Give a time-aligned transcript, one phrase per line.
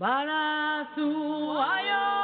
[0.00, 2.19] Bara zu aio!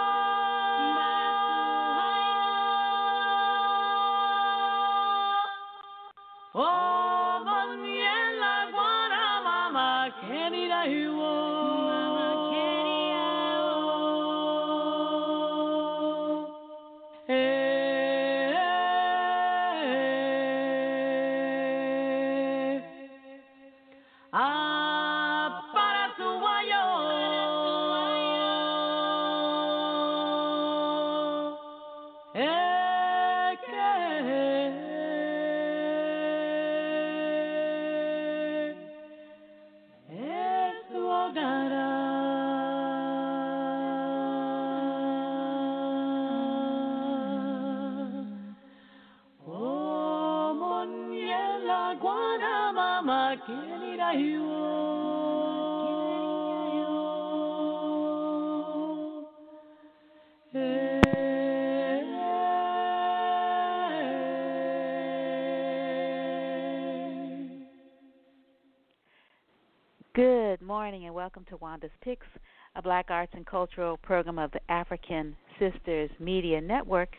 [71.48, 72.26] To Wanda's Picks,
[72.74, 77.10] a black arts and cultural program of the African Sisters Media Network.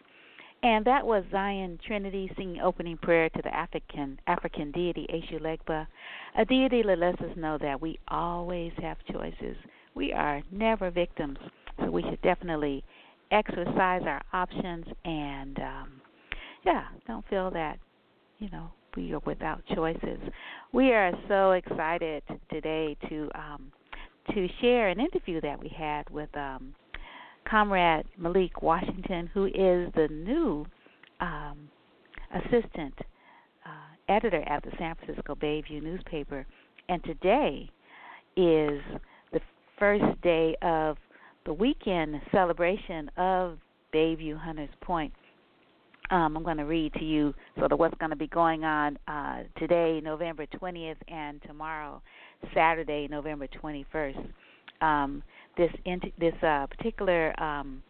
[0.63, 5.85] And that was Zion Trinity singing opening prayer to the African African deity Eshu Legba,
[6.37, 9.55] a deity that lets us know that we always have choices.
[9.93, 11.37] We are never victims,
[11.79, 12.83] so we should definitely
[13.31, 16.01] exercise our options and um
[16.67, 17.79] yeah, don't feel that,
[18.39, 20.19] you know, we are without choices.
[20.73, 23.71] We are so excited today to um,
[24.33, 26.73] to share an interview that we had with um,
[27.49, 30.65] Comrade Malik Washington, who is the new
[31.21, 31.69] um,
[32.33, 32.93] assistant
[33.65, 36.45] uh, editor at the San Francisco Bayview newspaper,
[36.89, 37.69] and today
[38.35, 38.81] is
[39.31, 39.39] the
[39.79, 40.97] first day of
[41.45, 43.57] the weekend celebration of
[43.93, 45.13] Bayview Hunters Point.
[46.09, 48.97] Um, I'm going to read to you sort of what's going to be going on
[49.07, 52.01] uh, today, November 20th, and tomorrow,
[52.53, 54.27] Saturday, November 21st.
[54.81, 55.23] Um,
[55.57, 55.71] this
[56.19, 57.81] this uh, particular um,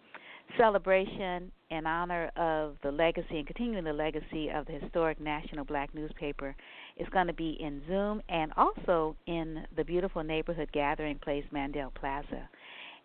[0.58, 5.94] celebration in honor of the legacy and continuing the legacy of the historic National Black
[5.94, 6.56] newspaper
[6.96, 11.94] is going to be in Zoom and also in the beautiful neighborhood gathering place, Mendell
[11.94, 12.50] Plaza,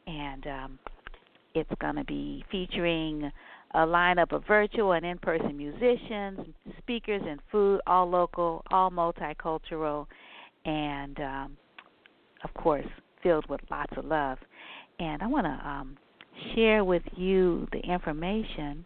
[0.07, 0.79] and um,
[1.55, 3.31] it's going to be featuring
[3.75, 6.41] a lineup of virtual and in person musicians,
[6.79, 10.07] speakers, and food, all local, all multicultural,
[10.65, 11.57] and um,
[12.45, 12.87] of course,
[13.23, 14.39] filled with lots of love.
[14.99, 15.97] And I want to um,
[16.55, 18.85] share with you the information.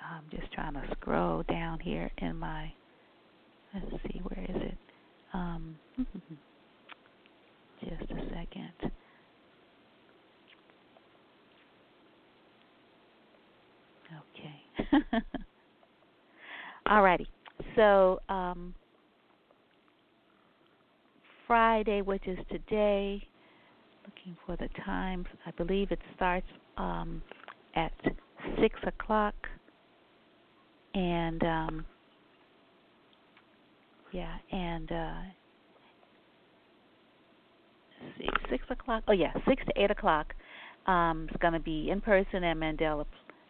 [0.00, 2.72] I'm just trying to scroll down here in my.
[3.74, 4.78] Let's see, where is it?
[5.34, 5.76] Um,
[7.80, 8.92] just a second.
[14.34, 15.02] Okay.
[16.88, 17.26] Alrighty.
[17.74, 18.74] So um,
[21.46, 23.22] Friday, which is today,
[24.04, 25.26] looking for the times.
[25.46, 26.46] I believe it starts
[26.76, 27.22] um,
[27.74, 27.92] at
[28.60, 29.34] six o'clock,
[30.94, 31.86] and um,
[34.12, 35.14] yeah, and uh,
[38.18, 39.04] see, six o'clock.
[39.08, 40.34] Oh yeah, six to eight o'clock.
[40.86, 43.04] Um, it's going to be in person at Mandela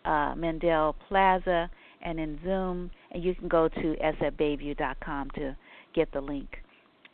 [0.06, 1.70] uh, Mendell Plaza
[2.02, 5.56] and in Zoom, and you can go to sfbayview.com to
[5.94, 6.48] get the link.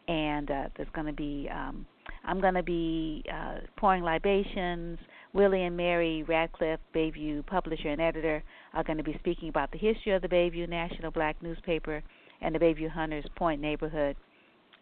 [0.09, 1.87] And uh, there's going to be, um,
[2.25, 4.99] I'm going to be uh, pouring libations.
[5.33, 8.43] Willie and Mary Ratcliff, Bayview publisher and editor,
[8.75, 12.03] are going to be speaking about the history of the Bayview National Black newspaper
[12.41, 14.17] and the Bayview Hunters Point neighborhood.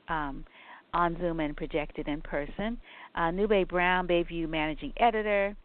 [0.09, 0.45] Um,
[0.93, 2.79] on Zoom and projected in person.
[3.15, 5.57] Uh, Nube Brown, Bayview managing editor,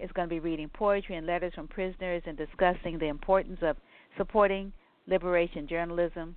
[0.00, 3.76] is going to be reading poetry and letters from prisoners and discussing the importance of
[4.16, 4.72] supporting
[5.06, 6.36] liberation journalism.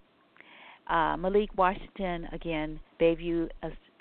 [0.90, 3.50] Uh, Malik Washington, again, Bayview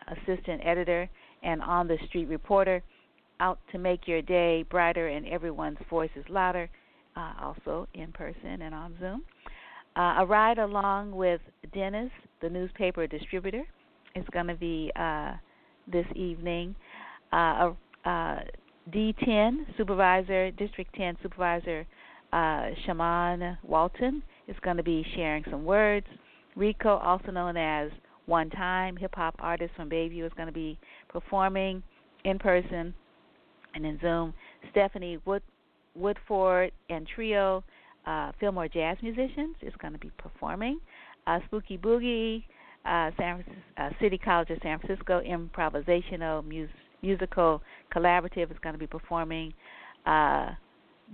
[0.09, 1.09] assistant editor
[1.43, 2.83] and on the street reporter,
[3.41, 6.71] out to make your day brighter and everyone's voice is louder,
[7.17, 9.23] uh, also in person and on Zoom.
[9.97, 11.41] Uh, a ride along with
[11.75, 12.11] Dennis,
[12.41, 13.65] the newspaper distributor,
[14.15, 15.33] is going to be uh,
[15.91, 16.75] this evening.
[17.33, 17.73] Uh,
[18.05, 18.37] uh
[18.95, 21.85] D10 Supervisor, District 10 Supervisor
[22.33, 26.07] Shamann Walton is going to be sharing some words.
[26.57, 27.91] Rico, also known as
[28.27, 31.83] One Time hip hop artist from Bayview, is going to be performing
[32.25, 32.93] in person
[33.75, 34.35] and in Zoom.
[34.71, 35.43] Stephanie Wood,
[35.95, 37.63] Woodford and Trio,
[38.07, 40.81] uh, Fillmore jazz musicians, is going to be performing.
[41.27, 42.45] Uh, Spooky Boogie,
[42.85, 43.45] uh, San
[43.77, 47.63] uh, City College of San Francisco improvisational music musical
[47.95, 49.53] collaborative is going to be performing.
[50.07, 50.51] Uh,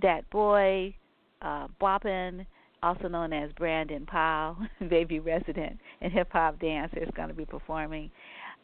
[0.01, 0.93] that boy,
[1.41, 2.45] uh, Boppin,
[2.83, 4.57] also known as Brandon Powell,
[4.89, 8.11] baby resident and hip hop dancer, is going to be performing.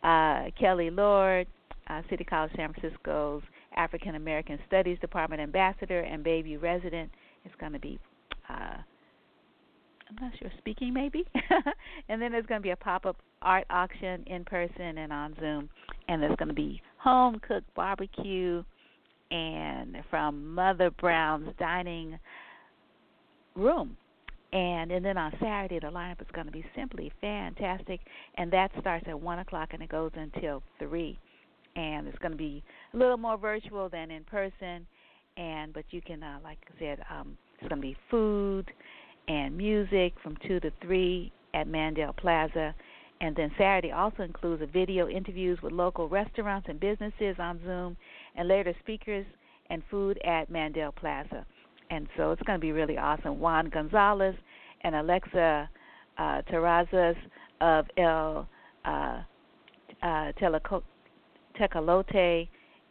[0.03, 1.47] Uh, Kelly Lord,
[1.87, 3.41] uh, City College San Francisco's
[3.75, 7.09] African American Studies Department ambassador and baby resident,
[7.45, 7.97] is going to be.
[8.49, 8.77] Uh,
[10.09, 11.23] I'm not sure, speaking maybe.
[12.09, 15.35] and then there's going to be a pop up art auction in person and on
[15.39, 15.69] Zoom.
[16.07, 18.63] And there's going to be home cooked barbecue
[19.31, 22.17] and from Mother Brown's dining
[23.55, 23.95] room.
[24.51, 27.99] And and then on Saturday the lineup is going to be simply fantastic,
[28.35, 31.19] and that starts at one o'clock and it goes until three.
[31.75, 32.63] And it's going to be
[32.93, 34.87] a little more virtual than in person,
[35.37, 38.71] and but you can, uh, like I said, um, it's going to be food
[39.27, 42.73] and music from two to three at Mendell Plaza.
[43.21, 47.97] And then Saturday also includes a video interviews with local restaurants and businesses on Zoom,
[48.35, 49.25] and later speakers
[49.69, 51.45] and food at Mendell Plaza.
[51.89, 53.39] And so it's going to be really awesome.
[53.39, 54.35] Juan Gonzalez
[54.81, 55.69] and Alexa
[56.17, 57.15] uh, Terrazas
[57.61, 58.47] of El
[58.85, 59.21] uh,
[60.03, 60.31] uh,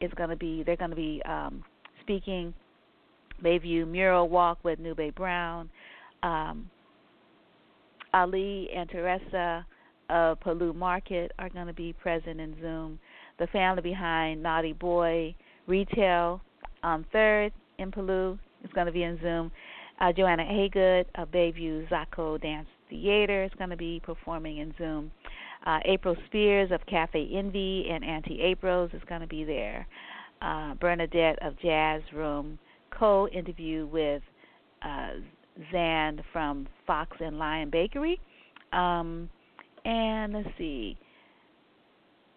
[0.01, 0.63] is going to be.
[0.63, 1.65] They're going to be um,
[2.03, 2.55] speaking.
[3.43, 5.71] Bayview Mural Walk with Nube Brown.
[6.23, 6.69] Um,
[8.13, 9.65] Ali and Teresa
[10.11, 12.99] of Palou Market are going to be present in Zoom.
[13.39, 15.35] The family behind Naughty Boy
[15.67, 16.41] Retail
[16.83, 19.51] on Third in Palou is going to be in Zoom.
[20.01, 25.11] Uh, Joanna Haigood of Bayview Zaccho Dance Theater is going to be performing in Zoom.
[25.67, 29.87] Uh, April Spears of Cafe Envy and Auntie April's is going to be there.
[30.41, 32.59] Uh, Bernadette of Jazz Room
[32.91, 34.23] co interview with
[34.83, 35.15] uh,
[35.73, 38.21] Zan from Fox and Lion Bakery.
[38.73, 39.29] Um,
[39.85, 40.97] and let's see,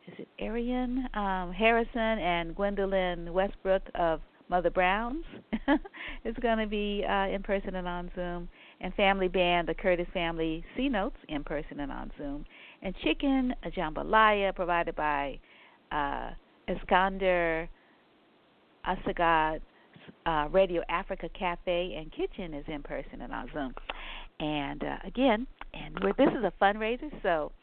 [0.07, 4.21] is it Arian um, Harrison and Gwendolyn Westbrook of
[4.51, 5.23] Mother Browns
[6.25, 8.49] is going to be uh, in person and on Zoom,
[8.81, 12.45] and family band the Curtis Family C Notes in person and on Zoom,
[12.81, 15.39] and chicken a jambalaya provided by
[15.93, 16.31] uh,
[16.67, 17.69] Eskender
[18.85, 19.61] Aseged
[20.25, 23.73] uh, Radio Africa Cafe and Kitchen is in person and on Zoom.
[24.41, 27.53] And uh, again, and this is a fundraiser, so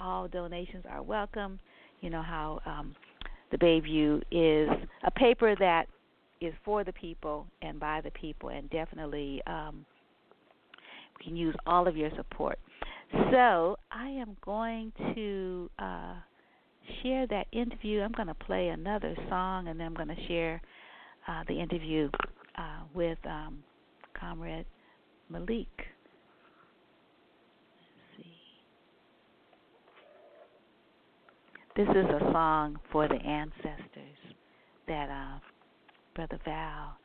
[0.00, 1.58] all donations are welcome.
[2.02, 2.94] You know how um,
[3.50, 4.68] the Bayview is
[5.02, 5.86] a paper that
[6.40, 9.84] is for the people and by the people, and definitely um,
[11.18, 12.58] we can use all of your support.
[13.30, 16.14] So I am going to uh,
[17.02, 18.00] share that interview.
[18.00, 20.60] I'm going to play another song, and then I'm going to share
[21.28, 22.10] uh, the interview
[22.58, 23.62] uh, with um,
[24.18, 24.66] Comrade
[25.28, 25.68] Malik.
[31.76, 34.16] This is a song for the ancestors
[34.88, 35.38] that uh,
[36.16, 36.96] Brother Val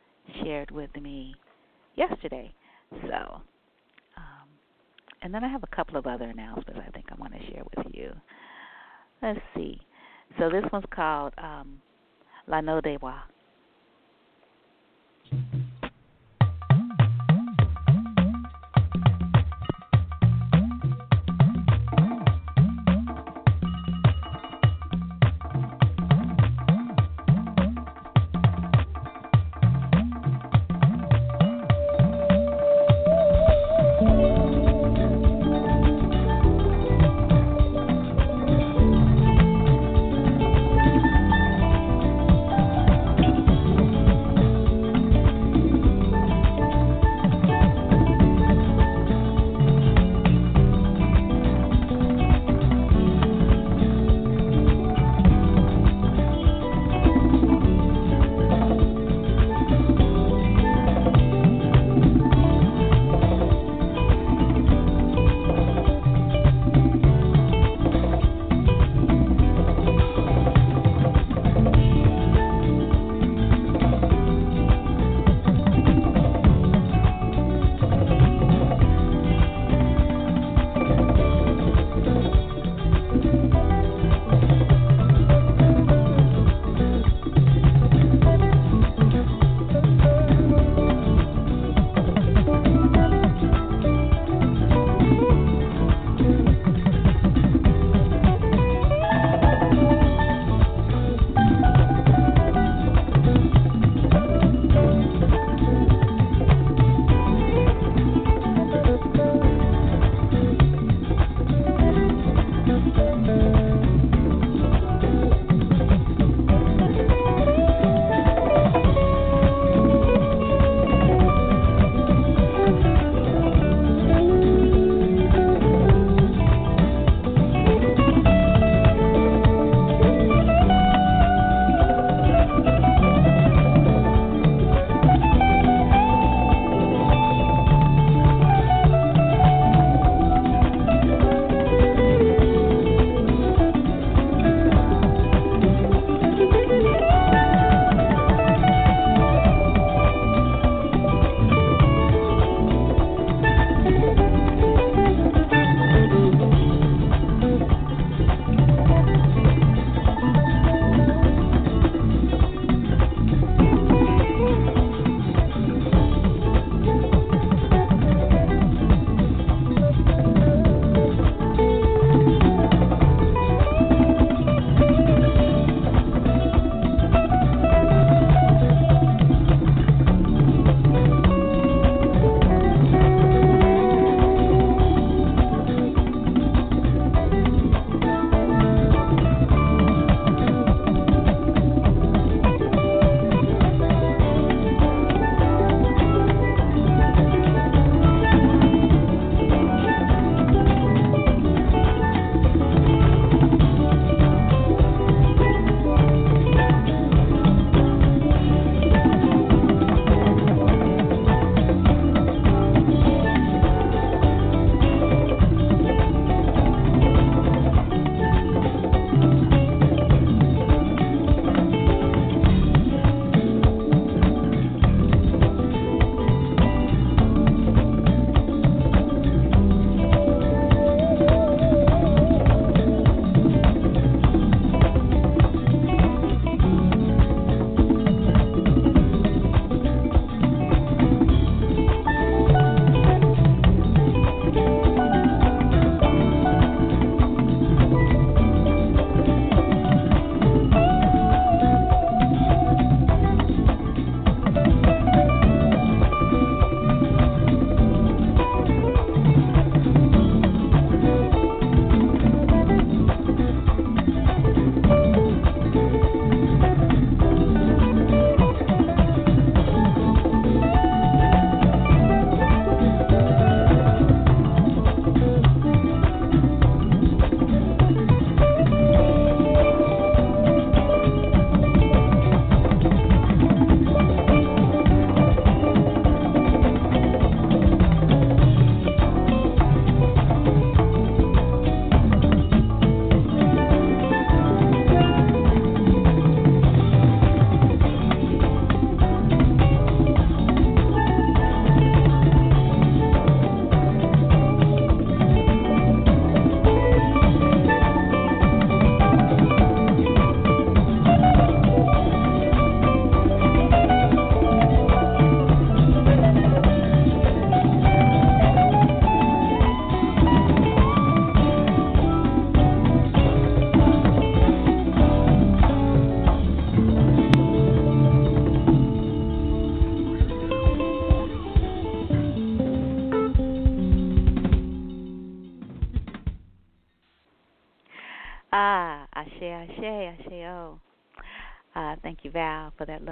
[0.42, 1.36] shared with me
[1.96, 2.54] yesterday.
[2.90, 3.42] So,
[4.16, 4.48] um,
[5.22, 7.64] and then I have a couple of other announcements I think I want to share
[7.76, 8.14] with you.
[9.22, 9.82] Let's see.
[10.40, 11.82] So this one's called um,
[12.48, 12.80] La No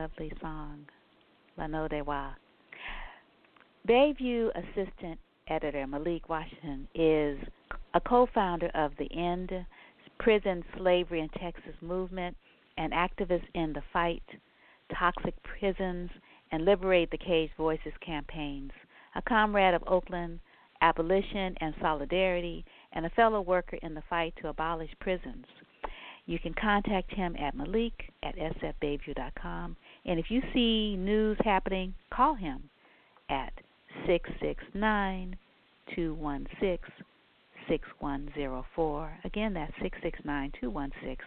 [0.09, 0.85] lovely song,
[1.57, 2.31] La No De Wa.
[3.87, 7.37] Bayview Assistant Editor Malik Washington is
[7.93, 9.51] a co founder of the End
[10.19, 12.35] Prison Slavery in Texas movement,
[12.77, 14.23] an activist in the Fight
[14.97, 16.09] Toxic Prisons
[16.51, 18.71] and Liberate the Caged Voices campaigns,
[19.15, 20.39] a comrade of Oakland
[20.81, 22.63] abolition and solidarity,
[22.93, 25.45] and a fellow worker in the fight to abolish prisons.
[26.29, 29.75] You can contact him at Malik at sfbayview.com.
[30.09, 32.67] And if you see news happening, call him
[33.29, 33.53] at
[34.07, 35.37] 669
[35.95, 37.05] 216
[37.67, 39.19] 6104.
[39.23, 41.17] Again, that's 669 216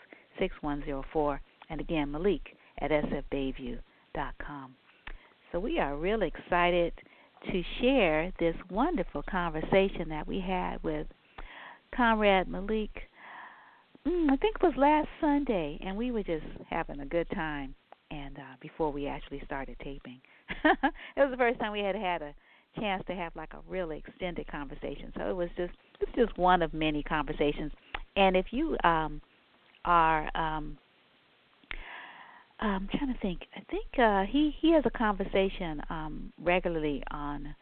[0.40, 1.40] 6104.
[1.70, 4.74] And again, Malik at sfbayview.com.
[5.52, 6.92] So we are really excited
[7.52, 11.06] to share this wonderful conversation that we had with
[11.94, 12.90] Comrade Malik
[14.04, 17.76] mm, I think it was last Sunday, and we were just having a good time.
[18.12, 20.20] And uh, before we actually started taping,
[20.64, 22.34] it was the first time we had had a
[22.78, 25.12] chance to have like a really extended conversation.
[25.16, 27.72] So it was just it's just one of many conversations.
[28.16, 29.22] And if you um,
[29.86, 30.76] are um,
[32.60, 33.40] I'm trying to think.
[33.56, 37.54] I think uh, he he has a conversation um, regularly on.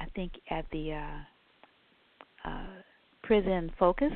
[0.00, 2.66] I think at the uh, uh,
[3.22, 4.12] Prison Focus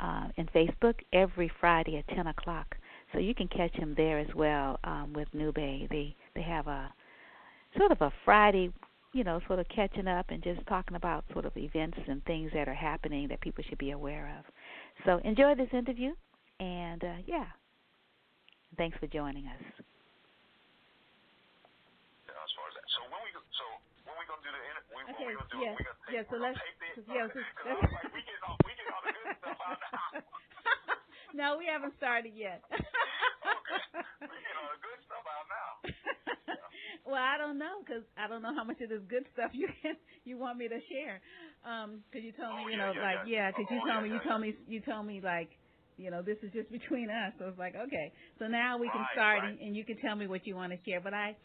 [0.00, 2.74] uh, in Facebook every Friday at 10 o'clock.
[3.14, 5.54] So you can catch him there as well um, with Nube.
[5.54, 6.92] They they have a
[7.78, 8.72] sort of a Friday,
[9.12, 12.50] you know, sort of catching up and just talking about sort of events and things
[12.54, 14.44] that are happening that people should be aware of.
[15.06, 16.12] So enjoy this interview,
[16.58, 17.46] and uh, yeah,
[18.76, 19.62] thanks for joining us.
[22.34, 23.64] So when we so
[24.10, 26.22] when we gonna do the we, okay, we gonna do yeah, we gonna yeah.
[26.30, 26.58] So let's
[27.08, 27.30] yeah.
[27.30, 27.38] So,
[27.70, 30.20] like, we get all we get all the good stuff out now.
[31.34, 32.62] no, we haven't started yet.
[32.70, 35.70] we get all the good stuff out now.
[37.10, 39.66] well, I don't know because I don't know how much of this good stuff you
[39.82, 41.18] can you want me to share.
[41.66, 43.80] Um, because you told oh, me, you yeah, know, yeah, like yeah, because oh, you
[43.82, 45.50] told yeah, me, you yeah, told me, you told me like
[45.96, 47.32] you know, this is just between us.
[47.38, 48.10] So it's like, okay.
[48.38, 49.50] So now we can right, start right.
[49.54, 51.00] and, and you can tell me what you want to share.
[51.00, 51.36] But I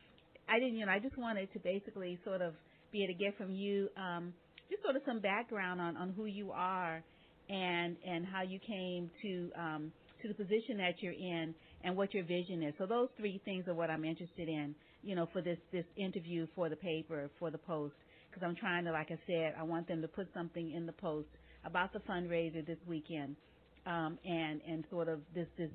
[0.49, 2.53] I didn't, you know, I just wanted to basically sort of
[2.91, 4.33] be able to get from you um,
[4.69, 7.03] just sort of some background on, on who you are
[7.49, 9.91] and and how you came to um,
[10.21, 11.53] to the position that you're in
[11.83, 12.73] and what your vision is.
[12.77, 16.47] So those three things are what I'm interested in, you know, for this this interview
[16.55, 17.95] for the paper for the post
[18.29, 20.91] because I'm trying to, like I said, I want them to put something in the
[20.93, 21.27] post
[21.65, 23.35] about the fundraiser this weekend
[23.85, 25.69] um, and and sort of this this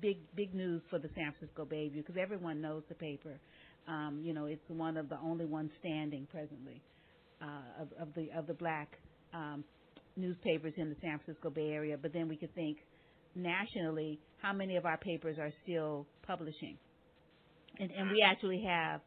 [0.00, 3.38] big big news for the San Francisco Bayview because everyone knows the paper.
[3.88, 6.82] Um, you know, it's one of the only ones standing presently
[7.42, 8.88] uh, of, of the of the black
[9.34, 9.64] um,
[10.18, 11.96] newspapers in the San Francisco Bay Area.
[12.00, 12.78] But then we could think
[13.34, 16.76] nationally, how many of our papers are still publishing?
[17.78, 19.00] And, and we actually have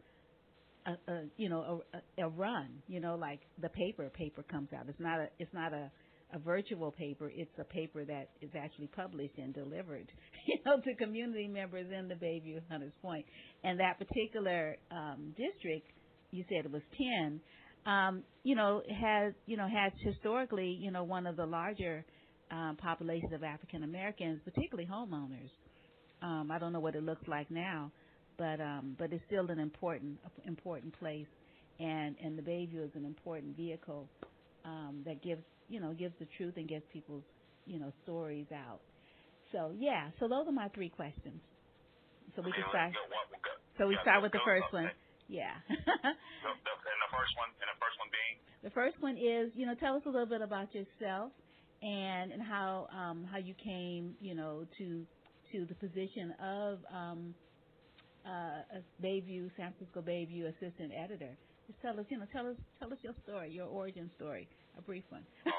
[0.85, 2.69] a, a you know a, a run.
[2.87, 4.85] You know, like the paper paper comes out.
[4.87, 5.91] It's not a it's not a
[6.33, 7.31] a virtual paper.
[7.33, 10.07] It's a paper that is actually published and delivered,
[10.47, 13.25] you know, to community members in the Bayview Hunters Point.
[13.63, 15.87] And that particular um, district,
[16.31, 16.83] you said it was
[17.19, 17.41] 10,
[17.85, 22.05] um, you know, has you know has historically, you know, one of the larger
[22.51, 25.49] um, populations of African Americans, particularly homeowners.
[26.21, 27.91] Um, I don't know what it looks like now,
[28.37, 31.27] but um, but it's still an important important place,
[31.79, 34.07] and and the Bayview is an important vehicle
[34.65, 37.23] um, that gives you know gives the truth and gets people's
[37.65, 38.81] you know stories out.
[39.51, 41.41] So yeah, so those are my three questions.
[42.35, 42.91] So we can start.
[43.77, 44.89] So we start with the first one.
[45.31, 45.55] Yeah.
[45.71, 48.35] the, the, and the first one, and the first one being.
[48.67, 51.31] The first one is, you know, tell us a little bit about yourself
[51.79, 55.07] and and how um, how you came, you know, to
[55.55, 57.31] to the position of um,
[58.27, 61.31] uh, Bayview, San Francisco Bayview assistant editor.
[61.63, 64.83] Just tell us, you know, tell us tell us your story, your origin story, a
[64.83, 65.23] brief one.
[65.47, 65.55] okay,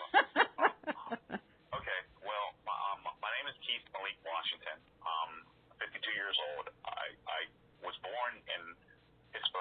[2.20, 4.76] well, my, um, my name is Keith Malik Washington.
[5.00, 5.48] Um,
[5.80, 6.68] 52 years old.
[6.84, 7.40] I, I
[7.82, 8.62] was born in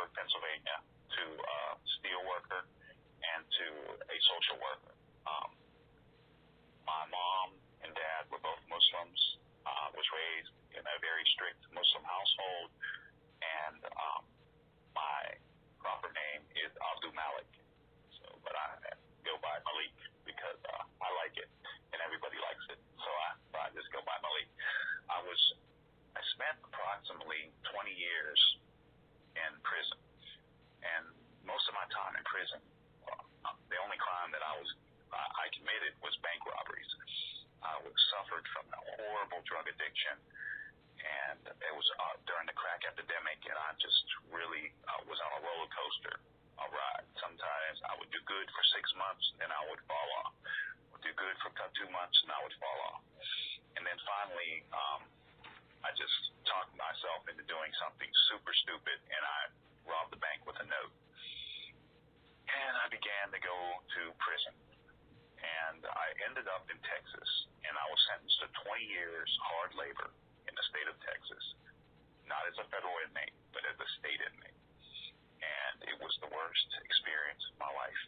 [0.01, 0.77] Pittsburgh, Pennsylvania,
[1.13, 1.59] to a
[2.01, 3.67] steel worker and to
[4.01, 4.93] a social worker.
[5.29, 5.53] Um,
[6.89, 7.53] my mom
[7.85, 9.21] and dad were both Muslims.
[9.61, 12.73] Uh, was raised in a very strict Muslim household,
[13.45, 14.25] and um,
[14.97, 15.37] my
[15.77, 17.45] proper name is Abdul Malik.
[18.17, 19.93] So, but I go by Malik
[20.25, 21.45] because uh, I like it
[21.93, 22.81] and everybody likes it.
[23.05, 24.49] So I, so I just go by Malik.
[25.13, 25.41] I was
[26.17, 28.41] I spent approximately 20 years
[29.47, 29.99] in prison,
[30.85, 31.03] and
[31.45, 32.61] most of my time in prison,
[33.71, 34.69] the only crime that I was
[35.11, 36.87] I committed was bank robberies.
[37.61, 40.15] I was suffered from a horrible drug addiction,
[41.01, 45.31] and it was uh, during the crack epidemic, and I just really uh, was on
[45.35, 46.15] a roller coaster
[46.61, 47.05] a ride.
[47.17, 50.33] Sometimes I would do good for six months, then I would fall off.
[50.93, 53.01] Would do good for two months, and I would fall off.
[53.77, 55.01] And then finally, um,
[55.81, 59.39] I just talked myself into doing something super stupid, and I
[59.89, 60.93] robbed the bank with a note.
[62.45, 63.55] And I began to go
[63.97, 64.53] to prison.
[65.41, 67.29] And I ended up in Texas,
[67.65, 70.13] and I was sentenced to 20 years hard labor
[70.45, 71.43] in the state of Texas,
[72.29, 74.59] not as a federal inmate, but as a state inmate.
[75.41, 78.01] And it was the worst experience of my life.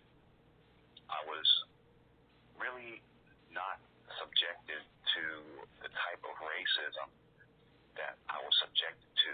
[1.10, 1.48] I was
[2.62, 3.02] really
[3.50, 3.82] not
[4.22, 5.26] subjected to
[5.82, 7.10] the type of racism
[7.98, 9.32] that I was subjected to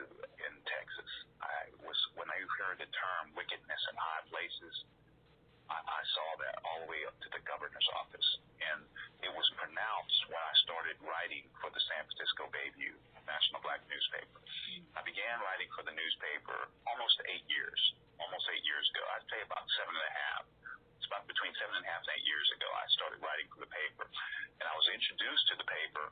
[0.47, 1.11] in Texas.
[1.39, 4.75] I was when I heard the term wickedness in high places,
[5.69, 8.81] I, I saw that all the way up to the governor's office, and
[9.21, 12.97] it was pronounced when I started writing for the San Francisco Bayview
[13.29, 14.41] National Black newspaper.
[14.97, 17.77] I began writing for the newspaper almost eight years,
[18.17, 19.05] almost eight years ago.
[19.13, 20.43] I'd say about seven and a half.
[20.97, 22.67] It's about between seven and a half and eight years ago.
[22.73, 24.09] I started writing for the paper,
[24.57, 26.05] and I was introduced to the paper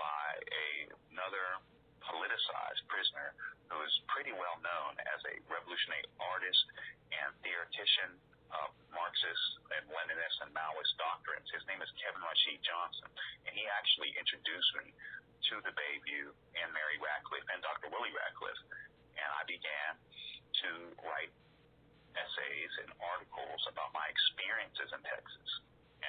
[0.00, 0.66] by a,
[1.12, 1.60] another
[2.08, 3.34] politicized prisoner
[3.72, 6.64] who is pretty well known as a revolutionary artist
[7.12, 8.16] and theoretician
[8.54, 11.48] of Marxist and Leninist and Maoist doctrines.
[11.50, 13.10] His name is Kevin Rashid Johnson,
[13.48, 14.94] and he actually introduced me
[15.50, 17.90] to the Bayview and Mary Ratcliff and Dr.
[17.90, 18.60] Willie Ratcliff.
[19.18, 19.92] And I began
[20.64, 20.70] to
[21.02, 21.32] write
[22.14, 25.50] essays and articles about my experiences in Texas.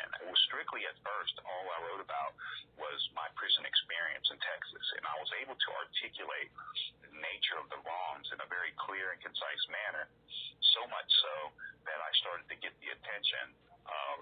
[0.03, 2.35] And strictly at first, all I wrote about
[2.75, 4.85] was my prison experience in Texas.
[4.99, 6.49] And I was able to articulate
[7.03, 10.05] the nature of the wrongs in a very clear and concise manner,
[10.75, 11.35] so much so
[11.87, 13.55] that I started to get the attention
[13.87, 14.17] of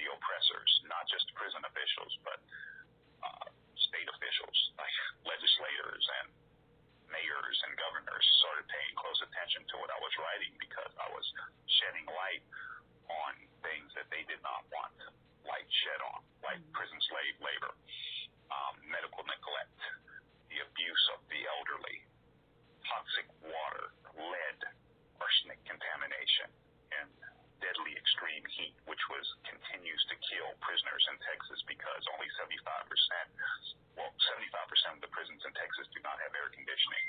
[0.00, 2.38] the oppressors, not just prison officials, but
[3.20, 3.46] uh,
[3.90, 4.94] state officials, like
[5.28, 6.26] legislators and
[7.10, 11.26] mayors and governors started paying close attention to what I was writing because I was
[11.82, 12.42] shedding light
[13.26, 13.32] on
[13.66, 14.94] things that they did not want
[15.44, 17.72] light shed on, like prison slave labor,
[18.52, 19.80] um, medical neglect,
[20.52, 21.98] the abuse of the elderly,
[22.86, 24.58] toxic water, lead,
[25.20, 26.48] arsenic contamination,
[27.00, 27.08] and
[27.60, 32.56] deadly extreme heat, which was continues to kill prisoners in Texas because only 75%,
[34.00, 37.04] well, 75% of the prisons in Texas do not have air conditioning.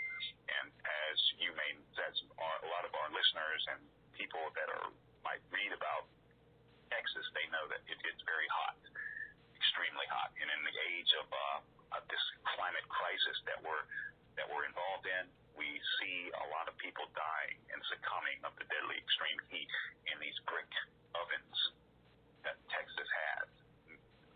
[0.51, 0.67] And
[1.07, 1.71] as you may,
[2.03, 3.79] as our, a lot of our listeners and
[4.11, 4.91] people that are
[5.25, 6.09] might read about
[6.91, 8.77] Texas, they know that it, it's very hot,
[9.55, 10.29] extremely hot.
[10.35, 12.23] And in the age of, uh, of this
[12.55, 13.85] climate crisis that we're
[14.39, 15.27] that we're involved in,
[15.59, 15.67] we
[15.99, 19.67] see a lot of people dying and succumbing of the deadly extreme heat
[20.07, 20.71] in these brick
[21.19, 21.57] ovens
[22.47, 23.47] that Texas has.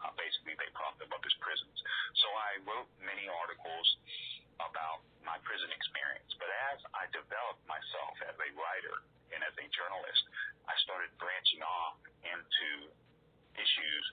[0.03, 1.79] Uh, basically, they prop them up as prisons.
[2.19, 3.87] So I wrote many articles
[4.59, 6.29] about my prison experience.
[6.37, 8.97] But as I developed myself as a writer
[9.33, 10.23] and as a journalist,
[10.65, 12.89] I started branching off into
[13.55, 14.05] issues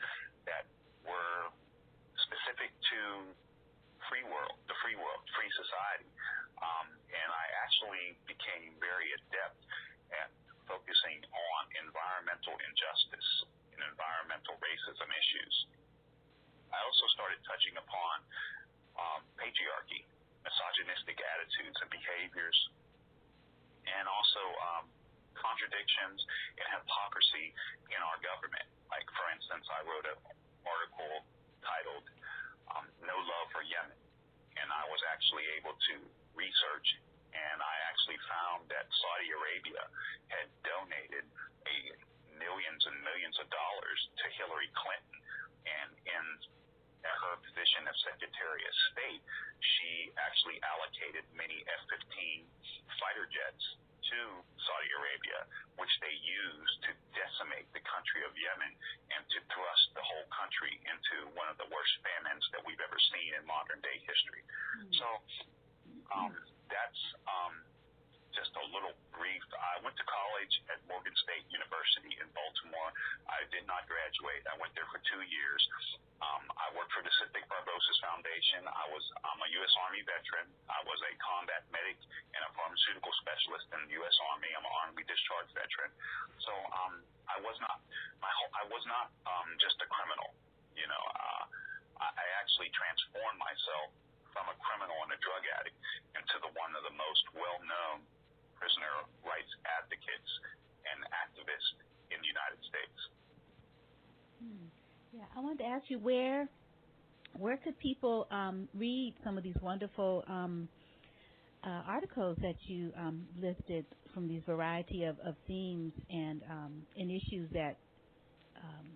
[0.48, 0.68] that
[1.03, 1.51] were
[2.29, 3.01] specific to
[4.11, 6.09] free world, the free world, free society.
[6.62, 9.59] Um, and I actually became very adept
[10.14, 10.31] at
[10.70, 13.29] focusing on environmental injustice
[13.75, 15.55] and environmental racism issues.
[16.70, 18.16] I also started touching upon
[18.96, 20.07] um, patriarchy,
[20.46, 22.59] misogynistic attitudes and behaviors,
[23.85, 24.85] and also um,
[25.36, 26.18] contradictions
[26.58, 27.52] and hypocrisy
[27.90, 28.66] in our government.
[28.88, 30.18] Like, for instance, I wrote an
[30.64, 31.24] article
[31.64, 32.06] titled
[32.72, 33.98] um, No Love for Yemen,
[34.58, 35.94] and I was actually able to
[36.36, 36.88] research,
[37.32, 39.82] and I actually found that Saudi Arabia
[40.28, 41.24] had donated
[41.68, 41.76] a
[42.40, 45.18] millions and millions of dollars to Hillary Clinton,
[45.62, 46.24] and in
[47.06, 49.22] her position as Secretary of State,
[49.58, 52.46] she actually allocated many F-15
[52.98, 53.64] fighter jets
[54.02, 54.20] to
[54.58, 55.46] Saudi Arabia,
[55.78, 58.72] which they used to decimate the country of Yemen
[59.14, 62.98] and to thrust the whole country into one of the worst famines that we've ever
[63.14, 64.42] seen in modern day history.
[64.42, 64.92] Mm-hmm.
[64.98, 65.08] So
[66.12, 66.34] um,
[66.68, 67.54] that's um,
[68.32, 69.44] just a little brief.
[69.52, 72.90] I went to college at Morgan State University in Baltimore.
[73.28, 74.42] I did not graduate.
[74.48, 75.62] I went there for two years.
[76.22, 78.64] Um, I worked for the Cystic Fibrosis Foundation.
[78.64, 79.72] I was I'm a U.S.
[79.84, 80.46] Army veteran.
[80.70, 81.98] I was a combat medic
[82.32, 84.16] and a pharmaceutical specialist in the U.S.
[84.32, 84.50] Army.
[84.54, 85.90] I'm an Army discharge veteran.
[86.46, 87.82] So um, I was not
[88.22, 90.30] my whole, I was not um, just a criminal.
[90.78, 91.44] You know, uh,
[92.00, 93.90] I, I actually transformed myself
[94.32, 95.76] from a criminal and a drug addict
[96.16, 98.06] into the one of the most well-known
[98.62, 100.31] prisoner rights advocates
[100.87, 101.75] and activists
[102.14, 102.98] in the United States.
[104.38, 104.66] Hmm.
[105.11, 106.46] Yeah, I wanted to ask you where
[107.38, 110.68] where could people um, read some of these wonderful um,
[111.64, 117.11] uh, articles that you um, listed from these variety of, of themes and um, and
[117.11, 117.77] issues that
[118.57, 118.87] um,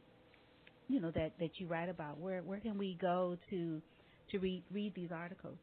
[0.88, 2.18] you know that, that you write about?
[2.18, 3.82] Where where can we go to
[4.30, 5.58] to read read these articles?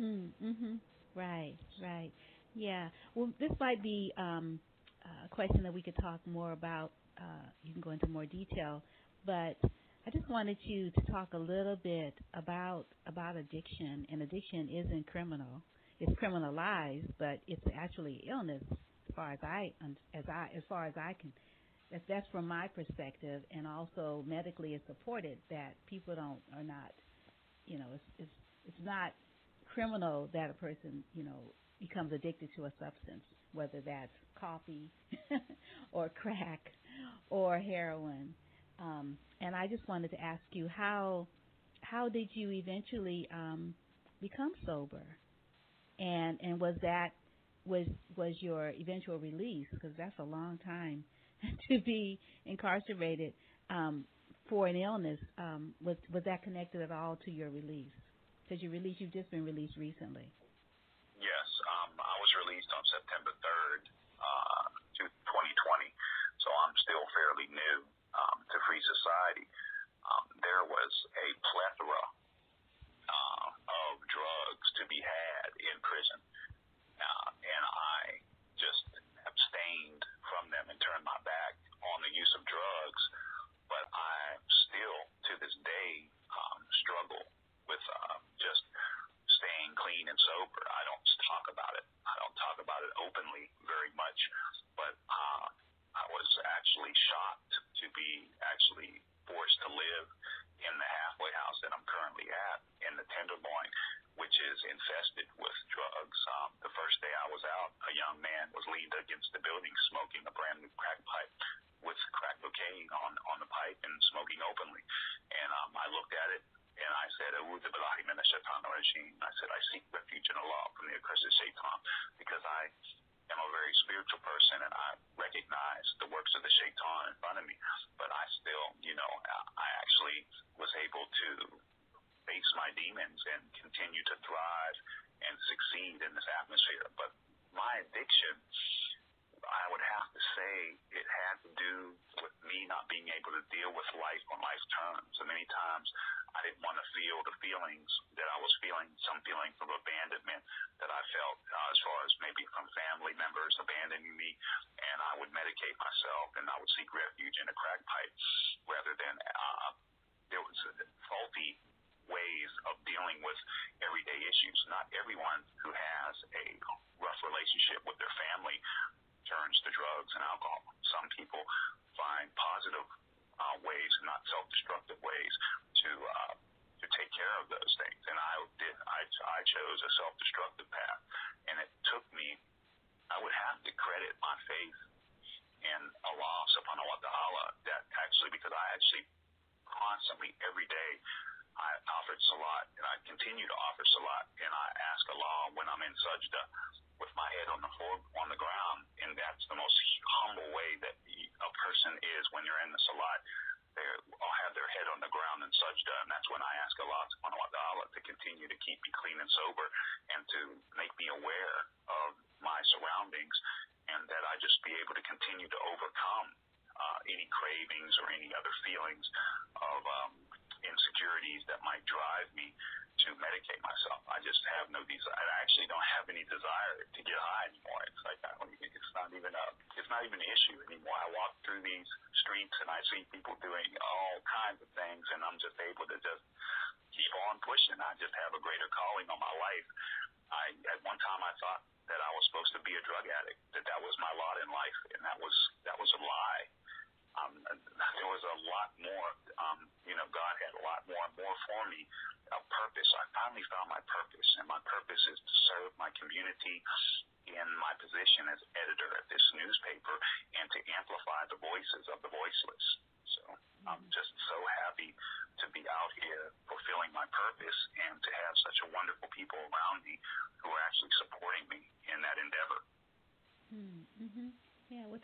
[0.00, 0.78] Mm, mhm.
[1.14, 2.12] Right, right.
[2.54, 2.88] Yeah.
[3.14, 4.60] Well, this might be um,
[5.24, 6.92] a question that we could talk more about.
[7.20, 8.82] Uh, you can go into more detail,
[9.26, 9.56] but
[10.06, 14.06] I just wanted you to talk a little bit about about addiction.
[14.10, 15.62] And addiction isn't criminal;
[16.00, 19.72] it's criminalized, but it's actually illness, as far as I
[20.14, 21.32] as I as far as I can.
[21.92, 26.92] That's that's from my perspective, and also medically it's supported that people don't are not,
[27.66, 28.34] you know, it's it's
[28.66, 29.12] it's not
[29.74, 34.90] criminal that a person, you know, becomes addicted to a substance, whether that's coffee
[35.92, 36.72] or crack
[37.30, 38.34] or heroin.
[38.78, 41.26] Um, and I just wanted to ask you how
[41.82, 43.74] how did you eventually um,
[44.20, 45.02] become sober,
[45.98, 47.10] and and was that
[47.64, 51.04] was was your eventual release because that's a long time
[51.70, 53.32] to be incarcerated
[53.70, 54.04] um,
[54.48, 55.18] for an illness.
[55.38, 57.92] Um, was was that connected at all to your release?
[58.50, 60.32] Because you released, you've just been released recently.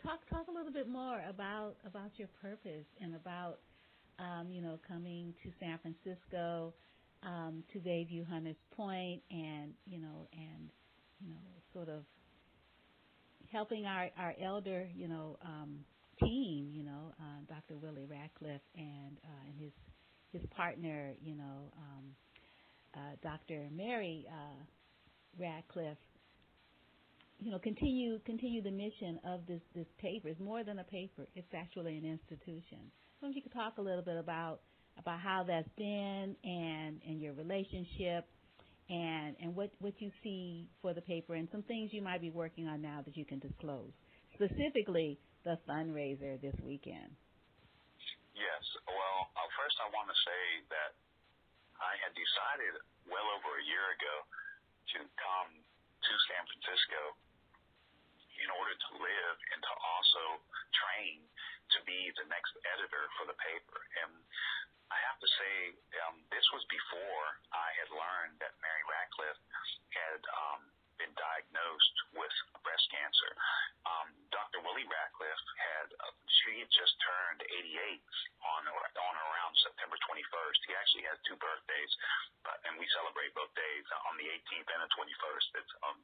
[0.07, 3.59] Talk talk a little bit more about about your purpose and about
[4.19, 6.73] um, you know coming to San Francisco
[7.23, 10.69] um, to Bayview Hunters Point, and you know, and
[11.19, 11.41] you know,
[11.73, 12.03] sort of
[13.51, 15.79] helping our our elder, you know, um,
[16.21, 17.77] team, you know, uh, Dr.
[17.77, 19.73] Willie Ratcliff and uh, and his
[20.31, 22.05] his partner, you know, um,
[22.95, 23.67] uh, Dr.
[23.75, 24.63] Mary uh,
[25.43, 25.97] Ratcliff.
[27.47, 30.27] You know, continue continue the mission of this this paper.
[30.27, 32.91] It's more than a paper; it's actually an institution.
[33.23, 34.59] So, if you could talk a little bit about
[34.99, 38.27] about how that's been and and your relationship
[38.91, 42.35] and and what what you see for the paper and some things you might be
[42.35, 43.95] working on now that you can disclose.
[44.35, 45.15] Specifically,
[45.47, 47.15] the fundraiser this weekend.
[48.35, 48.63] Yes.
[48.91, 50.99] Well, uh, first I want to say that
[51.79, 52.75] I had decided
[53.07, 54.15] well over a year ago
[54.91, 57.15] to come to San Francisco
[58.47, 60.39] in order to live and to also
[60.71, 61.19] train
[61.75, 63.75] to be the next editor for the paper.
[63.99, 64.15] And
[64.87, 65.75] I have to say,
[66.07, 69.35] um, this was before I had learned that Mary Ratcliff
[69.91, 70.63] had um,
[70.95, 72.31] been diagnosed with
[72.63, 73.31] breast cancer.
[73.83, 74.63] Um, Dr.
[74.63, 77.99] Willie Ratcliff had, uh, she had just turned 88
[78.47, 80.59] on, or on around September 21st.
[80.63, 81.91] He actually has two birthdays,
[82.47, 85.47] but, and we celebrate both days on the 18th and the 21st.
[85.59, 85.99] It's, um,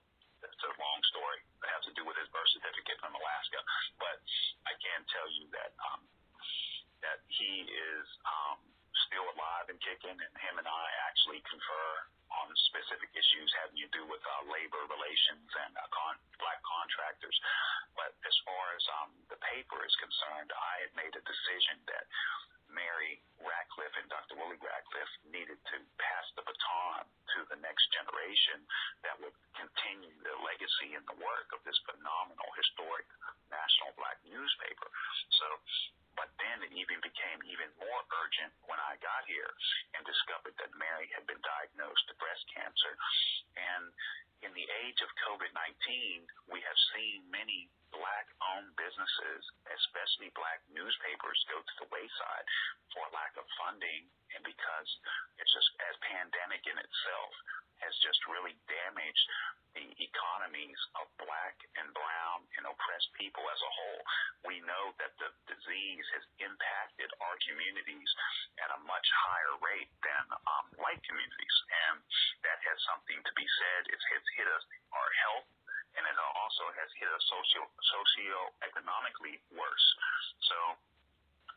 [0.48, 1.40] it's a long story.
[1.64, 3.60] It has to do with his birth certificate from Alaska.
[4.00, 4.20] But
[4.68, 6.02] I can tell you that, um,
[7.04, 8.60] that he is, um,
[9.10, 11.90] still alive and kicking, and him and I actually confer
[12.34, 17.38] on specific issues having to do with uh, labor relations and uh, con- black contractors.
[17.94, 22.06] But as far as um, the paper is concerned, I had made a decision that
[22.74, 24.36] Mary Ratcliff and Dr.
[24.38, 27.06] Willie Ratcliff needed to pass the baton
[27.38, 28.62] to the next generation
[29.06, 33.06] that would continue the legacy and the work of this phenomenal historic
[33.50, 34.90] national black newspaper.
[35.38, 35.48] So
[36.18, 39.50] but then it even became even more urgent when I got here
[39.98, 42.94] and discovered that Mary had been diagnosed with breast cancer.
[43.58, 43.84] And
[44.46, 50.62] in the age of COVID 19, we have seen many black owned businesses, especially black
[50.74, 52.48] newspapers, go to the wayside
[52.92, 54.90] for lack of funding and because
[55.40, 57.34] it's just as pandemic in itself
[57.84, 59.26] has just really damaged
[59.74, 64.02] the economies of black and brown and oppressed people as a whole.
[64.46, 68.10] We know that the disease has impacted our communities
[68.62, 71.58] at a much higher rate than um, white communities,
[71.90, 71.98] and
[72.46, 73.82] that has something to be said.
[73.90, 75.50] It's, it's hit us our health,
[75.98, 79.88] and it also has hit us socio socio-economically worse.
[80.46, 80.58] So,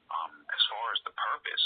[0.08, 1.64] um, as far as the purpose,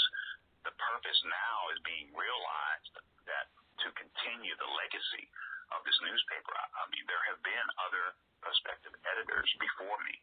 [0.63, 2.95] the purpose now is being realized
[3.25, 3.49] that
[3.81, 5.25] to continue the legacy
[5.73, 6.53] of this newspaper.
[6.53, 10.15] I mean, there have been other prospective editors before me,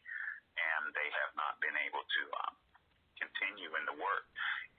[0.59, 2.55] and they have not been able to um,
[3.19, 4.27] continue in the work.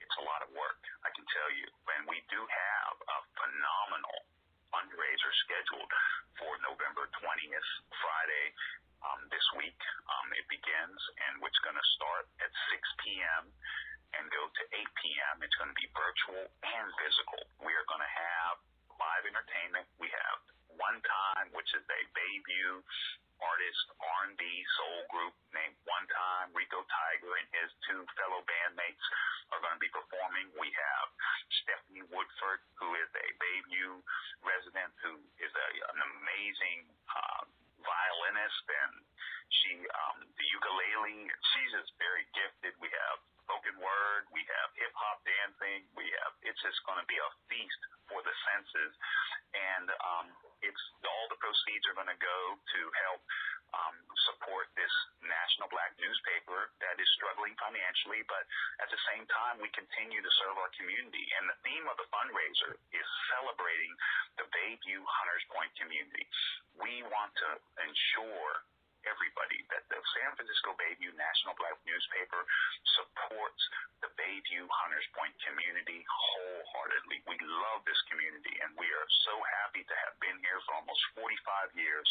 [0.00, 1.68] It's a lot of work, I can tell you.
[1.96, 4.18] And we do have a phenomenal
[4.72, 5.90] fundraiser scheduled
[6.38, 7.70] for November 20th,
[8.00, 8.46] Friday,
[9.04, 9.76] um, this week.
[10.08, 13.44] Um, it begins, and it's going to start at 6 p.m.
[14.18, 15.34] and go to 8 p.m.
[15.44, 17.40] It's going to be virtual and physical.
[17.62, 18.54] We are going to have
[18.98, 19.86] live entertainment.
[20.02, 20.38] We have
[20.76, 22.82] One Time, which is a Bayview
[23.40, 24.42] artist R&B
[24.76, 26.52] soul group named One Time.
[26.52, 29.04] Rico Tiger and his two fellow bandmates
[29.50, 30.52] are going to be performing.
[30.60, 31.06] We have
[31.64, 34.04] Stephanie Woodford, who is a Bayview
[34.44, 37.42] resident, who is a, an amazing uh,
[37.82, 38.92] violinist, and
[39.50, 41.28] she um, the ukulele.
[41.54, 42.76] She's just very gifted.
[42.78, 44.30] We have spoken word.
[44.30, 45.88] We have hip hop dancing.
[45.98, 46.32] We have.
[46.46, 48.92] It's just going to be a feast for the senses,
[49.54, 50.26] and um,
[50.62, 53.22] it's all the proceeds are going to go to help
[53.74, 53.96] um,
[54.28, 58.42] support this national black newspaper that is struggling financially, but
[58.82, 61.24] at the same time, we continue to serve our community.
[61.38, 63.92] And the theme of the fundraiser is celebrating
[64.40, 66.24] the Bayview Hunters Point community.
[66.78, 67.48] We want to
[67.84, 68.52] ensure
[69.08, 72.42] everybody that the San Francisco Bayview National Black newspaper
[72.98, 73.62] supports
[74.04, 77.24] the Bayview Hunters Point community wholeheartedly.
[77.28, 81.02] We love this community and we are so happy to have been here for almost
[81.16, 82.08] 45 years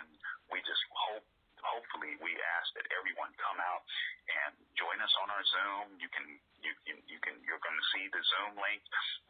[0.00, 0.06] and
[0.52, 1.24] we just hope
[1.62, 3.82] hopefully we ask that everyone come out
[4.28, 5.98] and join us on our Zoom.
[5.98, 6.26] You can
[6.62, 8.82] you can you can you're going to see the Zoom link.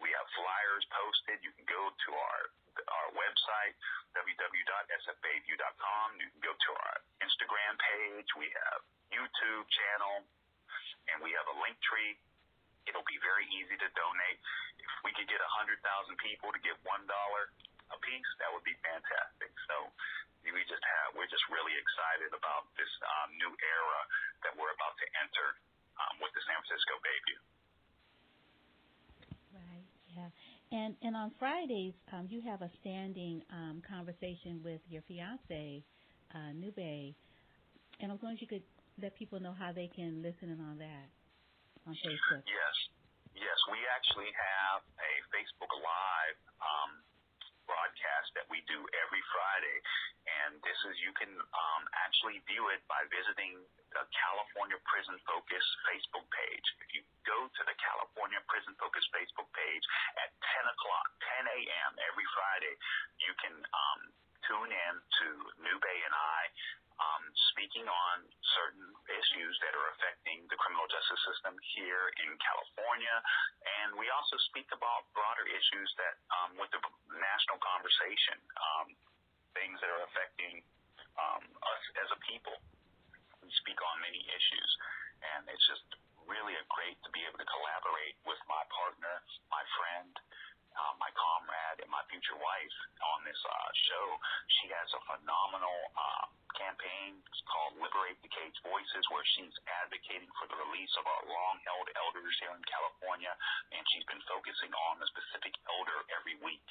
[0.03, 1.41] We have flyers posted.
[1.45, 2.43] You can go to our
[2.79, 3.74] our website
[4.14, 6.07] www.sfbayview.com.
[6.18, 8.29] You can go to our Instagram page.
[8.39, 8.81] We have
[9.12, 10.24] YouTube channel,
[11.12, 12.16] and we have a link tree.
[12.89, 14.39] It'll be very easy to donate.
[14.81, 17.53] If we could get a hundred thousand people to give one dollar
[17.93, 19.53] a piece, that would be fantastic.
[19.68, 19.76] So
[20.47, 24.01] we just have we're just really excited about this um, new era
[24.47, 25.49] that we're about to enter
[25.99, 27.39] um, with the San Francisco Bayview.
[29.53, 29.86] Right.
[30.14, 30.30] Yeah.
[30.72, 35.84] And and on Fridays, um, you have a standing um, conversation with your fiance,
[36.32, 37.16] uh, Nube,
[38.01, 38.68] and was wondering if you could
[39.01, 41.09] let people know how they can listen in on that
[41.86, 42.45] on Facebook.
[42.45, 42.76] Yes,
[43.34, 46.91] yes, we actually have a Facebook Live um,
[47.69, 49.79] broadcast that we do every Friday,
[50.43, 53.61] and this is you can um, actually view it by visiting
[53.93, 56.66] the California Prison Focus Facebook page.
[56.83, 59.85] If you go to the California Prison Focus Facebook page
[60.21, 60.33] at
[60.64, 61.07] 10 o'clock,
[61.45, 61.91] 10 a.m.
[62.09, 62.75] every Friday,
[63.21, 64.01] you can um,
[64.49, 65.26] tune in to
[65.61, 66.40] Nube and I
[66.99, 67.22] um,
[67.55, 68.16] speaking on
[68.59, 73.16] certain issues that are affecting the criminal justice system here in California.
[73.78, 76.82] And we also speak about broader issues that um, with the
[77.14, 78.86] national conversation, um,
[79.55, 80.66] things that are affecting
[81.18, 82.57] um, us as a people.
[83.42, 84.70] We speak on many issues,
[85.22, 85.86] and it's just
[86.26, 89.14] really a great to be able to collaborate with my partner,
[89.49, 90.12] my friend,
[90.79, 94.07] uh, my comrade, and my future wife on this uh, show.
[94.62, 96.24] She has a phenomenal uh,
[96.57, 97.18] campaign
[97.51, 99.55] called Liberate the Caged Voices, where she's
[99.85, 103.31] advocating for the release of our long-held elders here in California,
[103.74, 106.66] and she's been focusing on the specific elder every week.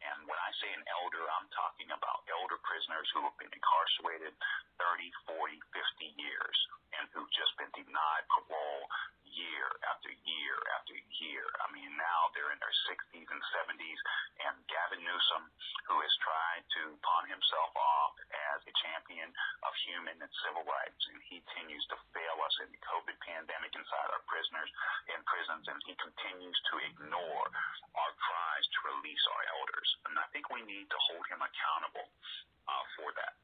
[0.00, 4.32] And when I say an elder, I'm talking about elder prisoners who have been incarcerated
[4.80, 6.56] 30, 40, 50 years
[6.96, 8.84] and who've just been denied parole
[9.30, 11.46] year after year after year.
[11.62, 14.00] I mean, now they're in their 60s and 70s,
[14.42, 15.42] and Gavin Newsom,
[15.86, 18.14] who has tried to pawn himself off
[18.52, 19.30] as a champion
[19.62, 23.72] of human and civil rights, and he continues to fail us in the COVID pandemic
[23.72, 24.70] inside our prisoners
[25.14, 27.46] in prisons, and he continues to ignore
[27.94, 29.88] our cries to release our elders.
[30.10, 32.08] And I think we need to hold him accountable
[32.66, 33.34] uh, for that.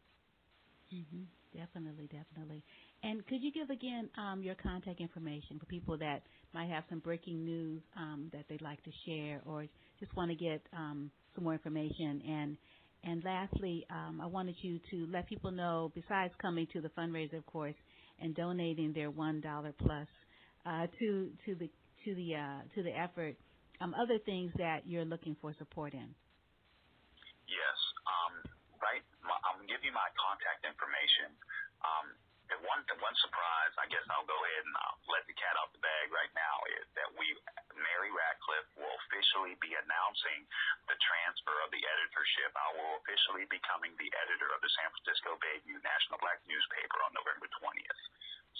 [0.90, 1.26] Mm-hmm.
[1.56, 2.60] Definitely, definitely.
[3.02, 6.22] And could you give again um, your contact information for people that
[6.52, 9.66] might have some breaking news um, that they'd like to share, or
[10.00, 12.22] just want to get um, some more information?
[12.28, 12.58] And
[13.04, 17.38] and lastly, um, I wanted you to let people know, besides coming to the fundraiser,
[17.38, 17.76] of course,
[18.20, 20.08] and donating their one dollar plus
[20.66, 21.70] uh, to to the
[22.04, 23.36] to the uh, to the effort,
[23.80, 26.14] um, other things that you're looking for support in.
[27.46, 28.34] Yes, um,
[28.82, 29.02] right.
[29.22, 31.30] I'm gonna give you my contact information.
[31.82, 32.06] Um,
[32.66, 35.82] one one surprise, I guess I'll go ahead and uh, let the cat out the
[35.82, 37.26] bag right now is that we
[37.78, 40.46] Mary Ratcliff will officially be announcing
[40.90, 42.50] the transfer of the editorship.
[42.58, 46.98] I will officially be becoming the editor of the San Francisco Bayview National Black newspaper
[47.06, 48.02] on November 20th.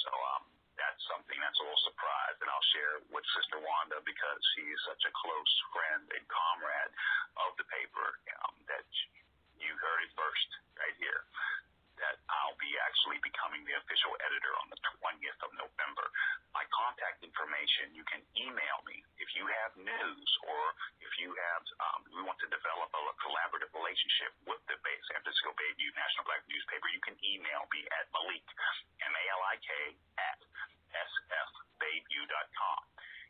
[0.03, 0.45] So um,
[0.79, 5.03] that's something that's a little surprise that I'll share with Sister Wanda because she's such
[5.09, 6.93] a close friend and comrade
[7.49, 8.09] of the paper
[8.45, 8.87] um, that
[9.57, 11.25] you heard it first right here
[12.01, 16.07] that I'll be actually becoming the official editor on the 20th of November.
[16.53, 20.63] My contact information, you can email me if you have news or
[21.01, 25.21] if you have, um, we want to develop a collaborative relationship with the Bay, San
[25.25, 26.89] Francisco Bayview National Black newspaper.
[26.93, 28.45] You can email me at Malik,
[29.01, 29.71] M-A-L-I-K,
[30.21, 30.39] at
[30.93, 32.81] sfbayview.com.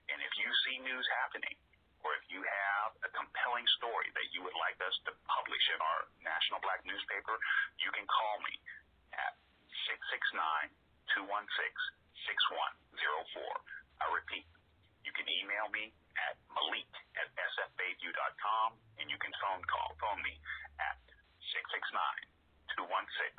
[0.06, 1.58] And if you see news happening,
[2.04, 5.80] or if you have a compelling story that you would like us to publish in
[5.80, 7.36] our national black newspaper,
[7.80, 8.54] you can call me
[9.16, 9.36] at
[9.88, 10.72] 669
[11.14, 11.46] 216
[12.26, 13.40] 6104.
[14.02, 14.44] I repeat,
[15.06, 18.68] you can email me at malik at sfbayview.com
[18.98, 20.34] and you can phone call phone me
[20.80, 20.98] at
[21.54, 21.92] 669
[22.74, 23.32] 216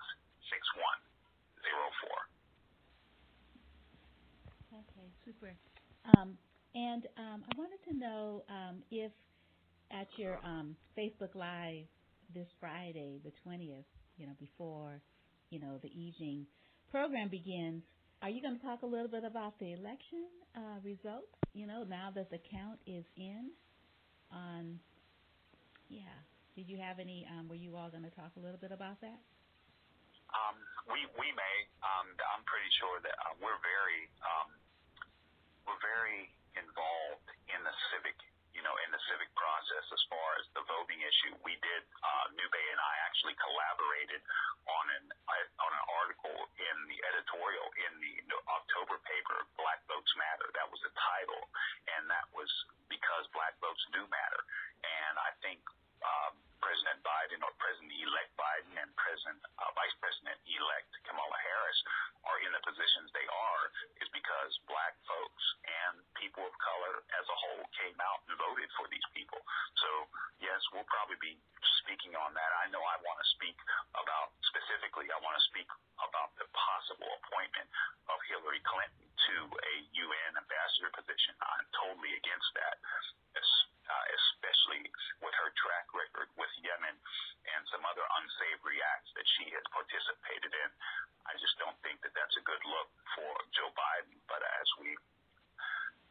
[0.50, 2.38] 6104.
[4.78, 5.52] Okay, super.
[6.16, 6.38] Um,
[6.76, 9.12] and um, I wanted to know um, if
[9.92, 11.86] at your um, Facebook Live
[12.34, 13.86] this Friday, the 20th,
[14.18, 15.02] you know, before
[15.50, 16.46] you know the evening
[16.92, 17.84] program begins,
[18.22, 21.32] are you going to talk a little bit about the election uh, results?
[21.54, 23.52] You know, now that the count is in,
[24.32, 24.80] on
[25.90, 26.18] yeah.
[26.56, 27.24] Did you have any?
[27.30, 29.22] Um, were you all going to talk a little bit about that?
[30.34, 30.58] Um,
[30.92, 31.56] we we may.
[31.80, 34.50] Um, I'm pretty sure that uh, we're very um,
[35.64, 38.18] we're very involved in the civic
[38.58, 41.30] you know, in the civic process as far as the voting issue.
[41.46, 44.18] We did, uh, Nube and I actually collaborated
[44.66, 48.14] on an uh, on an article in the editorial in the
[48.50, 50.50] October paper, Black Votes Matter.
[50.58, 51.44] That was the title,
[51.94, 52.50] and that was
[52.90, 54.42] because black votes do matter.
[54.82, 55.62] And I think
[56.02, 56.34] um,
[57.38, 61.80] Biden or President-elect Biden and President uh, Vice President-elect Kamala Harris
[62.26, 63.64] are in the positions they are
[64.02, 65.46] is because black folks
[65.86, 69.38] and people of color as a whole came out and voted for these people.
[69.78, 69.90] So
[70.42, 71.38] yes, we'll probably be
[71.86, 72.52] speaking on that.
[72.66, 73.58] I know I want to speak
[73.94, 75.06] about specifically.
[75.14, 75.70] I want to speak
[76.02, 77.70] about the possible appointment
[78.10, 81.38] of Hillary Clinton to a UN ambassador position.
[81.38, 82.82] I'm totally against that
[83.88, 84.84] uh, especially
[85.24, 86.96] with her track record with Yemen
[87.56, 90.70] and some other unsavory acts that she has participated in.
[91.28, 94.16] I just don't think that that's a good look for Joe Biden.
[94.28, 94.90] But as we,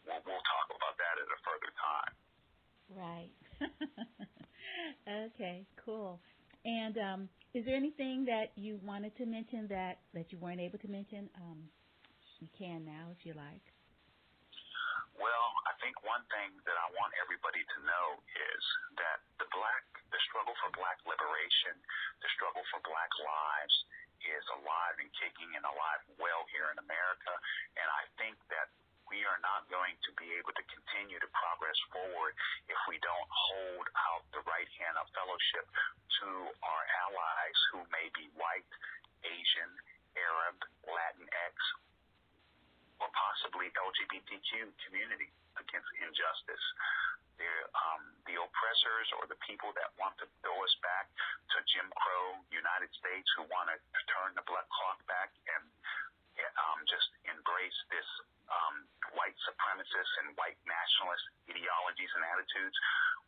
[0.04, 2.12] we'll, we'll talk about that at a further time.
[2.92, 3.34] Right.
[5.32, 5.64] okay.
[5.80, 6.20] Cool.
[6.64, 7.20] And um,
[7.54, 11.30] is there anything that you wanted to mention that that you weren't able to mention?
[11.38, 11.70] Um,
[12.40, 13.62] you can now if you like.
[16.06, 18.62] One thing that I want everybody to know is
[19.02, 19.82] that the black,
[20.14, 21.74] the struggle for black liberation,
[22.22, 23.76] the struggle for black lives
[24.22, 27.34] is alive and kicking and alive well here in America.
[27.74, 28.70] And I think that
[29.10, 32.34] we are not going to be able to continue to progress forward
[32.70, 35.66] if we don't hold out the right hand of fellowship
[36.22, 36.28] to
[36.62, 38.66] our allies who may be white,
[39.26, 39.70] Asian,
[40.14, 41.54] Arab, Latinx,
[42.98, 43.70] or possibly
[44.06, 45.28] LGBTQ community
[45.58, 46.66] against injustice.
[47.76, 51.12] Um, the oppressors or the people that want to throw us back
[51.52, 53.76] to Jim Crow United States who want to
[54.08, 55.64] turn the blood clock back and
[56.56, 58.08] um, just embrace this
[58.48, 62.76] um, white supremacist and white nationalist ideologies and attitudes,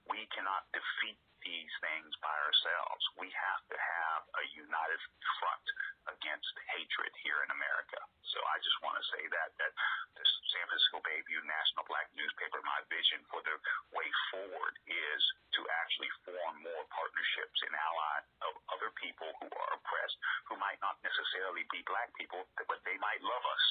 [0.08, 1.18] we cannot defeat
[1.48, 3.02] these things by ourselves.
[3.16, 5.00] We have to have a united
[5.40, 5.66] front
[6.12, 8.00] against hatred here in America.
[8.28, 9.72] So I just want to say that that
[10.12, 13.56] the San Francisco Bayview National Black Newspaper, my vision for the
[13.96, 15.22] way forward is
[15.56, 20.20] to actually form more partnerships and ally of other people who are oppressed,
[20.52, 23.64] who might not necessarily be black people, but they might love us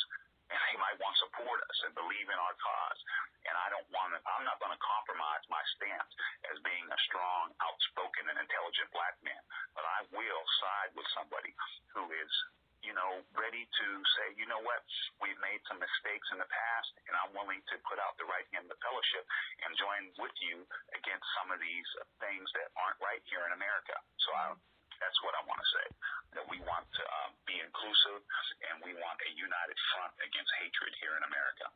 [0.48, 3.00] and they might want to support us and believe in our cause.
[3.48, 6.12] And I don't want to, I'm not going to compromise my stance
[6.52, 9.44] as being a strong, outspoken, and intelligent black man.
[9.76, 11.52] But I will side with somebody
[11.96, 12.32] who is,
[12.84, 13.88] you know, ready to
[14.20, 14.84] say, you know what,
[15.20, 18.48] we've made some mistakes in the past, and I'm willing to put out the right
[18.56, 19.26] hand of fellowship
[19.66, 20.64] and join with you
[20.96, 21.90] against some of these
[22.24, 23.96] things that aren't right here in America.
[24.24, 24.46] So I
[25.00, 25.86] that's what I want to say.
[26.38, 28.22] That we want to um, be inclusive
[28.70, 31.68] and we want a united front against hatred here in America.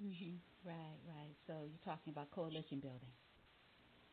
[0.00, 0.40] Mhm.
[0.64, 1.34] Right, right.
[1.46, 3.12] So you're talking about coalition building.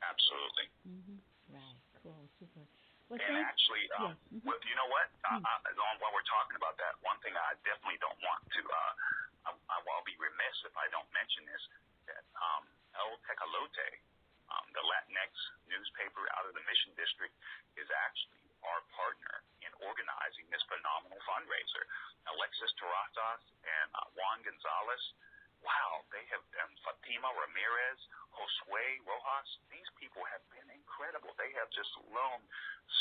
[0.02, 0.68] Absolutely.
[0.88, 1.18] Mhm.
[1.52, 1.80] Right.
[2.02, 2.28] Cool.
[2.40, 2.64] Super.
[3.12, 4.18] Well, and actually, um, yes.
[4.32, 4.48] mm-hmm.
[4.48, 5.08] well, you know what?
[5.28, 5.44] Mm-hmm.
[5.44, 9.52] Uh, uh, while we're talking about that, one thing I definitely don't want to, uh,
[9.52, 11.64] I, I'll be remiss if I don't mention this,
[12.08, 12.64] that um,
[12.96, 13.90] El Tecolote,
[14.52, 15.32] um, the Latinx
[15.68, 17.34] newspaper out of the Mission District,
[17.76, 21.84] is actually our partner in organizing this phenomenal fundraiser.
[22.36, 25.04] Alexis Terrazas and uh, Juan Gonzalez,
[25.64, 28.00] wow, they have, and Fatima Ramirez,
[28.36, 31.32] Josue Rojas, these people have been incredible.
[31.40, 32.48] They have just loaned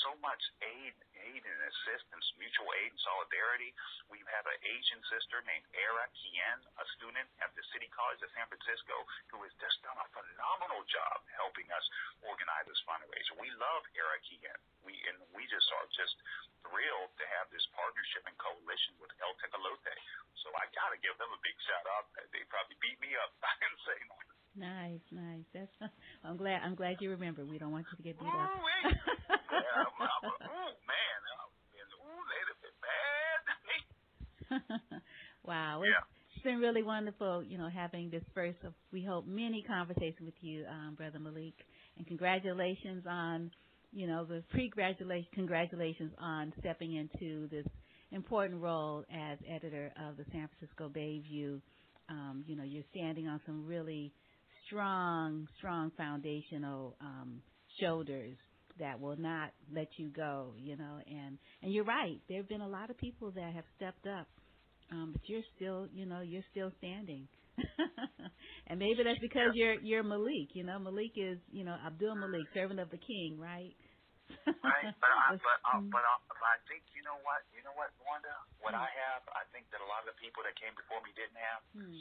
[0.06, 3.74] so much aid, aid and assistance, mutual aid and solidarity.
[4.08, 8.30] We have an Asian sister named Era Kien, a student at the City College of
[8.32, 8.94] San Francisco,
[9.34, 11.84] who has just done a phenomenal job helping us
[12.22, 13.34] organize this fundraiser.
[13.42, 14.58] We love Era Kien.
[14.86, 16.14] We and we just are just
[16.62, 19.94] thrilled to have this partnership and coalition with El Tecolote.
[20.42, 22.10] So I got to give them a big shout out.
[22.34, 23.32] They probably beat me up.
[23.48, 24.16] I didn't say no.
[24.52, 25.48] Nice, nice.
[25.56, 25.72] That's.
[26.20, 26.60] I'm glad.
[26.60, 27.48] I'm glad you remember.
[27.48, 28.52] We don't want you to get beat ooh, up.
[28.92, 31.20] yeah, I'm, ooh, man.
[32.04, 33.40] Ooh, they'd bad.
[35.44, 35.82] wow.
[35.84, 36.04] Yeah.
[36.34, 40.34] It's been really wonderful, you know, having this first of we hope many conversations with
[40.40, 41.54] you, um, Brother Malik,
[41.96, 43.50] and congratulations on,
[43.92, 47.66] you know, the pre-congratulations congratulations on stepping into this
[48.10, 51.60] important role as editor of the San Francisco Bayview.
[52.08, 54.12] Um, you know, you're standing on some really
[54.66, 57.42] strong, strong foundational um,
[57.80, 58.36] shoulders
[58.78, 60.98] that will not let you go, you know.
[61.06, 62.20] And and you're right.
[62.28, 64.26] There have been a lot of people that have stepped up,
[64.90, 67.28] um, but you're still, you know, you're still standing.
[68.66, 70.54] and maybe that's because you're you're Malik.
[70.54, 73.72] You know, Malik is, you know, Abdul Malik, servant of the king, right?
[74.46, 77.74] Right, but I, but uh, but, uh, but I think you know what you know
[77.76, 78.82] what Wanda, what mm.
[78.82, 81.38] I have, I think that a lot of the people that came before me didn't
[81.38, 81.60] have.
[81.76, 81.92] Mm.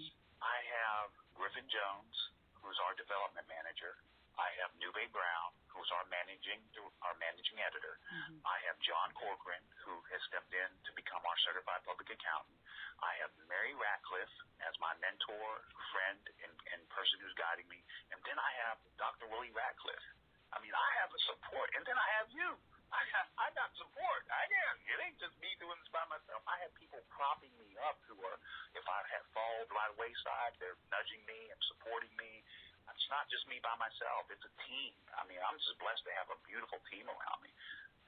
[0.42, 2.16] I have Griffin Jones,
[2.60, 3.98] who's our development manager.
[4.40, 6.62] I have Nube Brown, who's our managing
[7.04, 8.00] our managing editor.
[8.10, 8.42] Mm-hmm.
[8.48, 12.58] I have John Corcoran, who has stepped in to become our certified public accountant.
[13.02, 17.82] I have Mary Ratcliff as my mentor, friend, and, and person who's guiding me.
[18.14, 19.26] And then I have Dr.
[19.30, 20.04] Willie Ratcliff.
[20.52, 22.50] I mean, I have the support, and then I have you.
[22.92, 24.28] I got, I got support.
[24.28, 24.76] I am.
[24.84, 26.44] It ain't just me doing this by myself.
[26.44, 28.38] I have people propping me up who are,
[28.76, 32.44] if I have fallen by the wayside, they're nudging me and supporting me.
[32.92, 34.28] It's not just me by myself.
[34.28, 34.92] It's a team.
[35.16, 37.52] I mean, I'm just blessed to have a beautiful team around me,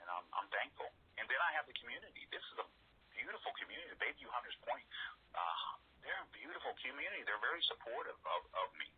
[0.03, 0.91] and I'm, I'm thankful.
[1.15, 2.27] And then I have the community.
[2.27, 2.67] This is a
[3.15, 3.95] beautiful community.
[4.03, 4.83] Bayview Hunters Point,
[5.31, 7.23] uh, they're a beautiful community.
[7.23, 8.91] They're very supportive of, of me.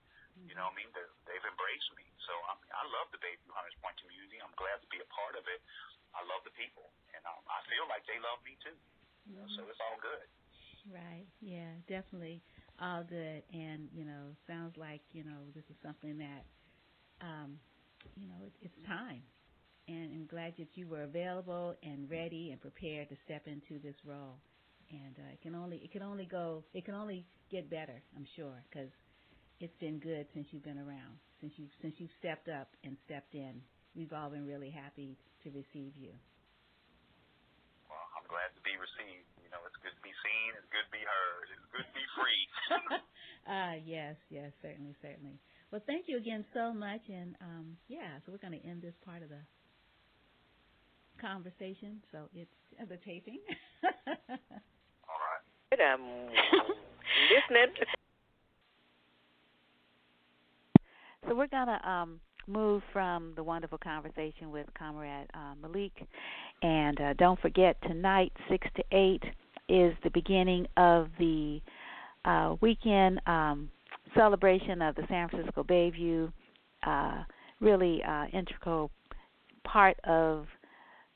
[0.43, 0.91] You know what I mean?
[0.91, 2.03] They're, they've embraced me.
[2.27, 4.43] So I I love the Bayview Hunters Point community.
[4.43, 5.63] I'm glad to be a part of it.
[6.11, 8.75] I love the people, and um, I feel like they love me too.
[8.75, 9.31] Mm-hmm.
[9.31, 10.27] You know, so it's all good.
[10.91, 11.25] Right.
[11.41, 11.71] Yeah.
[11.87, 12.43] Definitely
[12.79, 13.41] all good.
[13.53, 16.43] And you know, sounds like you know this is something that,
[17.23, 17.57] um,
[18.15, 19.23] you know, it, it's time.
[19.87, 23.95] And I'm glad that you were available and ready and prepared to step into this
[24.05, 24.41] role.
[24.89, 28.01] And uh, it can only it can only go it can only get better.
[28.15, 28.89] I'm sure because
[29.59, 33.35] it's been good since you've been around since you since you've stepped up and stepped
[33.35, 33.61] in.
[33.95, 36.11] We've all been really happy to receive you.
[37.87, 39.29] Well, I'm glad to be received.
[39.39, 41.95] You know, it's good to be seen, it's good to be heard, it's good to
[41.95, 42.43] be free.
[43.47, 45.37] Ah, uh, yes, yes, certainly, certainly.
[45.69, 48.97] Well, thank you again so much, and um, yeah, so we're going to end this
[49.05, 49.37] part of the
[51.21, 52.01] conversation.
[52.11, 52.49] So it's
[52.81, 53.37] uh, the taping.
[53.85, 55.43] All right.
[55.69, 55.81] Good.
[55.85, 56.01] Um,
[57.29, 57.85] listening.
[61.27, 65.91] So we're going to um, move from the wonderful conversation with Comrade uh, Malik.
[66.61, 69.23] And uh, don't forget, tonight, 6 to 8,
[69.67, 71.59] is the beginning of the
[72.25, 73.69] uh, weekend um,
[74.15, 76.31] celebration of the San Francisco Bayview.
[76.85, 77.23] Uh,
[77.59, 78.91] really uh, integral
[79.63, 80.45] part of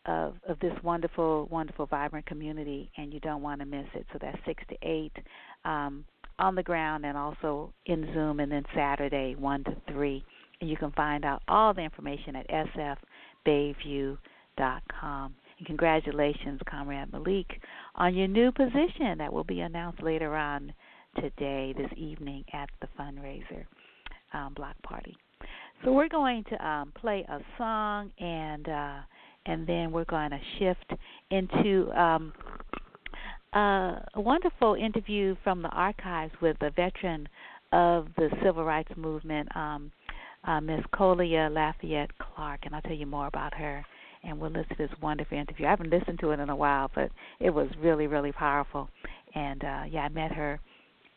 [0.06, 4.06] of of this wonderful, wonderful, vibrant community, and you don't want to miss it.
[4.12, 5.12] So that's six to eight
[5.66, 6.06] um,
[6.40, 10.24] on the ground, and also in Zoom, and then Saturday one to three.
[10.62, 12.48] And you can find out all the information at
[13.46, 15.36] sfbayview.com.
[15.58, 17.62] And congratulations, Comrade Malik,
[17.96, 20.74] on your new position that will be announced later on
[21.20, 23.66] today, this evening at the fundraiser
[24.34, 25.16] um, block party.
[25.84, 28.68] So we're going to um, play a song and.
[28.68, 29.00] Uh,
[29.46, 30.94] and then we're going to shift
[31.32, 32.34] into um,
[33.54, 37.28] uh, a wonderful interview from the archives with a veteran
[37.72, 39.92] of the civil rights movement, um,
[40.44, 43.84] uh, Miss Colia Lafayette Clark, and I'll tell you more about her.
[44.24, 45.66] And we'll listen to this wonderful interview.
[45.66, 48.90] I haven't listened to it in a while, but it was really, really powerful.
[49.34, 50.60] And uh, yeah, I met her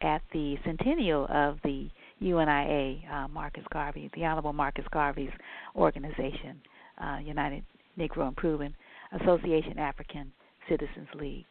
[0.02, 1.88] at the centennial of the
[2.20, 5.30] UNIA, uh, Marcus Garvey, the Honorable Marcus Garvey's
[5.74, 6.60] organization,
[7.02, 7.64] uh, United
[7.98, 8.74] Negro Improvement
[9.20, 10.32] Association African
[10.68, 11.44] Citizens League.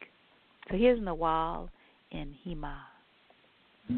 [0.69, 1.69] So here's Nawal
[2.11, 2.75] in Hima.
[3.89, 3.97] Yeah,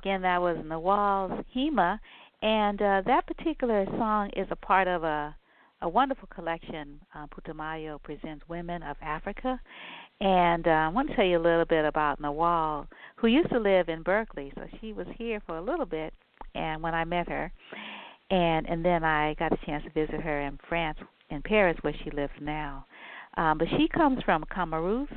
[0.00, 1.98] again, that was Nawal's Hema,
[2.40, 5.36] and uh, that particular song is a part of a
[5.82, 7.00] a wonderful collection.
[7.14, 9.58] Uh, Putumayo presents Women of Africa,
[10.20, 12.86] and uh, I want to tell you a little bit about Nawal,
[13.16, 14.52] who used to live in Berkeley.
[14.56, 16.12] So she was here for a little bit,
[16.54, 17.52] and when I met her,
[18.30, 20.98] and and then I got a chance to visit her in France,
[21.28, 22.86] in Paris, where she lives now.
[23.36, 25.08] Um, but she comes from Comoros,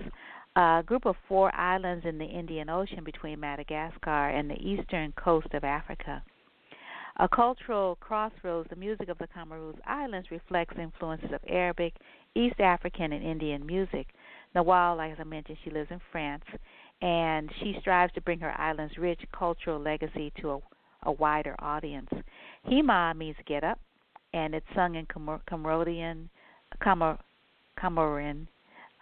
[0.55, 5.47] a group of four islands in the Indian Ocean between Madagascar and the eastern coast
[5.53, 6.23] of Africa.
[7.17, 11.93] A cultural crossroads, the music of the Comoros Islands reflects influences of Arabic,
[12.35, 14.07] East African, and Indian music.
[14.55, 16.43] Nawal, as I mentioned, she lives in France,
[17.01, 20.59] and she strives to bring her island's rich cultural legacy to a,
[21.03, 22.09] a wider audience.
[22.67, 23.79] Hema means get up,
[24.33, 26.29] and it's sung in Comorian,
[26.81, 27.19] Comor,
[27.77, 28.47] Comorin,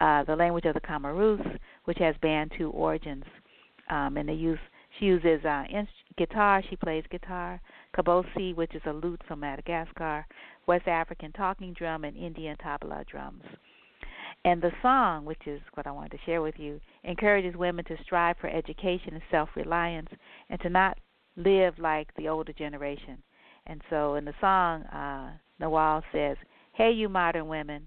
[0.02, 3.24] uh, the language of the Comoros, which has Bantu origins.
[3.88, 4.58] Um, and they use
[4.98, 5.88] she uses uh, in-
[6.18, 6.62] guitar.
[6.68, 7.60] She plays guitar,
[7.96, 10.26] kabosi, which is a lute from Madagascar,
[10.66, 13.42] West African talking drum, and Indian tabla drums.
[14.44, 17.96] And the song, which is what I wanted to share with you, encourages women to
[18.02, 20.08] strive for education and self reliance
[20.50, 20.98] and to not
[21.36, 23.22] live like the older generation.
[23.66, 26.36] And so in the song, uh, Nawal says,
[26.72, 27.86] Hey, you modern women,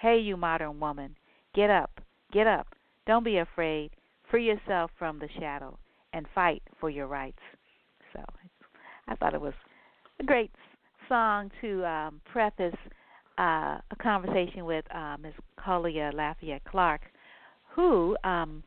[0.00, 1.16] hey, you modern woman,
[1.54, 2.00] Get up,
[2.32, 2.68] get up.
[3.06, 3.90] Don't be afraid.
[4.30, 5.76] Free yourself from the shadow
[6.12, 7.38] and fight for your rights.
[8.12, 8.20] So
[9.08, 9.54] I thought it was
[10.20, 10.50] a great
[11.08, 12.74] song to um, preface
[13.38, 15.32] uh, a conversation with uh, Ms.
[15.58, 17.00] Colia Lafayette Clark,
[17.74, 18.62] who um,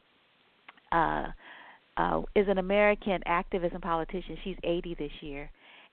[0.91, 1.27] uh,
[1.97, 4.37] uh, is an American activist and politician.
[4.43, 5.49] She's 80 this year,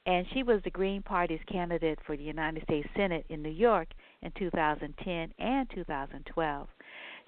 [0.07, 3.89] and she was the Green Party's candidate for the United States Senate in New York
[4.23, 6.69] in 2010 and 2012.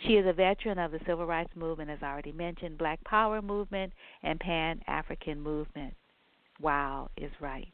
[0.07, 3.93] She is a veteran of the civil rights movement, as already mentioned, Black Power movement,
[4.23, 5.95] and Pan African movement.
[6.61, 7.73] Wow is right.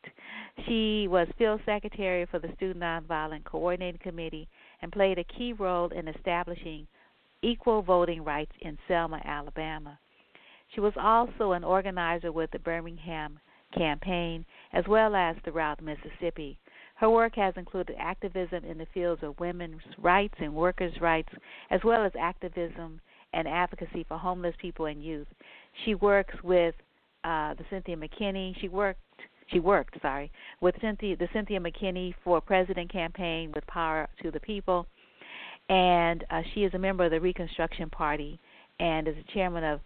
[0.67, 4.49] She was field secretary for the Student Nonviolent Coordinating Committee
[4.81, 6.87] and played a key role in establishing
[7.43, 9.99] equal voting rights in Selma, Alabama.
[10.75, 13.39] She was also an organizer with the Birmingham
[13.77, 16.59] campaign as well as throughout Mississippi.
[16.99, 21.29] Her work has included activism in the fields of women's rights and workers' rights,
[21.71, 23.01] as well as activism
[23.33, 25.29] and advocacy for homeless people and youth.
[25.85, 26.75] She works with
[27.23, 28.61] uh, the Cynthia McKinney.
[28.61, 29.01] She worked.
[29.47, 30.31] She worked, sorry,
[30.61, 34.87] with Cynthia, the Cynthia McKinney for President campaign with Power to the People,
[35.71, 38.39] and uh, she is a member of the Reconstruction Party
[38.79, 39.81] and is the chairman of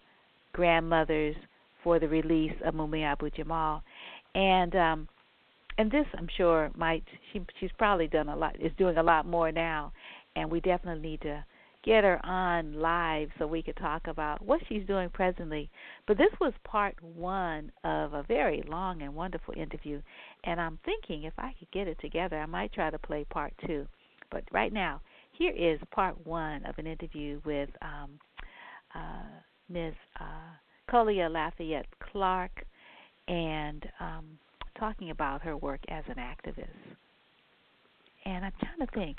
[0.53, 1.37] Grandmothers
[1.85, 3.85] for the Release of Mumia Abu Jamal.
[4.35, 5.09] And um,
[5.79, 9.27] and this I'm sure might she she's probably done a lot is doing a lot
[9.27, 9.93] more now
[10.37, 11.45] and we definitely need to
[11.85, 15.69] get her on live so we could talk about what she's doing presently.
[16.07, 20.01] But this was part one of a very long and wonderful interview
[20.45, 23.53] and I'm thinking if I could get it together I might try to play part
[23.67, 23.87] two.
[24.31, 25.01] But right now,
[25.33, 28.11] here is part one of an interview with um
[28.95, 29.95] uh Ms.
[30.21, 30.55] Uh
[30.91, 32.65] Colia Lafayette Clark
[33.29, 34.25] and um
[34.79, 36.69] talking about her work as an activist.
[38.25, 39.19] And I'm trying to think,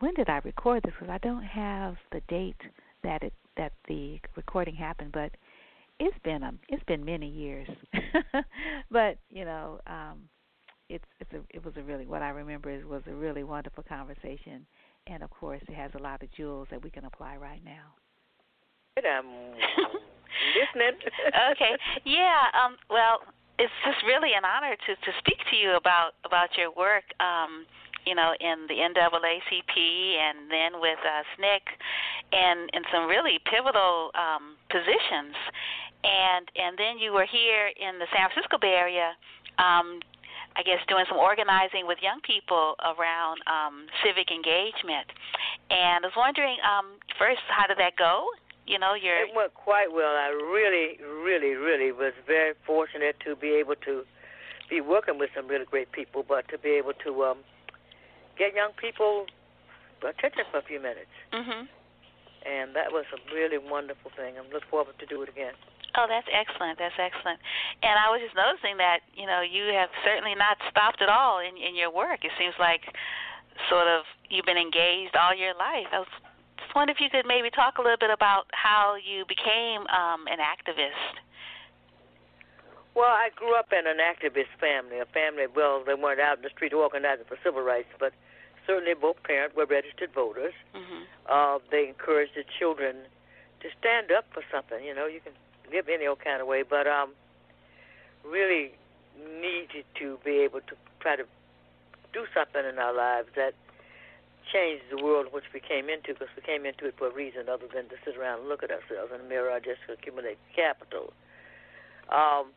[0.00, 0.94] when did I record this?
[0.98, 2.60] Because I don't have the date
[3.02, 5.32] that it that the recording happened, but
[5.98, 7.68] it's been um it's been many years.
[8.90, 10.28] but you know, um,
[10.88, 13.84] it's it's a it was a really what I remember is was a really wonderful
[13.88, 14.66] conversation,
[15.06, 17.94] and of course it has a lot of jewels that we can apply right now.
[18.98, 19.26] I'm
[20.54, 20.98] listening.
[21.52, 21.76] okay.
[22.04, 22.46] Yeah.
[22.54, 22.76] Um.
[22.90, 23.18] Well,
[23.58, 27.04] it's just really an honor to to speak to you about about your work.
[27.20, 27.66] Um.
[28.06, 31.60] You know, in the NAACP and then with uh, SNCC,
[32.32, 35.36] and in some really pivotal um, positions.
[36.04, 39.12] And and then you were here in the San Francisco Bay Area.
[39.58, 40.00] Um,
[40.56, 45.06] I guess doing some organizing with young people around um, civic engagement.
[45.70, 48.26] And I was wondering, um, first, how did that go?
[48.68, 50.12] You know, your It went quite well.
[50.12, 54.04] I really, really, really was very fortunate to be able to
[54.68, 57.38] be working with some really great people, but to be able to um,
[58.36, 59.24] get young people
[60.04, 61.10] attention for a few minutes.
[61.32, 61.66] Mhm.
[62.44, 64.36] And that was a really wonderful thing.
[64.38, 65.54] I'm looking forward to do it again.
[65.96, 66.78] Oh, that's excellent.
[66.78, 67.40] That's excellent.
[67.82, 71.40] And I was just noticing that you know you have certainly not stopped at all
[71.40, 72.22] in in your work.
[72.24, 72.84] It seems like
[73.68, 75.88] sort of you've been engaged all your life.
[75.90, 76.08] I was
[76.68, 80.28] just wondering if you could maybe talk a little bit about how you became um,
[80.28, 81.16] an activist.
[82.94, 86.42] Well, I grew up in an activist family, a family, well, they weren't out in
[86.42, 88.12] the street organizing for civil rights, but
[88.66, 90.52] certainly both parents were registered voters.
[90.74, 91.06] Mhm.
[91.24, 93.06] Uh, they encouraged the children
[93.60, 94.84] to stand up for something.
[94.84, 95.32] You know, you can
[95.72, 97.14] live any old kind of way, but um,
[98.24, 98.74] really
[99.16, 101.24] needed to be able to try to
[102.12, 103.54] do something in our lives that
[104.52, 107.14] changed the world in which we came into, because we came into it for a
[107.14, 109.80] reason other than to sit around and look at ourselves in the mirror or just
[109.88, 111.12] accumulate capital.
[112.08, 112.52] Um,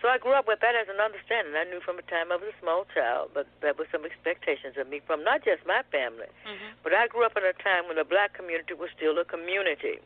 [0.00, 1.54] so I grew up with that as an understanding.
[1.56, 4.76] I knew from the time I was a small child, but there were some expectations
[4.76, 6.76] of me from not just my family, Mhm.
[6.82, 9.98] but I grew up in a time when the black community was still a community.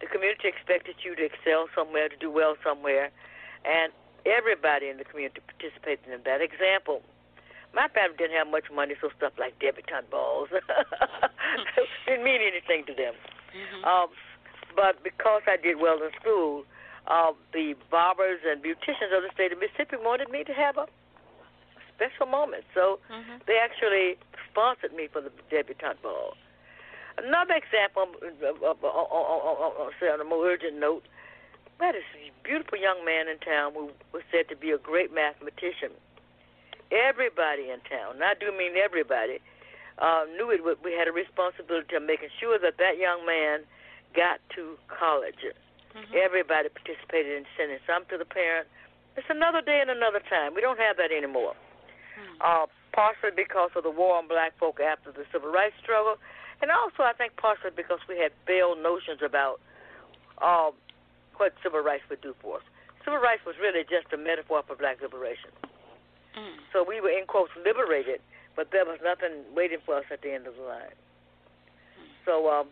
[0.00, 3.10] The community expected you to excel somewhere, to do well somewhere,
[3.64, 3.92] and
[4.26, 6.40] everybody in the community participated in that.
[6.40, 7.02] Example,
[7.74, 10.48] my family didn't have much money, so stuff like debutante balls
[12.06, 13.14] didn't mean anything to them.
[13.54, 13.84] Mhm.
[13.86, 14.08] Um,
[14.74, 16.64] but because I did well in school,
[17.06, 20.86] uh, the barbers and beauticians of the state of Mississippi wanted me to have a
[21.94, 22.64] special moment.
[22.74, 23.44] So Mhm.
[23.46, 24.18] they actually
[24.50, 26.36] sponsored me for the debutante ball.
[27.18, 31.04] Another example, uh, uh, uh, uh, uh, say on a more urgent note,
[31.78, 32.04] we had this
[32.42, 35.92] beautiful young man in town who was said to be a great mathematician.
[36.90, 39.38] Everybody in town, and I do mean everybody,
[39.98, 40.60] uh, knew it.
[40.82, 43.62] We had a responsibility of making sure that that young man
[44.14, 45.46] got to college.
[45.94, 46.14] Mhm.
[46.14, 48.66] Everybody participated in sending some to the parent.
[49.16, 50.54] It's another day and another time.
[50.54, 51.54] We don't have that anymore.
[52.18, 52.36] Mhm.
[52.40, 56.18] Uh, partially because of the war on black folk after the civil rights struggle,
[56.60, 59.60] and also I think partially because we had failed notions about
[60.38, 60.70] uh,
[61.36, 62.62] what civil rights would do for us.
[63.04, 65.50] Civil rights was really just a metaphor for black liberation.
[66.36, 66.58] Mhm.
[66.72, 68.20] So we were in quotes liberated,
[68.56, 70.94] but there was nothing waiting for us at the end of the line.
[72.24, 72.68] So um,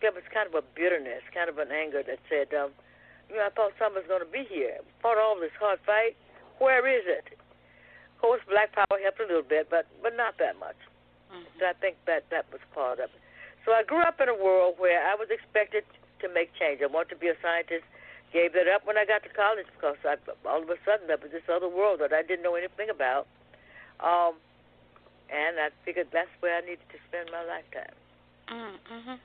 [0.00, 2.70] there was kind of a bitterness, kind of an anger that said, um,
[3.28, 4.78] you know, I thought something was going to be here.
[5.00, 6.16] Fought all this hard fight.
[6.58, 7.32] Where is it?
[8.14, 10.76] Of course, Black Power helped a little bit, but but not that much.
[11.32, 11.44] Mhm.
[11.58, 13.20] So I think that that was part of it.
[13.64, 15.84] So I grew up in a world where I was expected
[16.20, 16.82] to make change.
[16.82, 17.84] I wanted to be a scientist.
[18.34, 21.16] Gave that up when I got to college because I, all of a sudden there
[21.22, 23.30] was this other world that I didn't know anything about.
[24.02, 24.42] Um,
[25.30, 27.94] and I figured that's where I needed to spend my lifetime.
[28.50, 29.18] Mm, Mhm.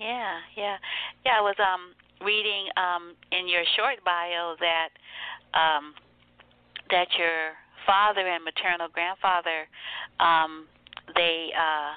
[0.00, 0.76] Yeah, yeah,
[1.24, 1.38] yeah.
[1.38, 1.94] I was um
[2.24, 4.88] reading um in your short bio that
[5.54, 5.94] um
[6.90, 7.54] that your
[7.86, 9.68] father and maternal grandfather
[10.18, 10.66] um
[11.14, 11.92] they uh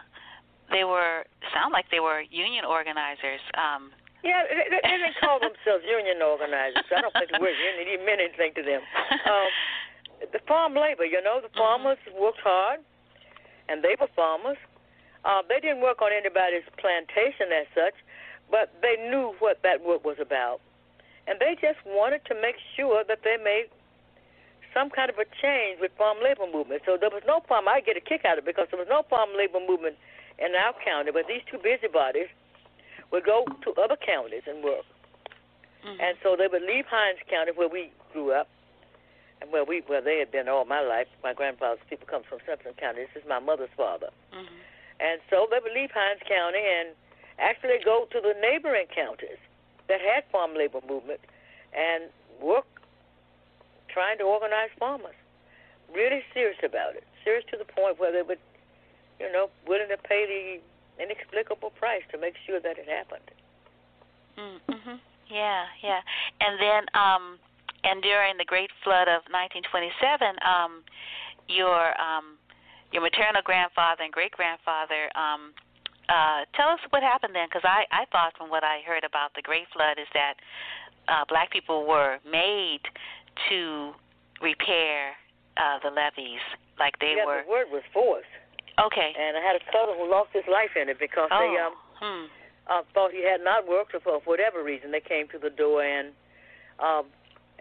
[0.72, 3.42] they were sound like they were union organizers.
[3.56, 3.92] Um
[4.24, 6.84] Yeah, they, they, didn't call themselves union organizers.
[6.92, 8.84] I don't think word union even meant anything to them.
[9.24, 9.50] Um,
[10.36, 12.84] the farm labor, you know, the farmers worked hard,
[13.72, 14.60] and they were farmers.
[15.24, 17.96] Uh, they didn't work on anybody's plantation as such,
[18.52, 20.60] but they knew what that work was about.
[21.28, 23.72] And they just wanted to make sure that they made
[24.74, 26.82] some kind of a change with farm labor movement.
[26.86, 27.68] So there was no farm.
[27.68, 29.96] I get a kick out of it because there was no farm labor movement
[30.40, 32.32] in our county, but these two busybodies
[33.12, 34.86] would go to other counties and work.
[35.84, 36.00] mhm.
[36.00, 38.50] And so they would leave Hinds County, where we grew up,
[39.42, 41.08] and where we where they had been all my life.
[41.24, 43.06] My grandfather's people comes from Simpson County.
[43.06, 44.10] This is my mother's father.
[44.34, 44.48] Mhm.
[45.00, 46.96] And so they would leave Hinds County and
[47.40, 49.40] actually go to the neighboring counties
[49.88, 51.22] that had farm labor movement
[51.74, 52.66] and work
[53.88, 55.16] trying to organize farmers.
[55.94, 57.04] Really serious about it.
[57.24, 58.40] Serious to the point where they would,
[59.20, 60.62] you know, willing to pay the
[61.00, 63.32] inexplicable price to make sure that it happened.
[64.38, 65.00] Mhm.
[65.28, 66.02] Yeah, yeah.
[66.42, 67.40] And then um
[67.84, 70.84] and during the great flood of 1927 um
[71.48, 72.38] your um
[72.92, 75.54] your maternal grandfather and great grandfather um
[76.10, 79.34] uh, tell us what happened then, because I I thought from what I heard about
[79.36, 80.34] the Great Flood is that
[81.08, 82.82] uh, black people were made
[83.50, 83.94] to
[84.42, 85.14] repair
[85.58, 86.42] uh, the levees,
[86.80, 87.44] like they yeah, were.
[87.46, 88.26] the word was forced.
[88.80, 89.12] Okay.
[89.18, 91.40] And I had a cousin who lost his life in it because oh.
[91.40, 92.26] they um hmm.
[92.68, 95.84] uh, thought he had not worked, or for whatever reason, they came to the door
[95.84, 96.14] and
[96.80, 97.06] um,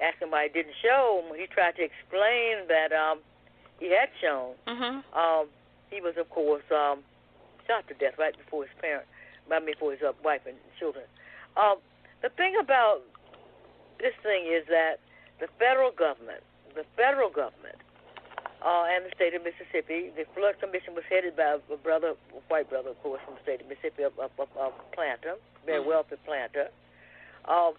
[0.00, 1.22] asked him why he didn't show.
[1.36, 3.18] He tried to explain that um,
[3.80, 4.54] he had shown.
[4.66, 5.02] Mhm.
[5.14, 5.46] Um,
[5.90, 7.02] he was, of course, um,
[7.66, 9.08] shot to death right before his parents,
[9.48, 11.04] right before his uh, wife and children.
[11.56, 11.78] Um,
[12.22, 13.02] the thing about
[13.98, 15.00] this thing is that
[15.40, 16.42] the federal government,
[16.74, 17.78] the federal government,
[18.64, 22.40] uh, and the state of Mississippi, the flood commission was headed by a brother, a
[22.48, 25.82] white brother, of course, from the state of Mississippi, a, a, a, a planter, very
[25.82, 25.86] Mhm.
[25.86, 26.68] wealthy planter.
[27.46, 27.74] Um,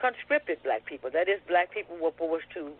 [0.00, 1.10] conscripted black people.
[1.10, 2.72] That is, black people were forced to,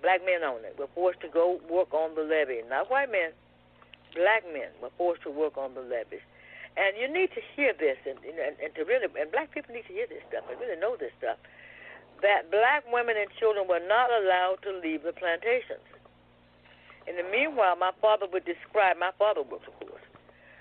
[0.00, 2.62] black men only, were forced to go work on the levee.
[2.68, 3.32] Not white men,
[4.14, 6.20] black men were forced to work on the levees.
[6.76, 9.86] And you need to hear this, and, and, and to really, and black people need
[9.88, 11.36] to hear this stuff and really know this stuff.
[12.22, 15.82] That black women and children were not allowed to leave the plantations.
[17.10, 18.96] In the meanwhile, my father would describe.
[18.96, 20.06] My father works, of course.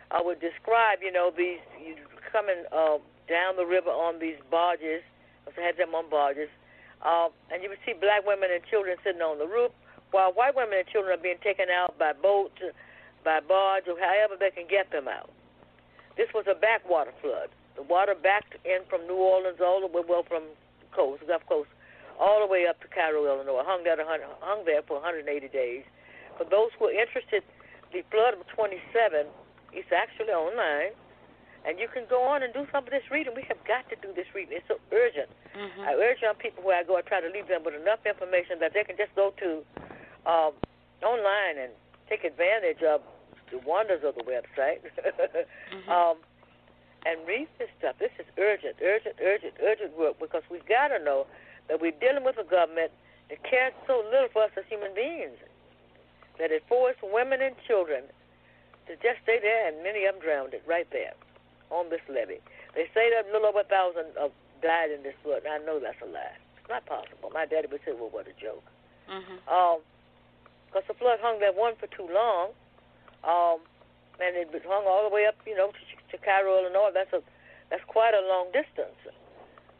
[0.09, 1.61] I would describe, you know, these
[2.33, 2.97] coming uh,
[3.29, 5.05] down the river on these barges.
[5.47, 6.49] I had them on barges,
[7.03, 9.71] uh, and you would see black women and children sitting on the roof,
[10.11, 12.51] while white women and children are being taken out by boat,
[13.23, 15.29] by barge, or however they can get them out.
[16.15, 17.49] This was a backwater flood.
[17.75, 20.43] The water backed in from New Orleans all the way, well, from
[20.91, 21.69] coast, Gulf Coast,
[22.19, 23.63] all the way up to Cairo, Illinois.
[23.65, 25.83] Hung there, hung there for 180 days.
[26.37, 27.43] For those who are interested,
[27.91, 29.27] the flood of 27
[29.73, 30.93] is actually online,
[31.65, 33.33] and you can go on and do some of this reading.
[33.35, 34.57] We have got to do this reading.
[34.57, 35.29] It's so urgent.
[35.53, 35.85] Mhm.
[35.85, 38.59] I urge young people where I go, I try to leave them with enough information
[38.59, 39.65] that they can just go to
[40.25, 40.53] um,
[41.03, 41.71] online and
[42.09, 43.01] take advantage of
[43.51, 44.79] the wonders of the website
[45.73, 45.89] Mhm.
[45.89, 46.17] um,
[47.05, 47.95] and read this stuff.
[47.99, 51.25] This is urgent, urgent, urgent, urgent work because we've got to know
[51.67, 52.91] that we're dealing with a government
[53.29, 55.37] that cares so little for us as human beings
[56.39, 58.03] that it forced women and children
[58.87, 61.13] to just stay there, and many of them drowned it right there
[61.69, 62.41] on this levee.
[62.73, 64.31] They say that a little over a thousand of
[64.61, 65.43] died in this flood.
[65.45, 66.37] And I know that's a lie.
[66.57, 67.29] It's not possible.
[67.33, 68.63] My daddy would say, "Well, what a joke."
[69.09, 69.47] Mhm.
[69.47, 69.81] Um,
[70.67, 72.53] because the flood hung there one for too long,
[73.23, 73.59] um,
[74.19, 75.79] and it was hung all the way up, you know, to,
[76.11, 76.91] to Cairo, Illinois.
[76.93, 77.21] That's a
[77.69, 78.99] that's quite a long distance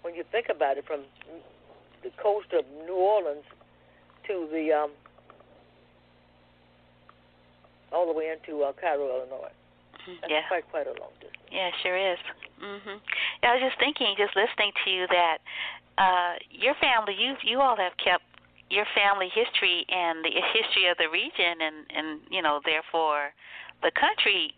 [0.01, 1.03] when you think about it, from
[2.03, 3.45] the coast of New Orleans
[4.27, 4.91] to the um,
[7.91, 9.51] all the way into uh, Cairo, Illinois.
[10.21, 10.47] That's Yeah.
[10.47, 11.45] quite quite a long distance.
[11.51, 12.17] Yeah, sure is.
[12.59, 13.01] Mhm.
[13.43, 15.37] Yeah, I was just thinking, just listening to you, that
[15.97, 18.23] uh, your family, you you all have kept
[18.69, 23.33] your family history and the history of the region, and and you know, therefore,
[23.83, 24.53] the country.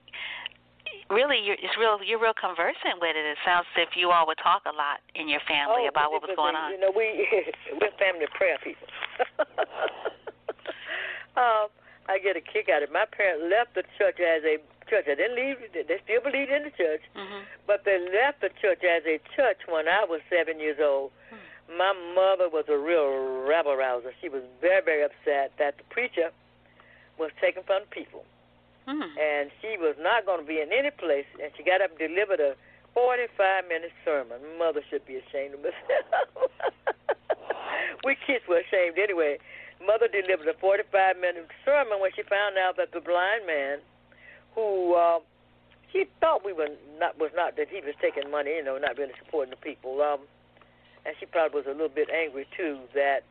[1.09, 1.99] Really, you're it's real.
[2.03, 3.25] You're real conversant with it.
[3.25, 6.11] It sounds as if you all would talk a lot in your family oh, about
[6.11, 7.27] what was going You know, we
[7.79, 8.87] we're family prayer people.
[11.37, 11.69] um,
[12.09, 12.93] I get a kick out of it.
[12.93, 14.57] My parents left the church as a
[14.89, 15.05] church.
[15.07, 15.57] They didn't leave.
[15.73, 17.43] They still believed in the church, Mhm.
[17.65, 21.11] but they left the church as a church when I was seven years old.
[21.69, 24.13] My mother was a real rabble rouser.
[24.19, 26.31] She was very, very upset that the preacher
[27.17, 28.25] was taken from the people,
[28.88, 29.17] Mhm.
[29.17, 31.25] and she was not going to be in any place.
[31.41, 32.55] And she got up and delivered a
[32.95, 34.39] 45-minute sermon.
[34.57, 36.51] Mother should be ashamed of herself.
[38.03, 39.39] we kids were ashamed anyway.
[39.86, 43.79] Mother delivered a 45-minute sermon when she found out that the blind man,
[44.55, 45.19] who uh,
[45.91, 46.69] she thought we were
[46.99, 50.01] not was not that he was taking money, you know, not really supporting the people.
[50.01, 50.21] Um,
[51.05, 53.23] and she probably was a little bit angry too that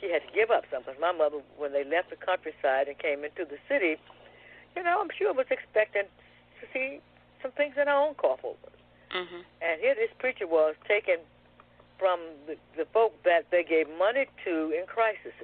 [0.00, 0.94] she had to give up something.
[1.00, 3.96] My mother, when they left the countryside and came into the city,
[4.76, 7.00] you know, I'm sure was expecting to see
[7.42, 8.54] some things in our own coffin.
[9.10, 9.44] Mhm.
[9.60, 11.18] And here this preacher was taken
[11.98, 15.34] from the, the folk that they gave money to in crises.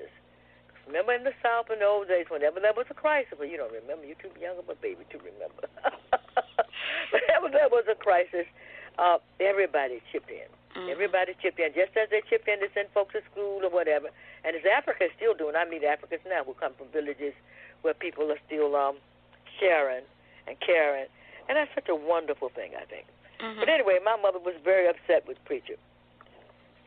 [0.87, 3.72] Remember in the South in those days, whenever there was a crisis, well, you don't
[3.72, 5.66] remember, you're too young of a baby to remember.
[7.11, 8.47] whenever there was a crisis,
[8.99, 10.47] uh, everybody chipped in.
[10.79, 10.91] Mhm.
[10.91, 14.11] Everybody chipped in, just as they chipped in to send folks to school or whatever.
[14.45, 17.35] And as Africa is still doing, I meet Africans now who come from villages
[17.83, 18.97] where people are still um,
[19.59, 20.04] sharing
[20.46, 21.07] and caring.
[21.48, 23.07] And that's such a wonderful thing, I think.
[23.40, 23.61] Mhm.
[23.61, 25.76] But anyway, my mother was very upset with preacher.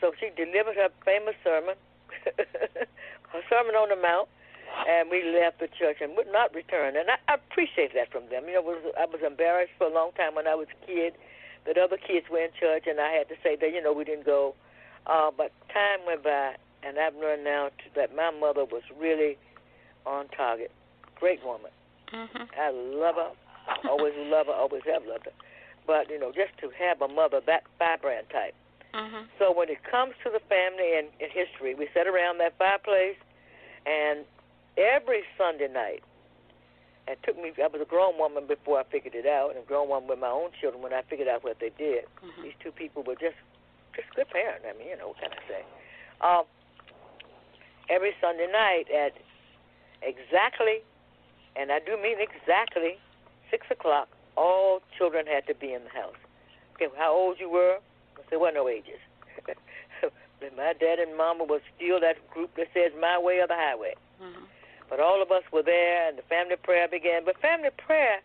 [0.02, 1.76] So she delivered her famous sermon,
[3.34, 4.30] her sermon on the Mount,
[4.88, 6.96] and we left the church and would not return.
[6.96, 8.48] And I, I appreciate that from them.
[8.48, 11.14] You know, was, I was embarrassed for a long time when I was a kid
[11.66, 14.04] that other kids were in church, and I had to say that, you know, we
[14.06, 14.56] didn't go.
[15.06, 19.38] Uh, but time went by, and I've learned now to, that my mother was really
[20.06, 20.72] on target.
[21.16, 21.72] Great woman.
[22.12, 22.50] Mhm.
[22.58, 23.32] I love her.
[23.90, 24.54] Always love her.
[24.54, 25.34] Always have loved her.
[25.86, 28.56] But you know, just to have a mother that vibrant type.
[28.94, 29.28] Mhm.
[29.38, 33.18] So when it comes to the family and, and history, we sat around that fireplace,
[33.86, 34.26] and
[34.78, 36.04] every Sunday night,
[37.08, 37.54] it took me.
[37.62, 40.20] I was a grown woman before I figured it out, and a grown woman with
[40.20, 42.06] my own children when I figured out what they did.
[42.22, 42.44] Mhm.
[42.44, 43.38] These two people were just,
[43.96, 44.66] just good parents.
[44.68, 45.64] I mean, you know, what can I say?
[46.22, 46.46] Um,
[47.90, 49.14] every Sunday night at
[50.02, 50.84] exactly,
[51.60, 52.98] and I do mean exactly,
[53.52, 54.08] six o'clock,
[54.38, 56.16] all children had to be in the house.
[56.76, 57.80] Okay, how old you were?
[58.30, 59.00] There were no ages.
[60.40, 63.60] But my dad and mama was still that group that says my way or the
[63.60, 63.94] highway.
[64.24, 64.48] Mhm.
[64.90, 67.26] But all of us were there, and the family prayer began.
[67.26, 68.22] But family prayer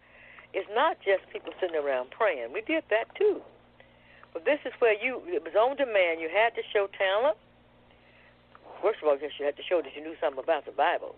[0.55, 2.53] is not just people sitting around praying.
[2.53, 3.43] We did that too.
[4.33, 6.21] But this is where you, it was on demand.
[6.21, 7.37] You had to show talent.
[8.81, 11.17] First of all, you had to show that you knew something about the Bible.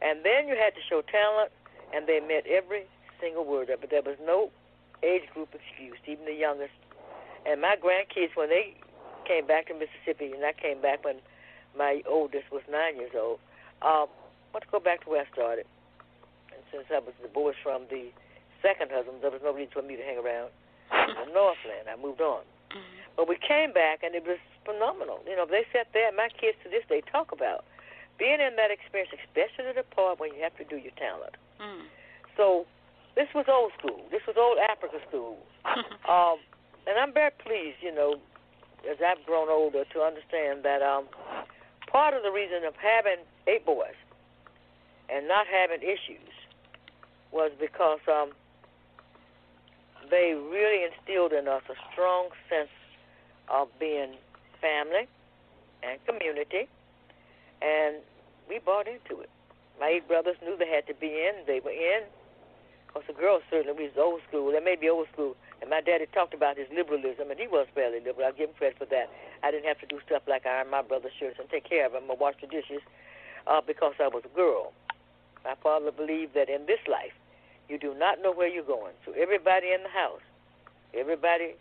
[0.00, 1.50] And then you had to show talent,
[1.94, 2.84] and they meant every
[3.20, 3.90] single word of it.
[3.90, 4.50] There was no
[5.02, 6.74] age group excused, even the youngest.
[7.46, 8.74] And my grandkids, when they
[9.26, 11.16] came back to Mississippi, and I came back when
[11.76, 13.38] my oldest was nine years old,
[13.82, 14.06] um,
[14.50, 15.66] I want to go back to where I started.
[16.54, 18.10] And since I was divorced from the
[18.62, 20.50] second husband, there was no reason for me to hang around
[21.26, 21.86] in Northland.
[21.86, 22.42] I moved on.
[22.70, 22.82] Mhm.
[23.16, 25.22] But we came back, and it was phenomenal.
[25.26, 27.64] You know, they sat there, my kids to this day talk about
[28.18, 31.36] being in that experience, especially the part when you have to do your talent.
[31.60, 31.86] Mhm.
[32.36, 32.66] So
[33.14, 34.04] this was old school.
[34.10, 35.38] This was old Africa school.
[36.08, 36.38] Um,
[36.86, 38.16] and I'm very pleased, you know,
[38.88, 41.04] as I've grown older, to understand that um,
[41.86, 43.96] part of the reason of having eight boys
[45.10, 46.32] and not having issues
[47.30, 48.32] was because um,
[50.10, 52.72] they really instilled in us a strong sense
[53.48, 54.14] of being
[54.60, 55.06] family
[55.82, 56.68] and community,
[57.62, 57.96] and
[58.48, 59.30] we bought into it.
[59.80, 62.02] My eight brothers knew they had to be in; they were in.
[62.86, 64.50] Because the girls certainly was old school.
[64.50, 65.36] They may be old school.
[65.60, 68.26] And my daddy talked about his liberalism, and he was fairly liberal.
[68.26, 69.10] I'll give him credit for that.
[69.42, 71.92] I didn't have to do stuff like iron my brother's shirts and take care of
[71.92, 72.80] them or wash the dishes
[73.46, 74.72] uh, because I was a girl.
[75.44, 77.12] My father believed that in this life,
[77.68, 78.94] you do not know where you're going.
[79.04, 80.22] So everybody in the house,
[80.94, 81.54] everybody,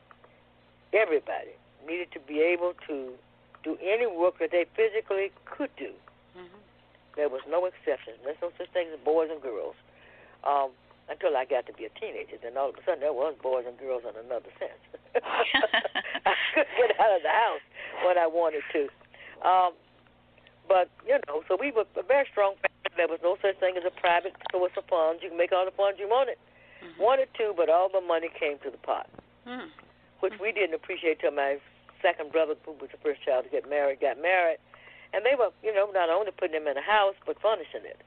[0.93, 1.51] everybody
[1.85, 3.13] needed to be able to
[3.64, 5.93] do any work that they physically could do.
[6.36, 6.60] Mhm.
[7.16, 8.18] There was no exceptions.
[8.24, 9.76] There's no such thing as boys and girls.
[10.43, 10.72] Um,
[11.10, 13.66] until I got to be a teenager, then all of a sudden there was boys
[13.66, 14.82] and girls in another sense.
[15.24, 17.62] I couldn't get out of the house
[18.05, 18.89] when I wanted to.
[19.47, 19.74] Um,
[20.68, 22.95] but you know, so we were a very strong family.
[22.97, 25.24] There was no such thing as a private source of funds.
[25.24, 26.38] You can make all the funds you wanted,
[26.84, 26.97] Mhm.
[26.99, 29.08] wanted to, but all the money came to the pot,
[29.45, 29.72] Mhm.
[30.20, 31.60] which we didn't appreciate till my
[32.01, 34.59] second brother, who was the first child to get married, got married,
[35.13, 38.01] and they were, you know, not only putting him in a house but furnishing it.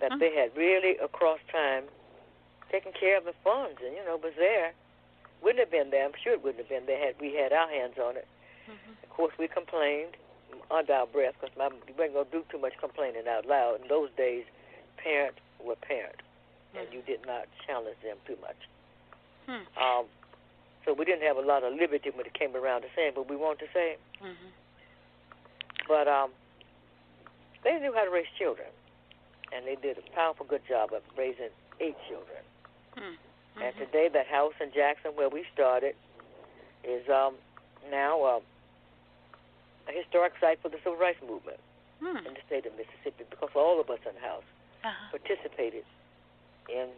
[0.00, 0.18] That Mhm.
[0.20, 1.88] they had really across time
[2.70, 4.72] taken care of the funds, and you know, was there.
[5.42, 6.04] Wouldn't have been there.
[6.04, 8.26] I'm sure it wouldn't have been there had we had our hands on it.
[8.68, 9.02] Mhm.
[9.02, 10.16] Of course, we complained
[10.70, 13.80] under our breath because my we weren't gonna do too much complaining out loud.
[13.82, 14.44] In those days,
[14.96, 16.22] parents were parents,
[16.74, 16.92] and Mhm.
[16.92, 18.68] you did not challenge them too much.
[19.48, 19.66] Mhm.
[19.76, 20.08] Um,
[20.84, 23.28] so we didn't have a lot of liberty when it came around to saying what
[23.28, 23.96] we wanted to say.
[24.22, 24.50] Mhm.
[25.88, 26.30] But um,
[27.64, 28.68] they knew how to raise children,
[29.52, 32.42] and they did a powerful good job of raising eight children.
[32.96, 33.16] Mhm.
[33.62, 35.94] And today, that house in Jackson where we started
[36.84, 37.34] is um,
[37.90, 38.42] now um,
[39.88, 41.60] a historic site for the civil rights movement
[42.00, 42.26] Mhm.
[42.26, 44.44] in the state of Mississippi because all of us in the house
[44.84, 45.10] Uh-huh.
[45.18, 45.84] participated
[46.68, 46.88] in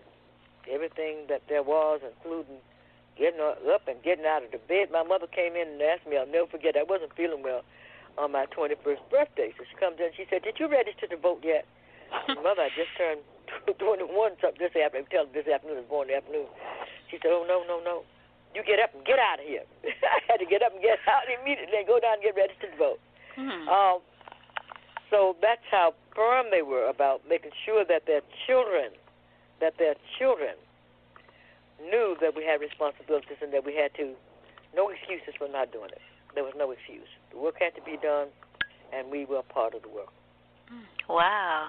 [0.69, 2.61] everything that there was, including
[3.17, 4.91] getting up and getting out of the bed.
[4.91, 7.63] My mother came in and asked me, I'll never forget, I wasn't feeling well
[8.19, 9.55] on my 21st birthday.
[9.59, 11.67] So she comes in she said, Did you register to vote yet?
[12.29, 13.23] Mother, I just turned
[13.79, 14.11] 21
[14.41, 15.07] something this afternoon.
[15.11, 16.47] Tell her this afternoon, was born afternoon.
[17.11, 18.03] She said, Oh, no, no, no.
[18.55, 19.67] You get up and get out of here.
[19.87, 22.71] I had to get up and get out immediately and go down and get registered
[22.71, 23.01] to vote.
[23.35, 23.67] Mhm.
[23.67, 23.99] Um,
[25.11, 28.91] so that's how firm they were about making sure that their children,
[29.61, 30.55] that their children
[31.83, 34.15] knew that we had responsibilities and that we had to,
[34.75, 36.03] no excuses for not doing it.
[36.35, 37.09] There was no excuse.
[37.31, 38.29] The work had to be done,
[38.93, 40.11] and we were part of the work.
[41.09, 41.69] Wow.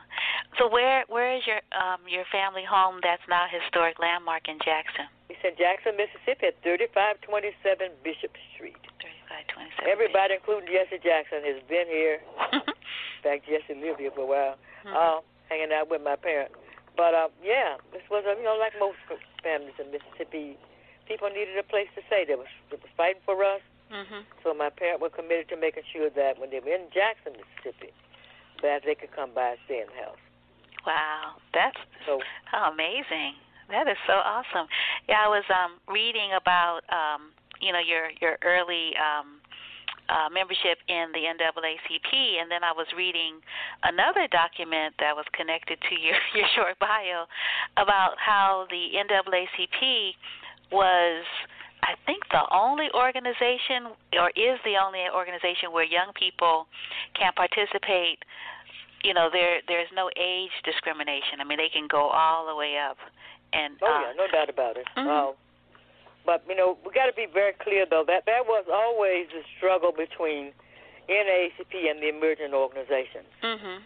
[0.58, 4.58] So where where is your um your family home that's now a historic landmark in
[4.64, 5.06] Jackson?
[5.28, 8.80] It's in Jackson, Mississippi, at 3527 Bishop Street.
[9.04, 9.92] Thirty five twenty seven.
[9.92, 12.24] Everybody, including Jesse Jackson, has been here.
[12.56, 14.56] In fact, Jesse lived here for a while.
[14.88, 14.96] Mhm.
[14.96, 15.20] uh,
[15.52, 16.56] hanging out with my parents.
[16.96, 18.98] But uh, yeah, this was uh, you know like most
[19.44, 20.58] families in Mississippi,
[21.08, 22.24] people needed a place to stay.
[22.28, 23.62] They was they was fighting for us.
[23.92, 24.26] Mhm.
[24.44, 27.94] So my parents were committed to making sure that when they were in Jackson, Mississippi,
[28.62, 30.18] that they could come by and stay in the house.
[30.86, 32.22] Wow, that's So
[32.54, 33.36] amazing.
[33.70, 34.68] That is so awesome.
[35.10, 37.32] Yeah, I was um reading about um
[37.62, 39.35] you know your your early um
[40.10, 42.12] uh, membership in the NAACP,
[42.42, 43.42] and then I was reading
[43.84, 47.26] another document that was connected to your your short bio
[47.78, 50.14] about how the NAACP
[50.72, 51.26] was.
[51.84, 56.66] I think the only organization, or is the only organization where young people
[57.14, 58.26] can participate.
[59.04, 61.42] You know, there there's no age discrimination.
[61.42, 62.98] I mean, they can go all the way up.
[63.54, 64.88] And Oh uh, yeah, no doubt about it.
[64.98, 65.06] Mhm.
[65.06, 65.34] Uh,
[66.26, 69.44] but you know, we got to be very clear though that that was always a
[69.58, 70.52] struggle between
[71.10, 73.82] NAACP and the emerging organizations, Mhm.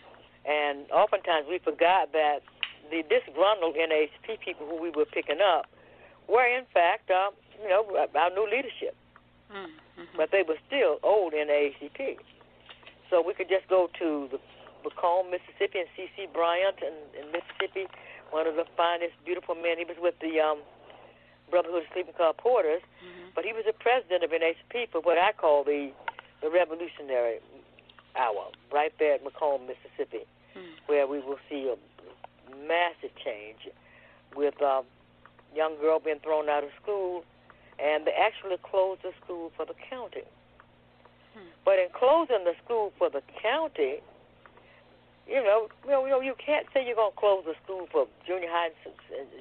[0.45, 2.41] and oftentimes we forgot that
[2.89, 5.67] the disgruntled NAACP people who we were picking up
[6.27, 8.95] were in fact, uh, you know, our new leadership,
[9.51, 10.07] Mm, mhm.
[10.15, 12.19] but they were still old NAACP.
[13.09, 14.39] So we could just go to the
[14.87, 16.27] McComb, Mississippi, and C.C.
[16.27, 17.87] Bryant in, in Mississippi,
[18.31, 19.77] one of the finest, beautiful men.
[19.77, 20.59] He was with the um,
[21.49, 23.33] Brotherhood of Sleeping Car Porters, Mhm.
[23.35, 25.91] but he was the president of NAACP for what I call the
[26.41, 27.39] the Revolutionary
[28.15, 30.79] Hour, right there at McComb, Mississippi, Mm.
[30.87, 31.75] where we will see a
[32.55, 33.67] massive change
[34.35, 34.85] with um,
[35.53, 37.25] young girl being thrown out of school,
[37.77, 40.23] and they actually closed the school for the county.
[41.33, 41.47] Hmm.
[41.65, 44.01] But in closing the school for the county,
[45.27, 47.87] you know, you know, you, know, you can't say you're going to close the school
[47.91, 48.71] for junior high,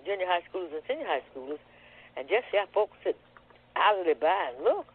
[0.04, 1.58] junior high schoolers and senior high schoolers,
[2.18, 3.16] and just have folks sit
[3.76, 4.86] idly by and look.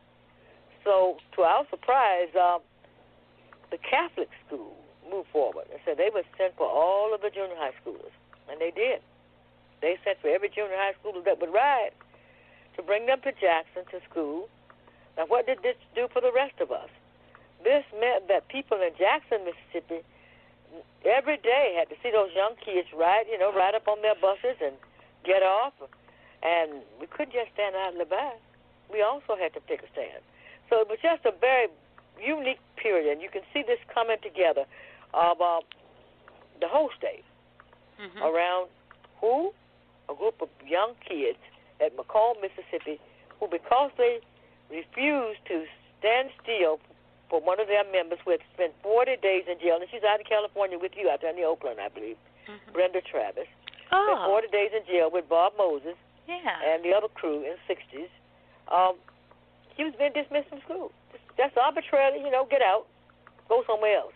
[0.83, 2.59] So, to our surprise, um,
[3.71, 4.75] the Catholic school
[5.09, 8.11] moved forward and said they would send for all of the junior high schoolers,
[8.51, 8.99] and they did.
[9.79, 11.95] They sent for every junior high schooler that would ride
[12.75, 14.49] to bring them to Jackson to school.
[15.15, 16.89] Now, what did this do for the rest of us?
[17.63, 20.03] This meant that people in Jackson, Mississippi,
[21.05, 24.15] every day had to see those young kids ride, you know, ride up on their
[24.19, 24.75] buses and
[25.23, 25.71] get off,
[26.43, 28.37] and we couldn't just stand out in the back.
[28.91, 30.21] We also had to take a stand.
[30.69, 31.67] So it was just a very
[32.21, 34.65] unique period, and you can see this coming together
[35.13, 35.61] of uh,
[36.59, 37.23] the whole state
[37.99, 38.21] Mhm.
[38.21, 38.69] around
[39.21, 39.53] who?
[40.09, 41.37] A group of young kids
[41.79, 42.99] at McComb, Mississippi,
[43.39, 44.19] who, because they
[44.69, 45.65] refused to
[45.99, 46.79] stand still
[47.29, 50.19] for one of their members who had spent 40 days in jail, and she's out
[50.19, 52.17] in California with you out there in Oakland, I believe,
[52.47, 52.73] Mhm.
[52.73, 53.47] Brenda Travis,
[53.91, 54.03] oh.
[54.05, 55.95] spent Oh, 40 days in jail with Bob Moses
[56.27, 56.73] yeah.
[56.73, 58.11] and the other crew in the 60s.
[58.71, 58.95] Um,
[59.75, 60.91] she was being dismissed from school.
[61.11, 62.85] Just, just arbitrarily, you know, get out,
[63.49, 64.15] go somewhere else.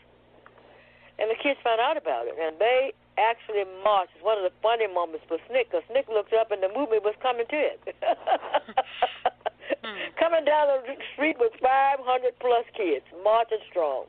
[1.19, 4.13] And the kids found out about it, and they actually marched.
[4.15, 7.01] It's one of the funny moments for SNCC, because SNCC looked up and the movement
[7.01, 7.81] was coming to it.
[9.81, 9.97] Hmm.
[10.21, 12.05] coming down the street with 500
[12.39, 14.05] plus kids, marching strong.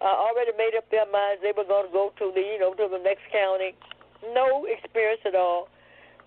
[0.00, 2.72] Uh, already made up their minds they were going to go to the, you know,
[2.72, 3.74] to the next county.
[4.32, 5.68] No experience at all,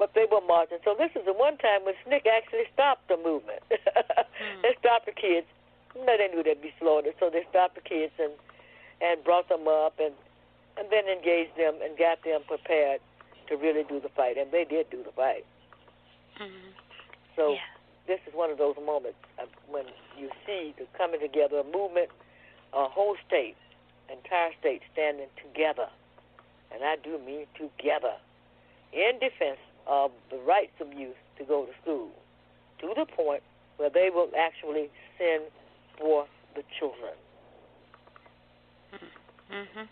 [0.03, 0.83] but they were marching.
[0.83, 3.63] So this is the one time when SNCC actually stopped the movement.
[4.61, 5.47] They stopped the kids.
[5.95, 8.33] No, they knew they'd be slaughtered, so they stopped the kids and
[8.99, 10.11] and brought them up and
[10.75, 12.99] and then engaged them and got them prepared
[13.47, 15.45] to really do the fight, and they did do the fight.
[16.35, 16.75] Mhm.
[17.37, 17.63] So yeah.
[18.07, 19.85] this is one of those moments of when
[20.17, 22.09] you see the coming together, a movement,
[22.73, 23.55] a whole state,
[24.11, 25.87] entire state standing together,
[26.71, 28.15] and I do mean together,
[28.91, 32.09] in defense of the rights of youth to go to school,
[32.79, 33.43] to the point
[33.77, 35.43] where they will actually send
[35.97, 37.13] for the children.
[39.51, 39.87] Mhm.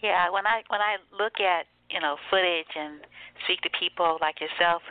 [0.00, 3.06] Yeah, when I when I look at, you know, footage and
[3.44, 4.82] speak to people like yourself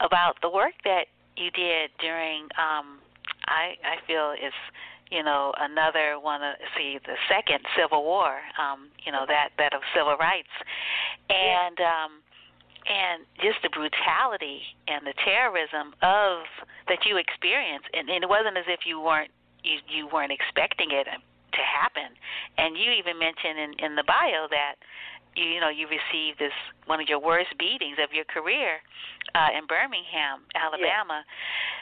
[0.00, 3.00] about the work that you did during um
[3.46, 4.52] I I feel is
[5.10, 9.74] you know another one of see the second civil war um you know that that
[9.74, 10.52] of civil rights
[11.30, 12.21] and um
[12.92, 16.44] and just the brutality and the terrorism of
[16.92, 17.88] that you experienced.
[17.96, 19.32] And, and it wasn't as if you weren't
[19.64, 22.12] you you weren't expecting it to happen.
[22.58, 24.76] And you even mentioned in in the bio that
[25.32, 26.54] you, you know you received this
[26.84, 28.84] one of your worst beatings of your career
[29.32, 31.24] uh in Birmingham Alabama.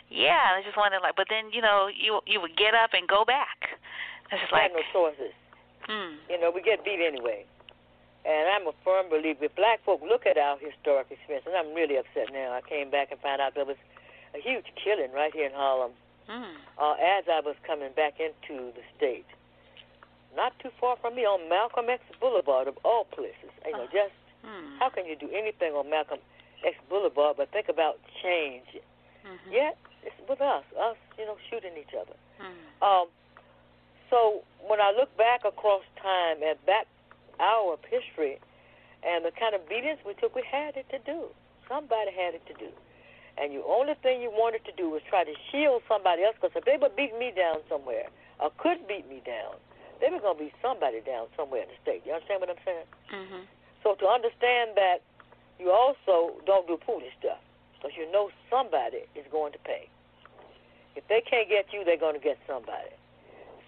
[0.07, 3.09] Yeah, I just wondered like but then you know you you would get up and
[3.11, 3.74] go back.
[4.31, 5.35] It's just like no choices.
[5.91, 6.23] hmm.
[6.31, 7.51] You know, we get beat anyway.
[8.25, 11.73] And I'm a firm believer if black folk look at our historic experience, and I'm
[11.75, 12.53] really upset now.
[12.53, 13.81] I came back and found out there was
[14.35, 15.93] a huge killing right here in Harlem
[16.29, 19.27] hmm uh, as I was coming back into the state.
[20.37, 23.51] Not too far from me on Malcolm X Boulevard, of all places.
[23.67, 23.93] You know, Oh.
[23.93, 24.15] just
[24.45, 26.21] hmm how can you do anything on Malcolm
[26.65, 28.69] X Boulevard but think about change?
[29.25, 29.51] Mhm.
[29.53, 32.15] Yet, it's with us, us, you know, shooting each other.
[32.41, 32.83] Mhm.
[32.87, 33.09] Um,
[34.09, 36.87] so when I look back across time at that
[37.41, 38.39] hour of history,
[39.03, 41.33] And the kind of beatings we took, we had it to do.
[41.69, 42.69] Somebody had it to do.
[43.41, 46.53] And the only thing you wanted to do was try to shield somebody else, because
[46.55, 49.57] if they would beat me down somewhere, or could beat me down,
[50.01, 52.05] they were going to beat somebody down somewhere in the state.
[52.05, 52.87] You understand what I'm saying?
[53.09, 53.43] Mhm.
[53.83, 55.01] So to understand that
[55.59, 57.41] you also don't do foolish stuff,
[57.77, 59.89] because you know somebody is going to pay.
[60.97, 62.93] If they can't get you, they're going to get somebody.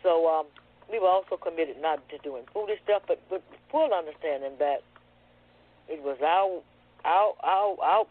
[0.02, 0.46] So um,
[0.92, 4.82] we were also committed not to doing foolish stuff, but with full understanding that
[5.88, 6.60] it was our
[7.04, 8.04] our our our,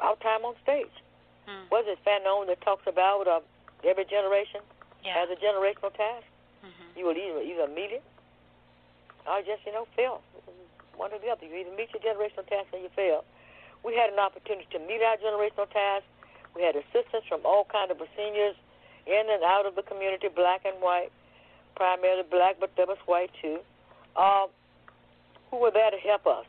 [0.00, 0.90] our time on stage.
[1.46, 1.70] Mm.
[1.70, 3.40] Was it Fanon that talks about uh,
[3.84, 4.60] every generation
[5.04, 5.12] Yeah.
[5.20, 6.24] has a generational task?
[6.64, 6.96] Mhm.
[6.96, 8.02] You will either either meet it
[9.28, 10.22] or just, you know, fail.
[10.96, 11.44] One or the other.
[11.44, 13.24] You either meet your generational task or you fail.
[13.84, 16.04] We had an opportunity to meet our generational task.
[16.56, 18.56] We had assistance from all kind of seniors
[19.06, 21.10] in and out of the community, black and white,
[21.76, 23.58] primarily black, but there was white too,
[24.16, 24.46] uh,
[25.50, 26.46] who were there to help us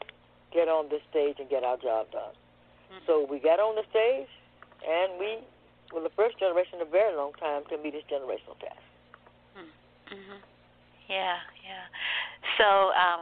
[0.54, 2.34] get on this stage and get our job done.
[3.06, 4.30] So we got on the stage,
[4.88, 5.40] and we
[5.94, 8.82] were the first generation in a very long time to meet this generational task.
[10.08, 10.42] Mhm.
[11.08, 11.86] Yeah, yeah.
[12.58, 13.22] So, um,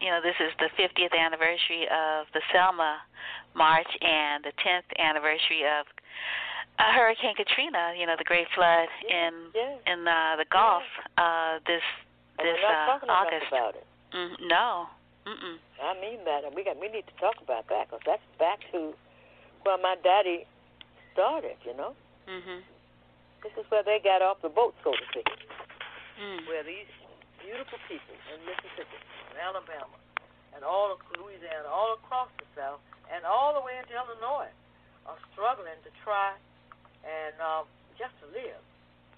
[0.00, 3.02] you know, this is the 50th anniversary of the Selma
[3.54, 5.86] March and the 10th anniversary of
[6.80, 7.92] uh, Hurricane Katrina.
[7.96, 9.92] You know, the great flood in Yeah.
[9.92, 10.82] in uh, the Gulf
[11.20, 11.84] uh, this
[12.40, 13.52] And this we're not uh, talking enough August.
[13.52, 13.86] about it.
[14.16, 14.88] Mm, no.
[15.28, 15.56] Mm-mm.
[15.84, 18.58] I mean that, and we got we need to talk about that because that's back
[18.72, 18.96] to
[19.62, 20.48] where my daddy
[21.12, 21.56] started.
[21.64, 21.92] You know,
[22.26, 22.64] Mhm.
[23.44, 25.28] this is where they got off the boat, so to speak.
[26.18, 26.48] Mm.
[26.48, 26.88] Where these
[27.40, 28.96] beautiful people in Mississippi,
[29.30, 29.96] and Alabama,
[30.56, 32.80] and all of Louisiana, all across the South,
[33.12, 34.48] and all the way into Illinois,
[35.06, 36.32] are struggling to try
[37.04, 37.64] and um,
[37.96, 38.62] just to live,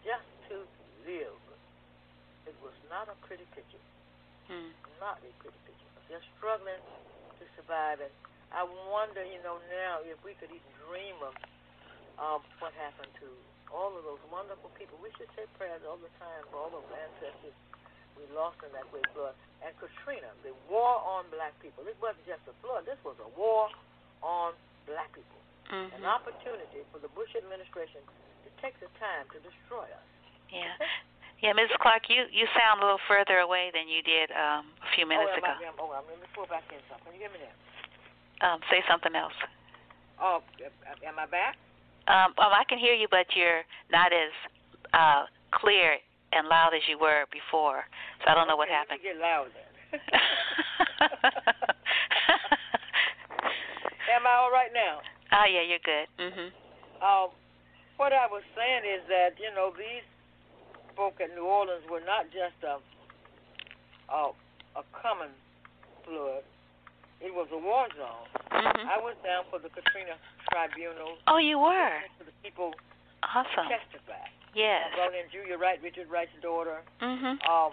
[0.02, 0.62] just to
[1.06, 1.38] live.
[2.46, 3.78] It was not a pretty picture.
[4.50, 4.74] Mm.
[4.98, 5.90] not a pretty picture.
[6.10, 6.82] They're struggling
[7.38, 8.12] to survive, and
[8.50, 11.34] I wonder, you know, now if we could even dream of
[12.20, 13.28] um, what happened to
[13.72, 15.00] all of those wonderful people.
[15.00, 17.56] We should say prayers all the time for all those ancestors
[18.14, 19.32] we lost in that great flood.
[19.64, 21.82] And Katrina, the war on black people.
[21.82, 22.84] This wasn't just a flood.
[22.84, 23.72] This was a war
[24.20, 24.52] on
[24.84, 25.41] black people.
[25.72, 25.88] Mhm.
[25.96, 28.04] An opportunity for the Bush administration
[28.44, 30.04] to take the time to destroy us.
[30.52, 30.76] Yeah.
[31.40, 31.80] Yeah, Mrs.
[31.80, 35.32] Clark, you you sound a little further away than you did um, a few minutes
[35.34, 35.48] oh, ago.
[35.48, 37.10] I, oh, I'm, let me pull back in something.
[37.10, 37.50] Can you hear me now?
[38.46, 39.34] Um, say something else.
[40.20, 40.40] Oh,
[41.02, 41.56] am I back?
[42.06, 44.30] Um, um, I can hear you, but you're not as
[44.94, 45.98] uh, clear
[46.30, 47.88] and loud as you were before.
[48.22, 49.00] So I don't know what happened.
[49.02, 49.98] Me get loud then.
[54.14, 55.00] Am I all right now?
[55.32, 56.08] Oh yeah, you're good.
[56.18, 56.52] Mhm.
[57.02, 57.30] Um,
[57.96, 60.04] what I was saying is that you know these
[60.96, 62.78] folk at New Orleans were not just a
[64.12, 64.30] a,
[64.76, 65.30] a common
[66.04, 66.44] flood;
[67.20, 68.28] it was a war zone.
[68.52, 68.86] Mhm.
[68.86, 70.16] I was down for the Katrina
[70.50, 72.02] Tribunal Oh, you were.
[72.18, 72.74] for the people
[73.22, 73.68] Awesome.
[73.68, 74.28] testify.
[74.54, 74.90] Yes.
[74.92, 76.82] I brought in Julia Wright, Richard Wright's daughter.
[77.00, 77.40] Mhm.
[77.48, 77.72] Um,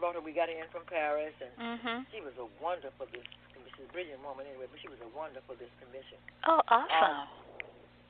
[0.00, 0.20] brought her.
[0.20, 2.06] We got her in from Paris, and Mhm.
[2.10, 3.24] she was a wonder for this
[3.56, 3.72] commission.
[3.80, 6.20] She's a brilliant woman anyway, but she was a wonder for this commission.
[6.44, 7.26] Oh, awesome.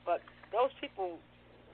[0.03, 0.19] But
[0.51, 1.17] those people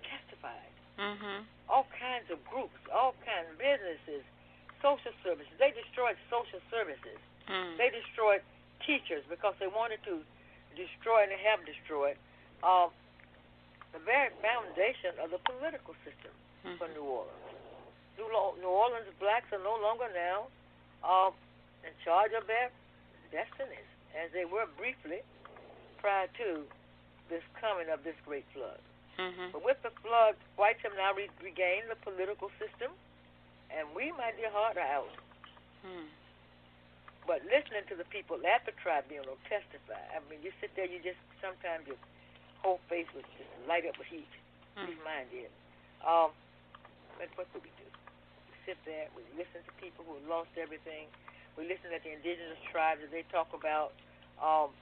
[0.05, 0.69] testified.
[1.01, 1.49] Mm-hmm.
[1.73, 4.21] All kinds of groups, all kinds of businesses,
[4.81, 5.49] social services.
[5.57, 7.17] They destroyed social services.
[7.49, 7.77] Mm.
[7.81, 8.45] They destroyed
[8.85, 10.21] teachers because they wanted to
[10.77, 12.17] destroy and they have destroyed
[12.61, 12.93] um,
[13.93, 16.33] the very foundation of the political system
[16.79, 16.93] for Mhm.
[16.95, 17.49] New Orleans.
[18.17, 20.47] New, Lo- New Orleans blacks are no longer now
[21.03, 21.33] um,
[21.83, 22.71] in charge of their
[23.33, 25.25] destinies, as they were briefly
[25.97, 26.61] prior to
[27.33, 28.79] this coming of this great flood.
[29.17, 29.51] Mhm.
[29.51, 32.93] But with the flood, whites have now re- regained the political system,
[33.69, 35.13] and we, my dear heart, are out.
[35.85, 36.07] Mm.
[37.25, 40.99] But listening to the people at the tribunal testify, I mean, you sit there, you
[40.99, 41.97] just sometimes your
[42.61, 44.27] whole face would just light up with heat.
[44.75, 45.03] At Mm.
[45.03, 45.51] mine did.
[46.01, 46.31] Um,
[47.17, 47.85] but what could we do?
[48.49, 51.07] We sit there, we listen to people who lost everything.
[51.57, 53.93] We listened at the indigenous tribes that they talk about,
[54.41, 54.73] um,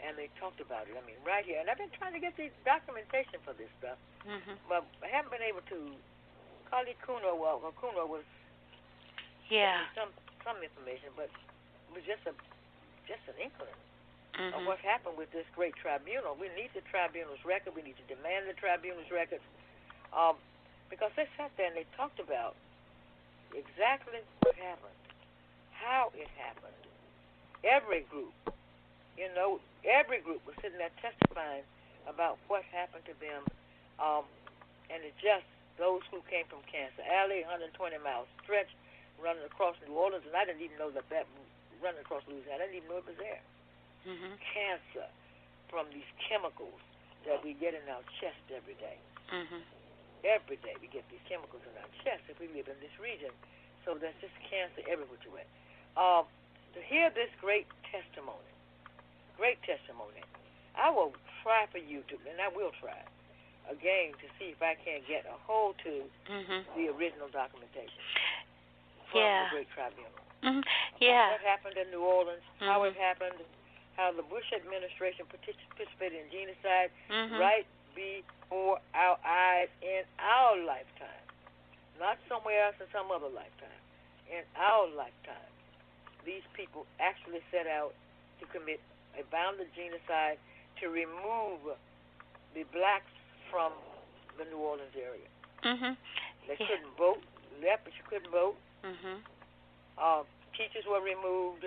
[0.00, 0.96] and they talked about it.
[0.96, 1.60] I mean, right here.
[1.60, 4.56] And I've been trying to get the documentation for this stuff, Mhm.
[4.68, 5.96] but I haven't been able to.
[6.70, 8.24] Kali Akuno, well, Kuno was
[9.48, 9.86] Yeah.
[9.94, 10.12] some
[10.44, 12.34] some information, but it was just a
[13.06, 13.74] just an inkling
[14.52, 14.66] of Mhm.
[14.66, 16.34] what happened with this great tribunal.
[16.36, 17.74] We need the tribunal's record.
[17.74, 19.42] We need to demand the tribunal's records,
[20.12, 20.38] um,
[20.90, 22.54] because they sat there and they talked about
[23.54, 24.94] exactly what happened,
[25.78, 26.74] how it happened.
[27.62, 28.34] Every group,
[29.16, 31.62] you know, every group was sitting there testifying
[32.06, 33.42] about what happened to them,
[33.98, 34.24] um,
[34.90, 35.46] and it just
[35.78, 38.70] those who came from Cancer Alley, 120 mile stretch,
[39.22, 41.26] running across New Orleans, and I didn't even know that that
[41.82, 42.62] running across Louisiana.
[42.62, 43.42] I didn't even know it was there.
[44.06, 44.38] Mhm.
[44.40, 45.06] Cancer
[45.68, 46.80] from these chemicals
[47.24, 48.98] that we get in our chest every day.
[49.30, 49.62] Mhm.
[50.24, 53.32] Every day we get these chemicals in our chest if we live in this region.
[53.84, 55.48] So that's just cancer everywhere you went.
[55.98, 56.30] Um,
[56.78, 58.46] to hear this great testimony,
[59.34, 60.22] great testimony,
[60.78, 61.10] I will
[61.42, 63.02] try for you to, and I will try
[63.66, 66.64] again to see if I can get a hold to Mhm.
[66.78, 67.98] the original documentation
[69.10, 69.44] from Yeah.
[69.44, 70.10] the Great Tribunal.
[70.42, 70.58] Mhm.
[70.62, 71.30] about Yeah.
[71.32, 72.90] What happened in New Orleans, how Mhm.
[72.90, 73.44] it happened,
[73.96, 77.40] how the Bush administration participated in genocide Mhm.
[77.40, 77.66] right
[77.96, 81.26] before our eyes in our lifetime.
[81.98, 83.82] Not somewhere else in some other lifetime.
[84.30, 85.50] In our lifetime.
[86.28, 87.96] These people actually set out
[88.40, 88.84] to commit
[89.16, 90.36] a violent genocide
[90.76, 91.72] to remove
[92.52, 93.08] the blacks
[93.48, 93.72] from
[94.36, 95.24] the New Orleans area.
[95.64, 95.96] Mhm.
[96.46, 96.66] They Yeah.
[96.68, 97.24] couldn't vote.
[97.64, 98.56] Left, but you couldn't vote.
[98.84, 99.24] Mhm.
[99.96, 100.22] Uh,
[100.52, 101.64] teachers were removed.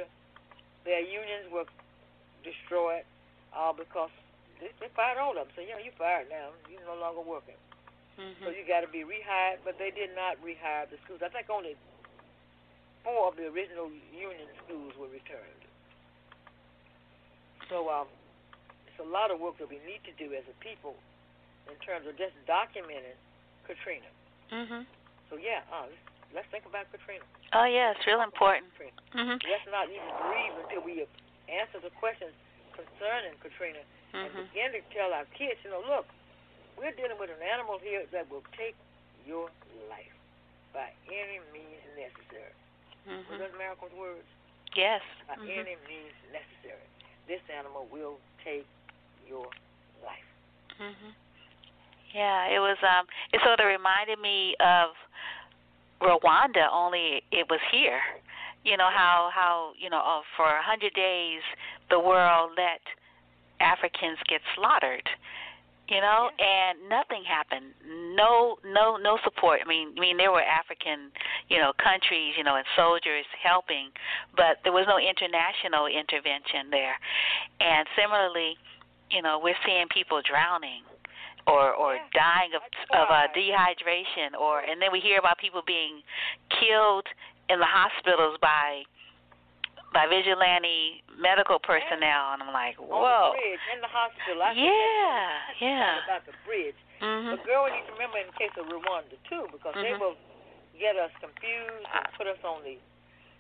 [0.86, 1.66] Their unions were
[2.44, 3.04] destroyed
[3.54, 4.12] uh, because
[4.62, 5.56] they, they fired all of them.
[5.56, 6.52] So, you know, you fired now.
[6.70, 7.58] You're no longer working.
[8.16, 8.56] So Mhm.
[8.56, 11.22] you got to be rehired, but they did not rehire the schools.
[11.24, 11.76] I think only
[13.04, 15.64] four of the original union schools were returned.
[17.70, 18.08] So um,
[18.88, 20.96] it's a lot of work that we need to do as a people
[21.72, 23.16] in terms of just documenting
[23.64, 24.10] Katrina.
[24.52, 24.86] Mhm.
[25.30, 26.04] So yeah, uh, let's,
[26.36, 27.24] let's think about Katrina.
[27.54, 28.68] Oh yeah, it's real important.
[28.76, 28.98] Katrina.
[29.16, 29.38] Mhm.
[29.48, 31.08] Let's not even breathe until we
[31.48, 32.36] answer the questions
[32.76, 33.80] concerning Katrina
[34.14, 34.52] and Mhm.
[34.52, 36.08] begin to tell our kids, you know, look,
[36.76, 38.76] we're dealing with an animal here that will take
[39.26, 39.50] your
[39.88, 40.16] life
[40.74, 42.54] by any means necessary.
[43.08, 43.38] Mhm.
[43.40, 44.28] that Malcolm's words?
[44.74, 45.02] Yes.
[45.28, 45.58] By Mhm.
[45.58, 46.88] any means necessary.
[47.28, 48.68] This animal will take
[49.28, 49.48] your
[50.04, 50.26] life.
[50.80, 51.16] Mhm.
[52.14, 54.96] Yeah, it was um it sort of reminded me of
[56.02, 58.02] Rwanda only it was here.
[58.64, 61.42] You know how how, you know, uh, for a 100 days
[61.90, 62.82] the world let
[63.60, 65.08] Africans get slaughtered.
[65.92, 67.76] You know, and nothing happened.
[68.16, 69.60] No no no support.
[69.60, 71.12] I mean, I mean there were African,
[71.52, 73.92] you know, countries, you know, and soldiers helping,
[74.40, 76.96] but there was no international intervention there.
[77.60, 78.56] And similarly,
[79.12, 80.88] you know, we're seeing people drowning
[81.46, 82.64] or or Yeah, dying of
[82.96, 86.02] of uh, dehydration or and then we hear about people being
[86.56, 87.08] killed
[87.50, 88.84] in the hospitals by
[89.92, 93.36] by vigilante medical personnel and I'm like, On whoa.
[93.36, 94.40] the bridge, in the hospital.
[94.42, 95.28] I Yeah,
[95.60, 96.04] yeah.
[96.08, 96.80] about the bridge.
[97.04, 97.36] Mhm.
[97.36, 100.00] But girl, we need to remember in the case of Rwanda too, because they Mhm.
[100.00, 100.18] will
[100.80, 102.80] get us confused and put us on the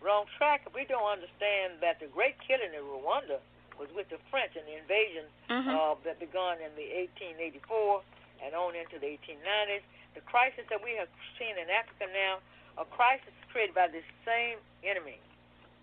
[0.02, 3.40] wrong track if we don't understand that the great killing in Rwanda
[3.80, 5.74] was with the French and the invasion Mhm.
[5.74, 8.04] uh, that began in the 1884
[8.44, 9.84] and on into the 1890s.
[10.14, 11.08] The crisis that we have
[11.40, 12.40] seen in Africa now,
[12.78, 15.20] a crisis created by this same enemy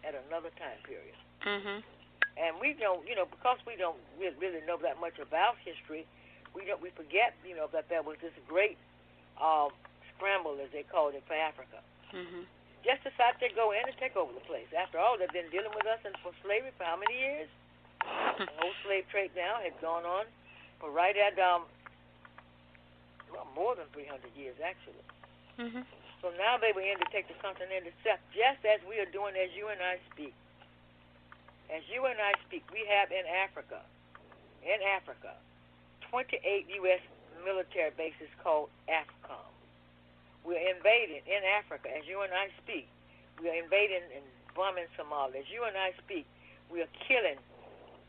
[0.04, 1.14] at another time period.
[1.44, 1.82] Mhm.
[2.36, 6.06] And we don't, you know, because we don't really, really know that much about history,
[6.54, 8.78] we don't we forget, you know, that there was this great
[9.40, 9.70] um,
[10.14, 11.78] scramble, as they called it, for Africa.
[12.12, 12.46] Mhm.
[12.84, 14.66] Just decided to go in and take over the place.
[14.72, 17.48] After all, they've been dealing with us in, for slavery for how many years?
[18.38, 20.26] The whole slave trade now has gone on
[20.78, 21.66] for right at um,
[23.32, 25.02] well, more than 300 years actually.
[25.58, 25.84] Mhm.
[26.22, 29.38] So now they were in to take the continent itself, just as we are doing
[29.38, 30.34] as you and I speak.
[31.70, 33.84] As you and I speak, we have in Africa,
[34.64, 35.36] in Africa,
[36.10, 36.40] 28
[36.82, 37.02] U.S.
[37.44, 39.46] military bases called AFRICOM.
[40.42, 42.88] We're invading in Africa, as you and I speak.
[43.38, 44.24] We are invading and
[44.56, 45.44] bombing Somalia.
[45.44, 46.26] As you and I speak,
[46.72, 47.38] we are killing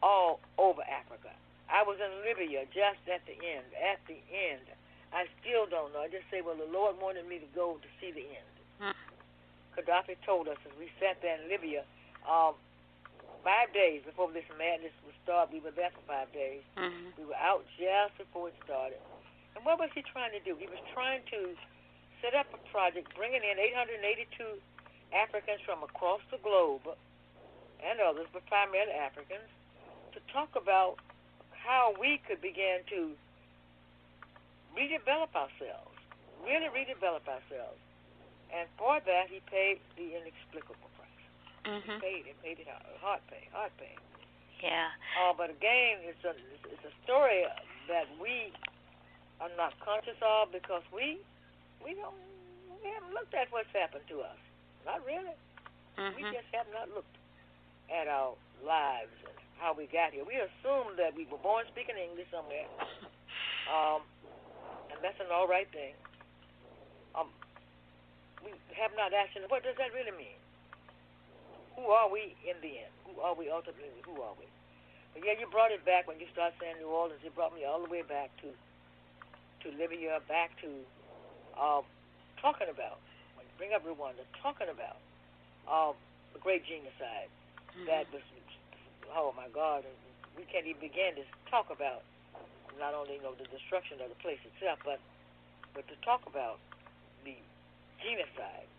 [0.02, 1.30] all over Africa.
[1.70, 4.66] I was in Libya just at the end, at the end.
[5.14, 6.06] I still don't know.
[6.06, 8.56] I just say, well, the Lord wanted me to go to see the end.
[8.82, 8.98] Mm.
[9.78, 11.84] Gaddafi told us as we sat there in Libya,
[12.30, 12.54] um,
[13.44, 16.62] five days before this madness would start, we were there for five days.
[16.78, 17.18] Mhm.
[17.18, 19.00] We were out just before it started.
[19.56, 20.56] And what was he trying to do?
[20.56, 21.58] He was trying to
[22.22, 24.62] set up a project bringing in 882
[25.12, 26.86] Africans from across the globe
[27.82, 29.50] and others, but primarily Africans,
[30.12, 31.00] to talk about
[31.52, 33.16] how we could begin to
[34.76, 35.96] redevelop ourselves,
[36.44, 37.80] really redevelop ourselves.
[38.50, 41.26] And for that, he paid the inexplicable price.
[41.66, 42.02] Mhm.
[42.02, 43.96] Paid it, paid it hard, hard pay, hard pay.
[44.62, 44.90] Yeah.
[45.22, 46.34] Uh, but again, it's a
[46.68, 47.46] it's a story
[47.88, 48.52] that we
[49.40, 51.20] are not conscious of because we
[51.84, 52.16] we don't
[52.84, 54.38] we haven't looked at what's happened to us.
[54.86, 55.36] Not really.
[56.16, 56.34] We Mhm.
[56.34, 57.16] just have not looked
[57.92, 60.24] at our lives and how we got here.
[60.24, 62.68] We assume that we were born speaking English somewhere,
[63.74, 64.02] um,
[65.02, 65.94] that's an all right thing.
[67.16, 67.28] Um,
[68.44, 70.40] we have not asked, what does that really mean?
[71.80, 72.94] who are we in the end?
[73.08, 74.04] Who are we ultimately?
[74.04, 74.44] Who are we?
[75.16, 77.24] But yeah, you brought it back when you started saying New Orleans.
[77.24, 78.52] It brought me all the way back to
[79.64, 80.70] to Libya, back to
[81.56, 81.84] um,
[82.40, 83.00] talking about
[83.36, 85.00] when you bring up Rwanda, talking about
[85.68, 85.96] um,
[86.36, 87.32] the great genocide
[87.70, 87.86] Mm-hmm.
[87.86, 88.26] that was.
[89.14, 89.86] Oh my God,
[90.36, 92.02] we can't even begin to talk about
[92.80, 94.98] not only you know the destruction of the place itself, but
[95.76, 96.58] but to talk about
[97.28, 97.36] the
[98.02, 98.72] genocide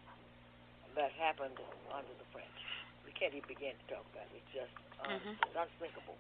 [0.99, 1.55] that happened
[1.95, 2.59] under the French.
[3.07, 4.43] We can't even begin to talk about it.
[4.43, 4.75] It's just
[5.05, 5.37] um, Mhm.
[5.45, 6.19] it's unthinkable.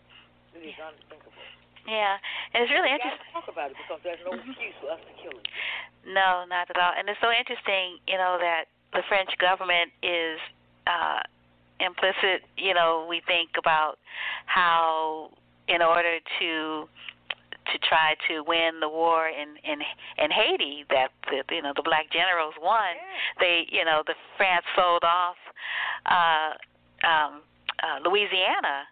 [0.54, 1.42] It is unthinkable.
[1.88, 2.18] Yeah,
[2.52, 3.26] and it's really we interesting.
[3.26, 4.46] to talk about it because there's no Mhm.
[4.46, 5.48] excuse for us to kill it.
[6.04, 6.92] No, not at all.
[6.92, 10.38] And it's so interesting, you know, that the French government is
[10.86, 11.22] uh
[11.80, 13.98] implicit, you know, we think about
[14.46, 15.30] how
[15.68, 16.88] in order to
[17.72, 19.78] to try to win the war in in
[20.18, 22.96] in Haiti that the you know the black generals won.
[23.38, 25.36] They you know the France sold off
[26.06, 26.56] uh
[27.06, 27.42] um
[27.82, 28.84] uh Louisiana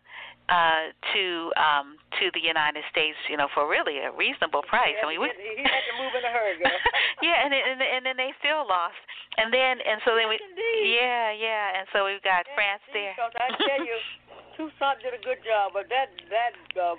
[0.48, 4.96] uh to um to the United States you know for really a reasonable price.
[4.96, 6.56] He I mean we he had to move in a hurry,
[7.22, 8.96] yeah, and and and then they still lost,
[9.36, 10.96] and then and so then we Indeed.
[11.00, 13.12] yeah yeah, and so we've got Yeah, France there.
[13.16, 13.96] I tell you,
[14.56, 16.96] Toussaint did a good job, but that that uh,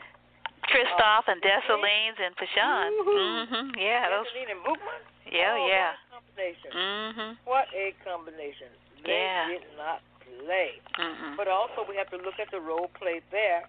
[0.69, 2.89] Christophe and Dessalines and Pétion.
[3.05, 3.45] Woo-hoo.
[3.45, 3.77] Mhm.
[3.77, 4.27] Yeah, those.
[4.27, 5.01] Angeline and Bookman.
[5.25, 5.93] Yeah, oh, yeah.
[5.93, 6.71] What a combination.
[6.71, 7.37] Mhm.
[7.45, 8.69] What a combination.
[9.03, 9.47] They Yeah.
[9.47, 10.79] did not play.
[10.97, 11.35] Mhm.
[11.37, 13.65] But also, we have to look at the role played there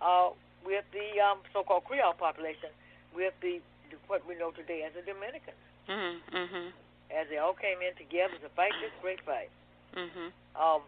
[0.00, 0.30] uh,
[0.64, 2.70] with the um, so-called Creole population,
[3.14, 3.60] with the,
[3.90, 5.56] the what we know today as the Dominicans,
[5.88, 6.20] Mhm.
[6.32, 6.72] Mhm.
[7.10, 9.50] as they all came in together to fight this great fight.
[9.94, 10.28] Mm-hmm.
[10.60, 10.82] Um,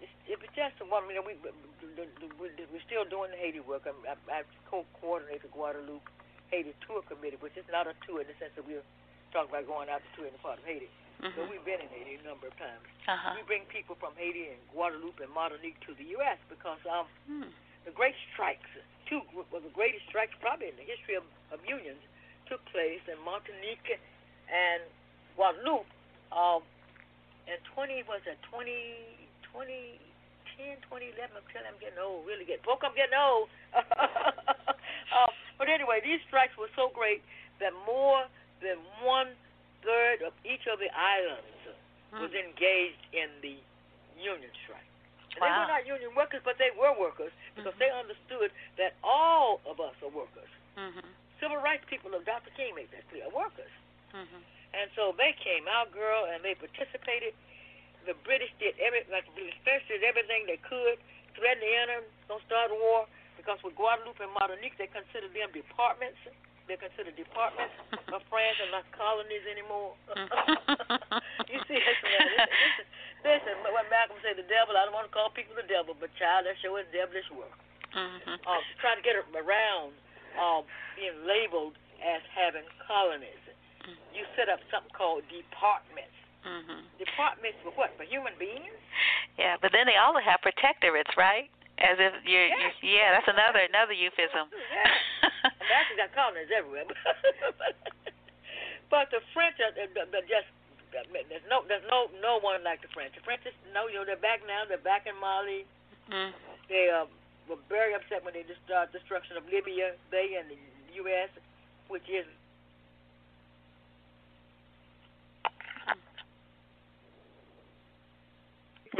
[0.00, 1.04] it's, it was just one.
[1.08, 1.50] You know, we, we,
[2.40, 3.84] we we're still doing the Haiti work.
[3.86, 6.04] I'm, I, I co-coordinate the Guadeloupe
[6.50, 8.84] Haiti tour committee, which is not a tour in the sense that we're
[9.32, 10.88] talking about going out to tour in the part of Haiti.
[11.20, 11.50] But Mhm.
[11.52, 12.80] we've been in Haiti a number of times.
[13.04, 13.36] Uh huh.
[13.36, 16.40] We bring people from Haiti and Guadeloupe and Martinique to the U.S.
[16.48, 17.52] because um, Hmm.
[17.84, 18.64] the great strikes,
[19.04, 22.00] two well, the greatest strikes probably in the history of, of unions,
[22.48, 24.00] took place in Martinique
[24.48, 24.80] and
[25.36, 25.86] Guadeloupe.
[26.32, 26.62] Um,
[27.46, 28.72] in 20 was it 20,
[29.52, 31.36] 2010, 2011?
[31.36, 32.64] I'm telling you, I'm getting old, really getting.
[32.64, 33.48] Folk, I'm getting old.
[33.74, 37.22] um, but anyway, these strikes were so great
[37.58, 38.24] that more
[38.64, 39.32] than one
[39.84, 41.46] third of each of the islands
[42.18, 42.42] was Hmm.
[42.42, 43.56] engaged in the
[44.18, 44.84] union strike.
[45.38, 47.78] And They were not union workers, but they were workers because Mhm.
[47.78, 50.48] they understood that all of us are workers.
[50.76, 51.06] Mhm.
[51.38, 52.50] Civil rights people of Dr.
[52.58, 53.70] King made that clear, workers.
[54.12, 54.42] Mhm.
[54.74, 57.34] And so they came out, girl, and they participated.
[58.08, 60.96] The British did every, like the French did everything they could,
[61.36, 63.04] threatened to enter, don't start a war,
[63.36, 66.18] because with Guadeloupe and Martinique, they considered them departments.
[66.68, 67.74] They're considered departments
[68.14, 69.96] of France and not colonies anymore.
[71.50, 72.86] you see, listen, listen, listen,
[73.26, 76.12] listen, what Malcolm said, the devil, I don't want to call people the devil, but
[76.20, 77.52] child, that sure is devilish work.
[77.90, 78.38] Mhm.
[78.46, 79.98] Um, trying to get around
[80.38, 80.62] um,
[80.94, 83.42] being labeled as having colonies.
[84.14, 86.14] You set up something called departments.
[86.44, 86.84] Mhm.
[86.98, 87.96] Departments for what?
[87.96, 88.72] For human beings?
[89.36, 91.50] Yeah, but then they also have protectorates, right?
[91.78, 92.74] As if you're, Yes.
[92.80, 94.48] you're yeah, that's another another euphemism.
[94.52, 95.40] Yeah.
[95.60, 96.84] Americans got colonies everywhere.
[98.90, 100.48] but the French are they're, they're just
[100.92, 103.14] there's no there's no no one like the French.
[103.14, 104.64] The French is no you know they're back now.
[104.68, 105.64] They're back in Mali.
[106.10, 106.32] Mm.
[106.68, 107.06] They uh,
[107.48, 109.94] were very upset when they just started destruction of Libya.
[110.10, 110.58] They and the
[111.06, 111.30] U.S.,
[111.88, 112.26] which is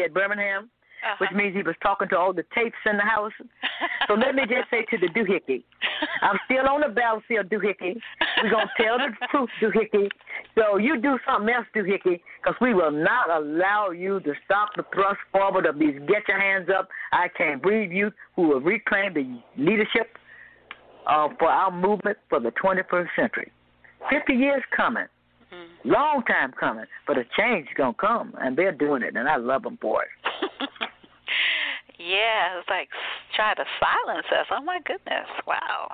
[0.02, 0.70] at Birmingham,
[1.02, 1.16] Uh-huh.
[1.18, 3.32] which means he was talking to all the tapes in the house.
[4.06, 5.62] So let me just say to the doohickey,
[6.20, 7.96] I'm still on the battlefield, doohickey.
[8.42, 10.08] We're going to tell the truth, doohickey.
[10.56, 14.84] So you do something else, doohickey, because we will not allow you to stop the
[14.92, 19.14] thrust forward of these get your hands up, I can't breathe youth who will reclaim
[19.14, 20.18] the leadership
[21.06, 23.50] uh, for our movement for the 21st century.
[24.10, 25.06] 50 years coming.
[25.85, 29.36] Long time coming, but a change is gonna come, and they're doing it, and I
[29.36, 30.11] love them for it.
[31.98, 32.89] yeah, it's like
[33.35, 34.47] try to silence us.
[34.51, 35.28] Oh my goodness!
[35.47, 35.89] Wow.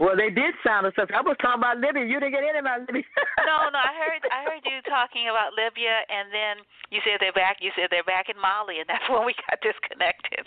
[0.00, 0.94] Well, they did sound us.
[0.98, 2.02] I was talking about Libya.
[2.02, 3.06] You didn't get any about Libya.
[3.46, 7.34] no, no, I heard I heard you talking about Libya, and then you said they're
[7.34, 7.58] back.
[7.60, 10.46] You said they're back in Mali, and that's when we got disconnected.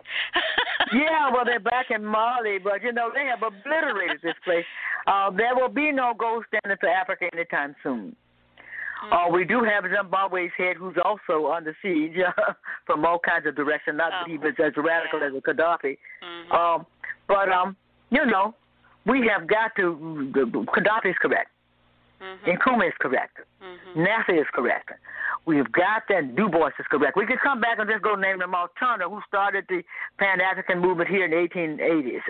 [0.91, 4.67] yeah, well, they're back in Mali, but you know they have obliterated this place.
[5.07, 8.15] Uh, there will be no gold standard for Africa anytime soon.
[9.11, 12.13] Uh, we do have Zimbabwe's head, who's also under siege
[12.85, 13.97] from all kinds of directions.
[13.97, 15.27] Not that he was as radical yeah.
[15.27, 16.53] as a Gaddafi, Mhm.
[16.53, 16.85] um,
[17.27, 17.75] but um,
[18.09, 18.53] you know,
[19.05, 20.31] we have got to.
[20.33, 21.51] Gaddafi's correct.
[22.21, 22.51] Mm-hmm.
[22.51, 23.37] Nkrumah is correct.
[23.61, 24.03] Mm-hmm.
[24.03, 24.89] Nasser is correct.
[25.45, 26.35] We've got that.
[26.35, 27.17] Du Bois is correct.
[27.17, 28.67] We could come back and just go name them all.
[28.79, 29.83] Turner, who started the
[30.17, 32.21] Pan African movement here in the 1880s.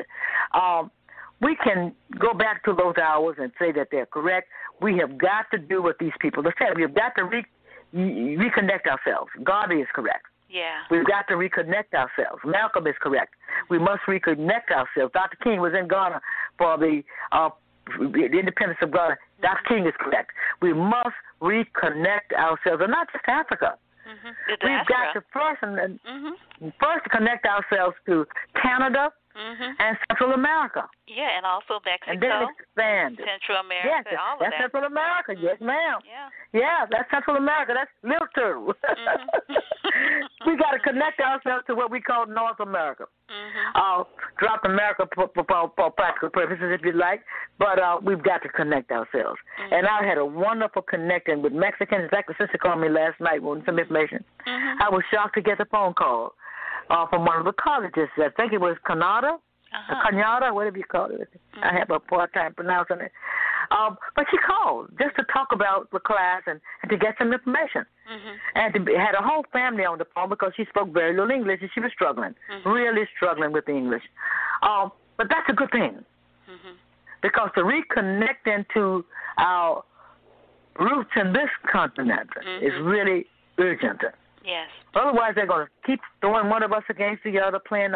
[0.54, 0.92] Um,
[1.42, 4.48] we can go back to those hours and say that they're correct.
[4.82, 6.78] We have got to do what these people have said.
[6.78, 7.46] We've got to re-
[7.94, 9.32] reconnect ourselves.
[9.44, 10.26] Garvey is correct.
[10.50, 10.80] Yeah.
[10.90, 12.42] We've got to reconnect ourselves.
[12.46, 13.34] Malcolm is correct.
[13.70, 15.12] We must reconnect ourselves.
[15.14, 15.38] Dr.
[15.44, 16.22] King was in Ghana
[16.58, 17.02] for the
[17.32, 17.50] uh,
[18.00, 19.18] the independence of Ghana.
[19.42, 19.62] Dr.
[19.68, 20.32] King is correct.
[20.62, 23.76] We must reconnect ourselves, and not just Africa.
[24.08, 24.68] Mm-hmm.
[24.68, 26.74] We've got to first and Mhm.
[26.80, 28.26] first connect ourselves to
[28.62, 29.76] Canada Mhm.
[29.80, 32.12] and Central America, Yeah, and also Mexico.
[32.12, 33.18] and then Mexico, expand.
[33.24, 34.62] Central America, Yes, all of that's that.
[34.62, 35.36] Central America.
[35.36, 36.00] Yes, ma'am.
[36.06, 36.30] Yeah.
[36.54, 37.74] Yeah, that's Central America.
[37.76, 38.74] That's little.
[38.74, 39.28] Mhm.
[40.46, 43.06] we got to connect ourselves to what we call North America.
[43.30, 43.72] Mhm.
[43.76, 44.04] uh,
[44.38, 45.44] drop America for, for,
[45.76, 47.24] for, practical purposes, if you like.
[47.58, 49.40] But uh, we've got to connect ourselves.
[49.60, 49.74] Mm-hmm.
[49.74, 52.04] And I had a wonderful connecting with Mexicans.
[52.04, 54.24] In fact, the sister called me last night with some information.
[54.48, 54.76] Mhm.
[54.82, 56.36] I was shocked to get the phone call
[56.90, 58.10] uh, from one of the colleges.
[58.18, 59.38] I think it was Canada,
[59.74, 60.10] Uh-huh.
[60.10, 61.30] Canada, whatever you call it.
[61.62, 63.12] I have a hard time pronouncing it.
[63.72, 67.34] Um, but she called just to talk about the class and, and to get some
[67.34, 68.34] information Mhm.
[68.54, 71.32] and to be, had a whole family on the phone because she spoke very little
[71.32, 72.66] English and she was struggling, Mhm.
[72.74, 74.04] really struggling with the English.
[74.62, 76.06] Um, but that's a good thing
[76.48, 76.74] Mhm.
[77.22, 79.04] because to reconnect into
[79.40, 79.84] our
[80.78, 82.30] roots in this continent
[82.62, 82.86] is Mhm.
[82.94, 84.04] really urgent.
[84.46, 84.70] Yes.
[84.94, 87.94] Otherwise, they're going to keep throwing one of us against the other, playing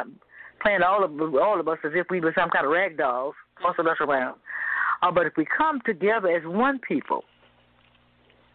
[0.61, 3.35] playing all of all of us as if we were some kind of rag dolls,
[3.61, 4.35] tossing us around.
[5.01, 7.23] Uh, but if we come together as one people,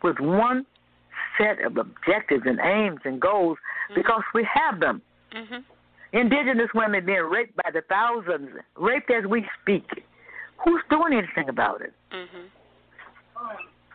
[0.03, 0.67] with one
[1.39, 3.57] set of objectives and aims and goals,
[3.95, 5.01] because we have them.
[5.33, 5.65] Mhm.
[6.13, 10.05] Indigenous women being raped by the thousands, raped as we speak.
[10.59, 11.93] Who's doing anything about it?
[12.13, 12.51] Mhm.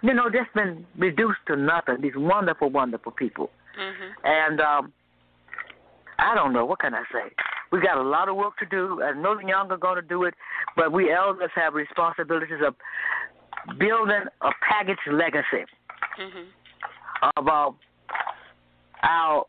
[0.02, 2.02] You know, just been reduced to nothing.
[2.02, 3.52] These wonderful, wonderful people.
[3.80, 4.12] Mhm.
[4.24, 4.94] And um,
[6.20, 7.32] I don't know what can I say.
[7.72, 9.02] We got a lot of work to do.
[9.04, 10.34] I know the young are going to do it,
[10.76, 12.76] but we elders have responsibilities of
[13.78, 15.66] building a package legacy
[16.18, 16.48] Mhm.
[17.38, 17.72] of uh,
[19.04, 19.46] our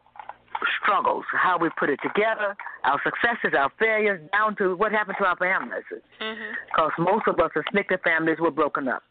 [0.82, 5.24] struggles, how we put it together, our successes, our failures, down to what happened to
[5.24, 5.84] our families.
[6.20, 6.54] Mhm.
[6.66, 9.02] Because most of us, as snicker families, were broken up.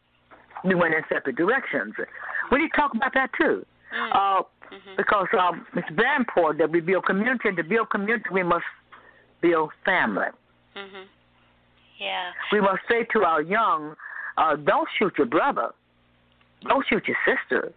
[0.64, 1.96] We went in separate directions.
[2.52, 3.66] We need to talk about that too.
[3.92, 4.12] Mm.
[4.12, 4.98] Uh, Mhm.
[4.98, 7.48] because um, it's very important that we build community.
[7.50, 8.66] And to build community, we must
[9.42, 10.28] build family.
[10.76, 11.06] Mhm.
[11.98, 12.32] Yeah.
[12.52, 13.96] We must say to our young,
[14.38, 15.74] uh, don't shoot your brother.
[16.64, 17.74] Don't shoot your sister.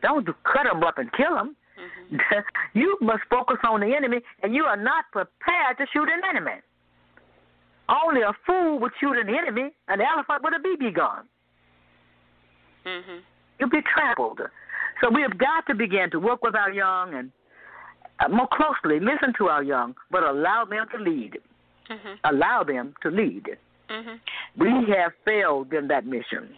[0.00, 1.56] Don't cut them up and kill them.
[1.78, 2.18] Mhm.
[2.74, 6.60] you must focus on the enemy, and you are not prepared to shoot an enemy.
[7.88, 11.28] Only a fool would shoot an enemy, an elephant with a BB gun.
[12.84, 13.22] Mhm.
[13.58, 14.40] You'll be trampled.
[15.02, 17.32] So we have got to begin to work with our young and
[18.20, 21.38] uh, more closely listen to our young, but allow them to lead.
[21.90, 22.18] Mhm.
[22.24, 23.58] Allow them to lead.
[23.90, 24.20] Mhm.
[24.56, 26.56] We have failed in that mission.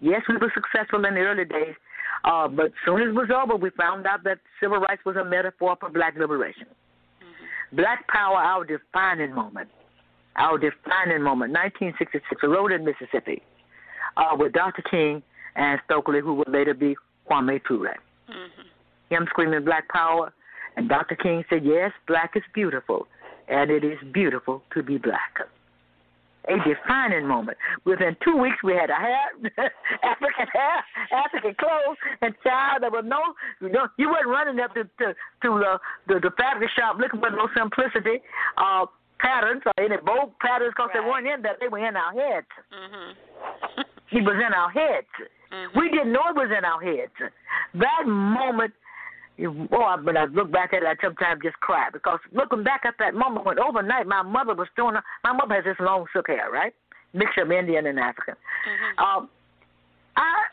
[0.00, 1.74] Yes, we were successful in the early days,
[2.24, 5.24] uh, but soon as it was over, we found out that civil rights was a
[5.24, 6.66] metaphor for black liberation.
[7.22, 7.76] Mhm.
[7.76, 9.70] Black power, our defining moment.
[10.36, 13.42] Our defining moment, 1966, a road in Mississippi,
[14.16, 14.82] uh, with Dr.
[14.82, 15.22] King
[15.56, 16.96] and Stokely, who would later be
[17.28, 17.96] Kwame Ture.
[18.28, 18.66] Mhm.
[19.10, 20.32] Him screaming black power,
[20.76, 21.16] and Dr.
[21.16, 23.06] King said, Yes, black is beautiful,
[23.48, 25.38] and it is beautiful to be black.
[26.48, 27.56] A defining moment.
[27.84, 29.30] Within two weeks, we had a hair,
[30.02, 32.82] African hair, African clothes, and child.
[32.82, 33.20] There was no,
[33.60, 35.78] you know, you weren't running up to to, to the,
[36.08, 38.20] the the fabric shop looking for no simplicity,
[38.56, 38.86] uh,
[39.20, 41.60] patterns or any bold patterns because they weren't in that.
[41.60, 42.46] They were in our heads.
[42.74, 43.84] Mhm.
[44.12, 45.06] It was in our heads.
[45.50, 45.74] Mhm.
[45.74, 47.12] We didn't know it was in our heads.
[47.74, 48.74] That moment,
[49.36, 52.62] you- oh, I- when I look back at it, I sometimes just cry because looking
[52.62, 56.06] back at that moment when overnight my mother was doing, my mother has this long
[56.12, 56.74] silk hair, right?
[57.14, 58.36] Mixture of Indian and African.
[58.66, 59.00] Mhm.
[59.02, 59.30] Um,
[60.16, 60.46] I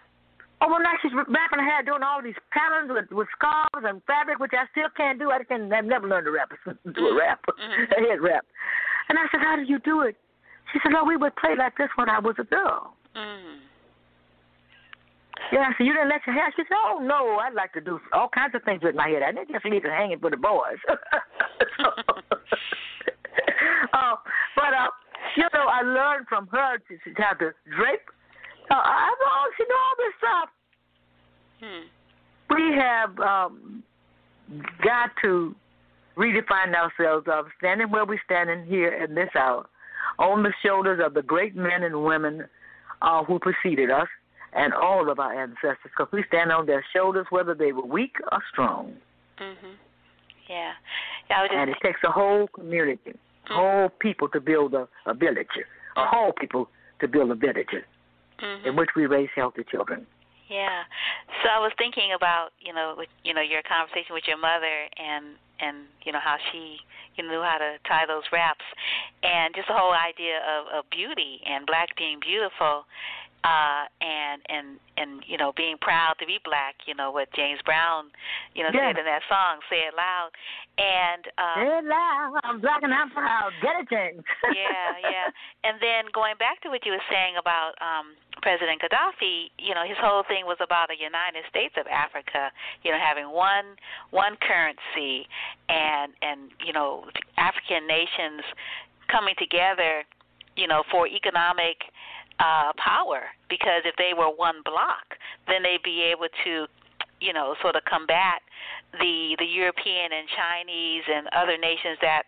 [0.62, 4.54] overnight she's wrapping her hair, doing all these patterns with, with scarves and fabric, which
[4.54, 5.32] I still can't do.
[5.32, 6.52] I can I've never learned to rap,
[6.94, 7.92] do a rap, Mhm.
[7.98, 8.46] a head rap.
[9.10, 10.16] And I said, how do you do it?
[10.72, 12.96] She said, oh, we would play like this when I was a girl.
[13.20, 13.60] Mhm.
[15.52, 16.52] Yeah, I said, you didn't let your hair?
[16.56, 19.24] She said, oh, no, I'd like to do all kinds of things with my hair.
[19.24, 20.78] I didn't just leave it hanging for the boys.
[20.88, 20.96] so,
[23.94, 24.16] uh,
[24.56, 24.88] but, uh,
[25.36, 28.10] you know, I learned from her to, to how to drape.
[28.70, 30.50] Uh, I know she know all this stuff.
[31.62, 31.86] Hmm.
[32.54, 33.84] We have um,
[34.84, 35.56] got to
[36.18, 39.68] redefine ourselves of standing where we're standing here in this hour
[40.20, 42.46] on the shoulders of the great men and women
[43.02, 44.08] uh, who preceded us
[44.54, 48.16] and all of our ancestors because we stand on their shoulders whether they were weak
[48.32, 48.96] or strong.
[49.38, 49.76] Mhm.
[50.48, 50.74] Yeah.
[51.30, 51.40] Yeah.
[51.40, 53.14] I was just And it takes a whole community,
[53.48, 53.56] Mhm.
[53.56, 55.48] whole people to build a, a village,
[55.96, 56.70] a whole people
[57.00, 57.76] to build a village
[58.40, 58.66] Mhm.
[58.66, 60.06] in which we raise healthy children.
[60.50, 60.84] Yeah.
[61.44, 64.90] So I was thinking about, you know, with, you know, your conversation with your mother
[64.98, 66.78] and and you know how she
[67.16, 68.64] you knew how to tie those wraps
[69.24, 72.86] and just the whole idea of of beauty and black being beautiful
[73.44, 77.60] uh and and and you know being proud to be black you know what James
[77.64, 78.12] Brown
[78.56, 78.92] you know Yeah.
[78.92, 80.30] said in that song say it loud
[80.78, 83.52] and uh Hey, loud, I'm black and I'm proud.
[83.62, 84.24] Get it, James.
[84.56, 85.28] yeah, yeah.
[85.64, 89.84] And then going back to what you were saying about um President Gaddafi, you know,
[89.84, 92.52] his whole thing was about a United States of Africa,
[92.84, 93.76] you know, having one
[94.12, 95.28] one currency
[95.68, 97.06] and and you know,
[97.38, 98.44] African nations
[99.12, 100.04] coming together,
[100.56, 101.78] you know, for economic
[102.40, 105.18] uh power because if they were one block,
[105.48, 106.68] then they'd be able to
[107.22, 108.42] you know, sort of combat
[108.94, 112.24] the the European and Chinese and other nations that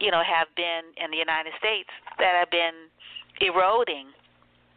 [0.00, 2.88] you know have been in the United States that have been
[3.40, 4.06] eroding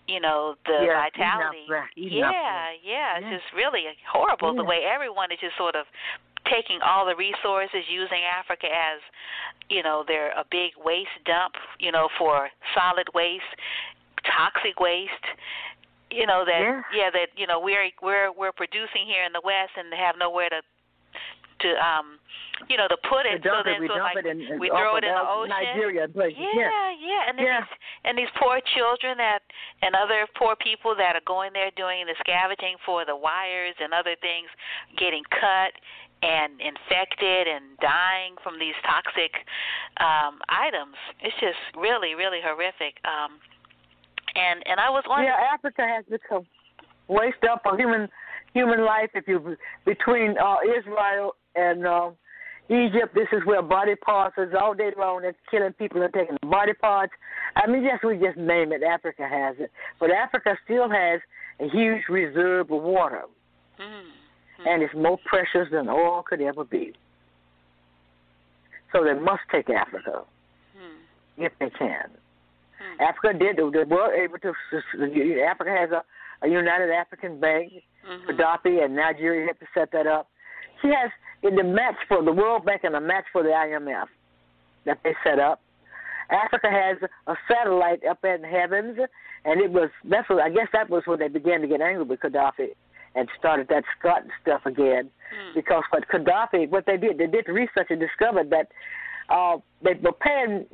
[0.07, 1.65] you know the Yeah, vitality.
[1.67, 5.85] enough, enough, yeah yeah it's just really horrible the way everyone is just sort of
[6.49, 8.99] taking all the resources using Africa as
[9.69, 13.51] you know they're a big waste dump you know for solid waste
[14.25, 15.27] toxic waste
[16.09, 16.81] you know that Yeah.
[16.95, 20.49] yeah that you know we're we're we're producing here in the west and have nowhere
[20.49, 20.61] to
[21.59, 22.19] to um
[22.69, 24.69] you know to put it so it, then we so dump like it in, we
[24.69, 26.37] throw it in the ocean Nigeria places.
[26.39, 27.59] yeah, yeah, and then Yeah.
[27.61, 27.73] these
[28.05, 29.41] and these poor children that
[29.81, 33.93] and other poor people that are going there doing the scavenging for the wires and
[33.93, 34.47] other things,
[34.97, 35.73] getting cut
[36.23, 39.33] and infected and dying from these toxic
[39.99, 40.95] um items.
[41.21, 43.01] It's just really, really horrific.
[43.03, 43.41] Um
[44.37, 46.45] and and I was wondering Yeah, Africa has become
[47.07, 48.07] waste up on human
[48.53, 49.09] human life.
[49.13, 52.11] If you between uh, Israel and uh,
[52.69, 55.21] Egypt, this is where body parts is all day long.
[55.21, 57.13] They're killing people and taking body parts.
[57.55, 58.83] I mean, yes, we just name it.
[58.83, 61.19] Africa has it, but Africa still has
[61.59, 63.23] a huge reserve of water,
[63.79, 66.93] mm, and it's more precious than oil could ever be.
[68.93, 70.23] So they must take Africa
[70.77, 72.09] mm, if they can.
[72.99, 73.57] Africa did.
[73.57, 74.53] They were able to.
[75.43, 76.03] Africa has a,
[76.45, 77.71] a United African Bank.
[78.07, 80.29] mhm, Gaddafi and Nigeria helped to set that up.
[80.81, 81.09] She has
[81.43, 84.05] in the match for the World Bank and a match for the IMF
[84.85, 85.61] that they set up.
[86.29, 86.97] Africa has
[87.27, 88.97] a satellite up in the heavens,
[89.45, 92.03] and it was that's what I guess that was when they began to get angry
[92.03, 92.69] with Gaddafi
[93.15, 95.09] and started that Scott stuff again.
[95.33, 98.67] mm, Because what Gaddafi, what they did, they did research and discovered that
[99.29, 100.65] uh, they were paying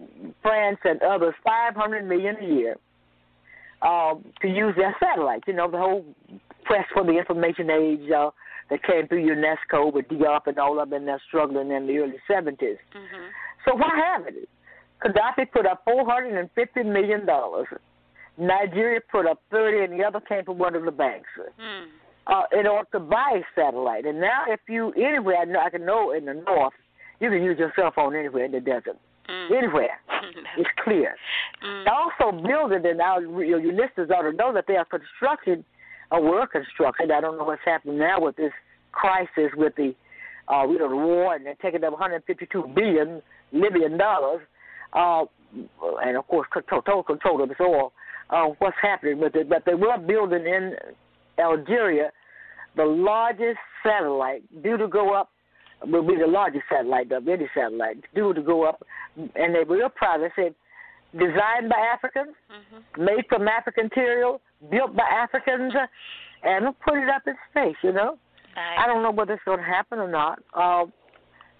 [0.41, 2.75] France and others five hundred million a year
[3.81, 5.43] uh, to use their satellites.
[5.47, 6.05] You know, the whole
[6.67, 8.29] quest for the information age uh,
[8.69, 11.97] that came through UNESCO with Diop and all of them, and they're struggling in the
[11.97, 12.59] early 70s.
[12.59, 13.27] mhm,
[13.65, 14.47] So what happened?
[15.03, 17.27] Gaddafi put up $450 million.
[18.37, 21.83] Nigeria put up 30 and the other came from one of the banks mm,
[22.27, 24.05] uh, in order to buy a satellite.
[24.05, 26.73] And now if you, anywhere, I, know, I can know in the north,
[27.23, 28.97] you can use your cell phone anywhere in the desert.
[29.29, 29.99] mm, Anywhere.
[30.57, 31.15] It's clear.
[31.65, 35.63] mm, also building, and our your your listeners ought to know that they are constructing,
[36.11, 37.09] or were constructing.
[37.11, 38.51] I don't know what's happening now with this
[38.91, 39.95] crisis with the,
[40.47, 43.21] uh, you know, the war, and they're taking up 152 billion
[43.51, 44.41] Libyan dollars,
[44.93, 45.23] uh,
[46.05, 47.91] and of course control, total control of this oil.
[48.29, 49.49] Uh, what's happening with it?
[49.49, 50.75] But they were building in
[51.39, 52.11] Algeria
[52.75, 55.29] the largest satellite due to go up
[55.85, 58.85] will be the largest satellite of any satellite due to go up,
[59.17, 60.21] and they real proud.
[60.21, 60.55] They said
[61.13, 64.41] designed by Africans, mhm, made from African material,
[64.71, 65.73] built by Africans,
[66.43, 67.75] and we'll put it up in space.
[67.83, 68.17] You know,
[68.55, 68.85] I nice.
[68.87, 70.39] don't know whether it's going to happen or not.
[70.53, 70.85] Uh,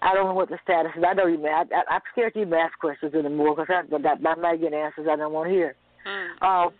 [0.02, 1.04] I don't know what the status is.
[1.06, 1.46] I don't even.
[1.46, 4.72] I, I, I'm scared to even ask questions anymore because I, that, I might get
[4.74, 5.76] answers I don't want to hear.
[6.06, 6.70] Mm, Uh,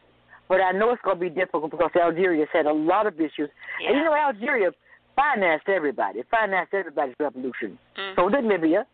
[0.47, 3.49] but I know it's going to be difficult because Algeria's had a lot of issues.
[3.81, 3.89] yeah.
[3.89, 4.71] And you know, Algeria
[5.17, 6.23] financed everybody.
[6.31, 7.79] Financed everybody's revolution.
[7.99, 8.87] mm, So did Libya.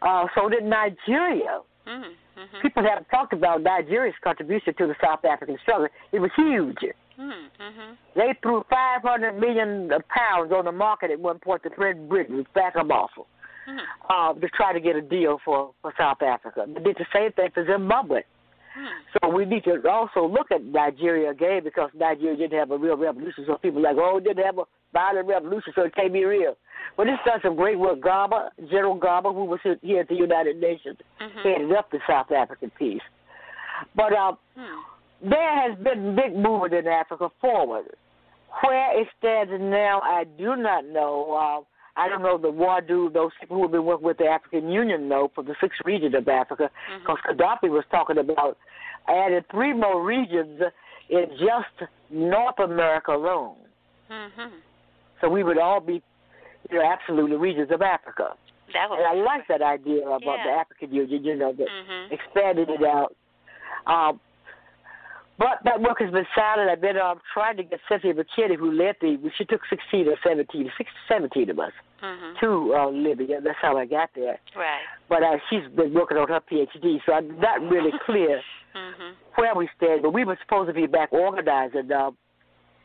[0.00, 1.60] Uh, so did Nigeria.
[1.86, 5.88] mm, mhm, People haven't talked about Nigeria's contribution to the South African struggle.
[6.12, 6.78] It was huge.
[7.18, 12.08] mm, mhm, They threw 500 million pounds on the market at one point to threaten
[12.08, 13.22] Britain with backup offer
[13.68, 13.78] mm,
[14.10, 16.66] uh, to try to get a deal for, for South Africa.
[16.66, 18.22] They did the same thing for Zimbabwe.
[18.76, 18.88] mm,
[19.22, 22.96] So we need to also look at Nigeria again because Nigeria didn't have a real
[22.96, 23.44] revolution.
[23.46, 26.24] So people are like, oh, it didn't have a violent revolution, so it can't be
[26.24, 26.56] real.
[26.96, 28.00] But it's done some great work.
[28.00, 32.30] Garba, General Garba, who was here at the United Nations, mhm, headed up the South
[32.30, 33.00] African peace.
[33.94, 34.82] But uh, mm,
[35.22, 37.86] there has been big movement in Africa forward.
[38.62, 41.32] Where it stands now, I do not know.
[41.32, 44.70] Uh, I don't know the WADU, those people who have been working with the African
[44.70, 46.70] Union know for the six regions of Africa,
[47.00, 47.40] because mm-hmm.
[47.40, 48.56] Gaddafi was talking about
[49.08, 50.60] adding three more regions
[51.10, 53.56] in just North America alone.
[54.10, 54.54] Mm-hmm.
[55.22, 56.02] So we would all be,
[56.70, 58.34] you know, absolutely regions of Africa.
[58.74, 60.44] That and I like that idea about yeah.
[60.44, 62.12] the African Union, you know, that mm-hmm.
[62.12, 63.14] expanding it out.
[63.86, 64.20] Um,
[65.38, 66.70] but that work has been silent.
[66.70, 70.16] I've been um, trying to get Cynthia McKinney, who led the, she took 16 or
[70.22, 71.72] 17, 16, 17 of us
[72.02, 72.38] mm-hmm.
[72.40, 73.40] to uh, Libya.
[73.42, 74.38] That's how I got there.
[74.56, 74.82] Right.
[75.08, 78.40] But uh, she's been working on her PhD, so I'm not really clear
[78.74, 79.14] mm-hmm.
[79.36, 80.02] where we stand.
[80.02, 82.10] But we were supposed to be back organizing, uh,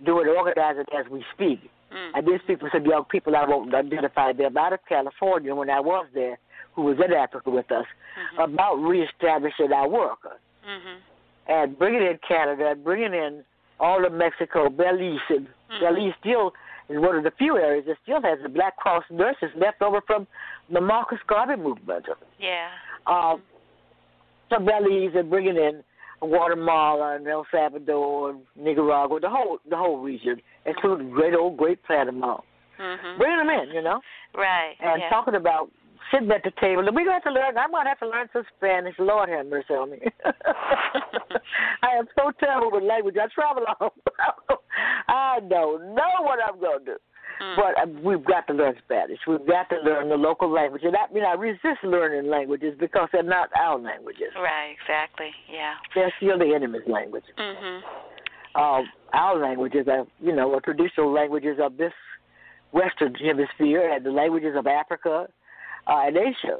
[0.05, 1.59] doing organizing as we speak.
[1.93, 2.15] Mm-hmm.
[2.15, 5.69] I did speak with some young people, I won't identify them, out of California when
[5.69, 6.37] I was there,
[6.73, 8.53] who was in Africa with us, mm-hmm.
[8.53, 10.19] about reestablishing our work
[10.67, 11.51] Mm-hmm.
[11.53, 13.41] and bringing in Canada bringing in
[13.79, 15.19] all of Mexico, Belize.
[15.29, 15.95] And Mm-hmm.
[15.95, 16.53] Belize still
[16.89, 20.01] is one of the few areas that still has the Black Cross nurses left over
[20.05, 20.27] from
[20.71, 22.05] the Marcus Garvey movement.
[22.39, 22.69] Yeah.
[23.05, 23.41] Um,
[24.49, 25.83] so Belize and bringing in
[26.19, 31.83] Guatemala and El Salvador and Nicaragua, the whole the whole region, including great old Great
[31.83, 32.37] Panama.
[32.79, 33.17] Mm-hmm.
[33.17, 33.99] Bringing them in, you know,
[34.35, 34.75] Right.
[34.79, 35.09] and yeah.
[35.09, 35.71] talking about
[36.11, 36.85] sitting at the table.
[36.85, 37.57] And we're going to have to learn.
[37.57, 38.95] I'm going to have to learn some Spanish.
[38.99, 39.99] Lord have mercy on me.
[41.81, 43.15] I am so terrible with language.
[43.19, 43.93] I travel all.
[45.07, 46.97] I don't know what I'm going to do.
[47.41, 47.55] Mm.
[47.55, 49.19] But uh, we've got to learn Spanish.
[49.27, 50.81] We've got to learn the local language.
[50.83, 54.33] And I mean, I resist learning languages because they're not our languages.
[54.35, 54.75] Right.
[54.81, 55.29] Exactly.
[55.51, 55.75] Yeah.
[55.93, 57.25] They're still the enemy's language.
[57.37, 57.81] Mhm.
[58.55, 61.93] Um, our languages are, you know, are traditional languages of this
[62.71, 65.27] Western Hemisphere and the languages of Africa
[65.87, 66.57] uh, and Asia.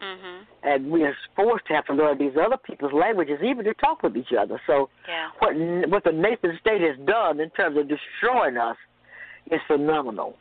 [0.00, 0.46] Mhm.
[0.62, 4.02] And we are forced to have to learn these other people's languages even to talk
[4.02, 4.60] with each other.
[4.66, 5.30] So Yeah.
[5.40, 5.56] what
[5.90, 8.76] what the nation state has done in terms of destroying us
[9.52, 10.34] is phenomenal.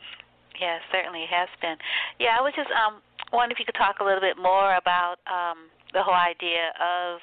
[0.60, 1.78] Yeah, certainly it has been.
[2.20, 3.02] Yeah, I was just um
[3.32, 7.20] wondering if you could talk a little bit more about um the whole idea of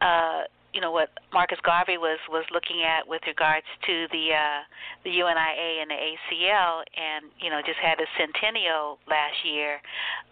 [0.00, 0.42] uh
[0.72, 4.62] you know what Marcus Garvey was was looking at with regards to the uh
[5.02, 9.82] the UNIA and the ACL and you know just had a centennial last year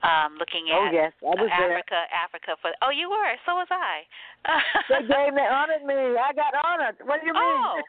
[0.06, 1.74] um looking at Oh yes, I was there.
[1.74, 3.34] Africa Africa for Oh, you were.
[3.46, 4.06] So was I.
[4.86, 6.14] They gave me honored me.
[6.14, 6.96] I got honored.
[7.02, 7.42] What do you mean?
[7.42, 7.82] Oh,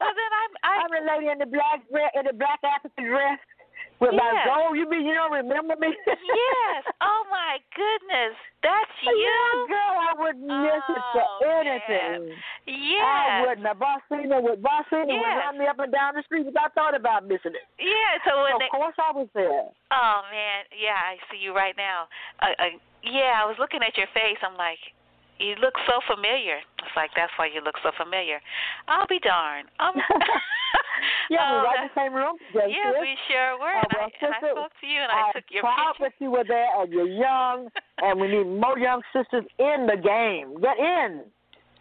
[0.00, 3.04] well then I'm I I'm a lady in the black dress, in the black African
[3.04, 3.38] dress
[4.00, 4.48] with my Yes.
[4.48, 4.76] gold.
[4.76, 5.94] You mean you don't remember me?
[6.06, 6.84] Yes.
[7.00, 8.36] Oh my goodness.
[8.62, 9.16] That's you.
[9.16, 12.36] Yeah, girl, I wouldn't miss it for Oh, anything.
[12.68, 13.46] I Yes.
[13.46, 13.66] wouldn't.
[13.66, 16.94] A Bossina would Bossina would run me up and down the street if I thought
[16.94, 17.64] about missing it.
[17.78, 18.20] Yeah.
[18.24, 19.64] So So when of course I was there.
[19.92, 22.08] oh man, yeah, I see you right now.
[22.40, 24.38] Uh, uh, yeah, I was looking at your face.
[24.44, 24.78] I'm like,
[25.38, 26.60] you look so familiar.
[26.84, 28.40] It's like that's why you look so familiar.
[28.88, 29.68] I'll be darned.
[29.80, 29.94] Um,
[31.30, 32.36] yeah, oh, we're in the same room.
[32.54, 32.66] Yeah,
[33.00, 33.72] we sure were.
[33.74, 36.04] Oh, and, I, and I spoke to you, and I I'm took your proud picture.
[36.04, 37.68] that you were there, and you're young,
[37.98, 40.60] and we need more young sisters in the game.
[40.60, 41.24] Get in.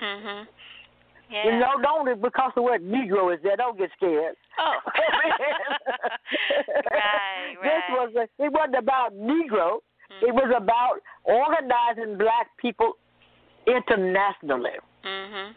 [0.02, 0.48] Mhm.
[1.30, 1.46] Yeah.
[1.46, 3.56] You know, don't because the word Negro is there.
[3.56, 4.36] Don't get scared.
[4.58, 4.78] Oh.
[4.98, 5.34] right,
[6.92, 7.56] right.
[7.62, 9.82] This was a, it wasn't about Negro.
[10.10, 10.26] Mm-hmm.
[10.26, 12.94] It was about organizing black people
[13.68, 14.72] internationally.
[15.06, 15.54] Mhm.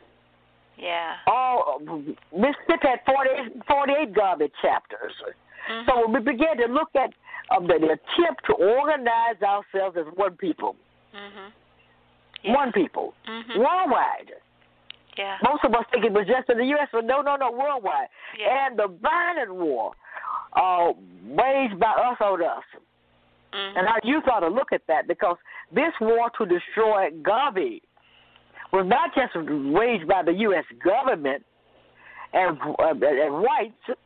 [0.76, 1.16] Yeah.
[1.26, 1.80] All
[2.32, 5.12] Mississippi had 48, 48 Garvey chapters.
[5.70, 5.86] Mhm.
[5.86, 7.10] So we began to look at
[7.54, 10.74] um, the, the attempt to organize ourselves as one people,
[11.14, 11.52] Mhm.
[12.42, 12.54] Yeah.
[12.54, 13.58] one people, Mhm.
[13.58, 14.32] worldwide.
[15.18, 15.36] Yeah.
[15.42, 18.08] Most of us think it was just in the U.S., but no, no, no, worldwide.
[18.38, 18.66] Yeah.
[18.66, 19.92] And the violent war
[20.54, 20.92] uh,
[21.24, 22.64] waged by us on us.
[23.52, 23.76] Mhm.
[23.76, 25.36] And our youth ought to look at that because
[25.70, 27.82] this war to destroy Garvey
[28.72, 30.64] was not just waged by the U.S.
[30.82, 31.44] government
[32.32, 33.98] and, uh, and whites,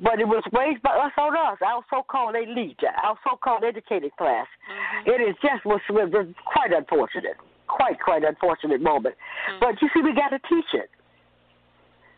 [0.00, 4.46] but it was waged by us on us, our so-called elite, our so-called educated class.
[5.04, 5.08] Mhm.
[5.08, 7.36] It is just was, was quite unfortunate,
[7.66, 9.16] quite quite unfortunate moment.
[9.50, 9.60] Mhm.
[9.60, 10.90] But you see, we got to teach it.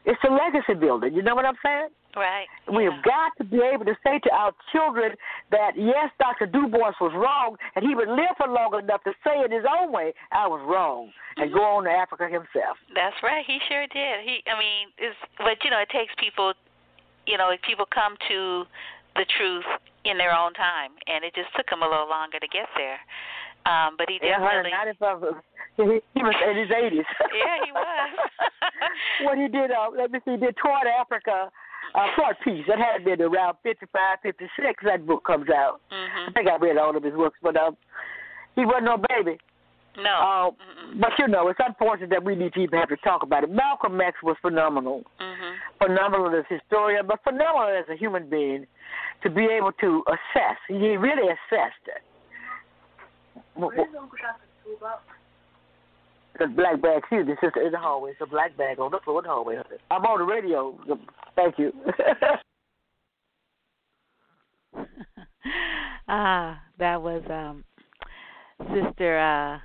[0.05, 1.15] It's a legacy building.
[1.15, 1.89] You know what I'm saying?
[2.17, 2.47] Right.
[2.67, 2.97] We yeah.
[2.97, 5.13] have got to be able to say to our children
[5.51, 6.47] that yes, Dr.
[6.47, 9.65] Du Bois was wrong, and he would live for long enough to say in his
[9.69, 11.59] own way, I was wrong, and mm-hmm.
[11.59, 12.79] go on to Africa himself.
[12.95, 13.45] That's right.
[13.47, 14.25] He sure did.
[14.25, 16.55] He, I mean, it's but you know, it takes people.
[17.27, 18.65] You know, if people come to
[19.15, 19.69] the truth
[20.05, 22.99] in their own time, and it just took him a little longer to get there.
[23.67, 24.73] Um, but he Yeah, definitely.
[24.73, 25.45] 195.
[25.77, 25.83] He,
[26.15, 27.05] he was in his 80s.
[27.33, 28.11] yeah, he was.
[29.25, 31.51] what he did, uh, let me see, he did toward Africa,
[31.95, 32.65] uh, toward peace.
[32.69, 34.85] That had been around 55, 56.
[34.85, 35.81] That book comes out.
[35.91, 36.35] I mhm.
[36.35, 37.77] think I read all of his works, but um,
[38.57, 39.39] he wasn't no baby.
[39.97, 40.11] No.
[40.11, 40.51] Uh,
[41.01, 43.51] but you know, it's unfortunate that we need to even have to talk about it.
[43.51, 45.03] Malcolm X was phenomenal.
[45.21, 45.55] Mhm.
[45.79, 48.67] Phenomenal as a historian, but phenomenal as a human being
[49.23, 50.57] to be able to assess.
[50.69, 52.03] He really assessed it.
[56.39, 58.13] The black bag, excuse me, sister in the hallway.
[58.13, 59.57] It's a black bag on the floor in the hallway.
[59.91, 60.79] I'm on the radio.
[61.37, 61.73] Thank you.
[66.09, 67.65] ah, that was um
[68.75, 69.59] Sister uh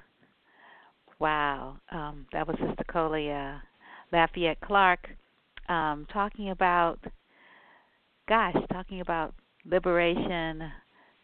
[1.20, 1.78] wow.
[1.92, 3.60] Um that was Sister Colia uh
[4.12, 5.10] Lafayette Clark
[5.70, 7.00] um talking about
[8.28, 9.34] gosh, talking about
[9.66, 10.72] liberation,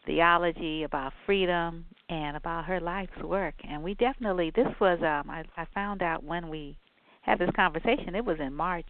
[0.06, 3.54] theology, about freedom and about her life's work.
[3.68, 6.76] And we definitely this was um I, I found out when we
[7.22, 8.86] had this conversation, it was in March,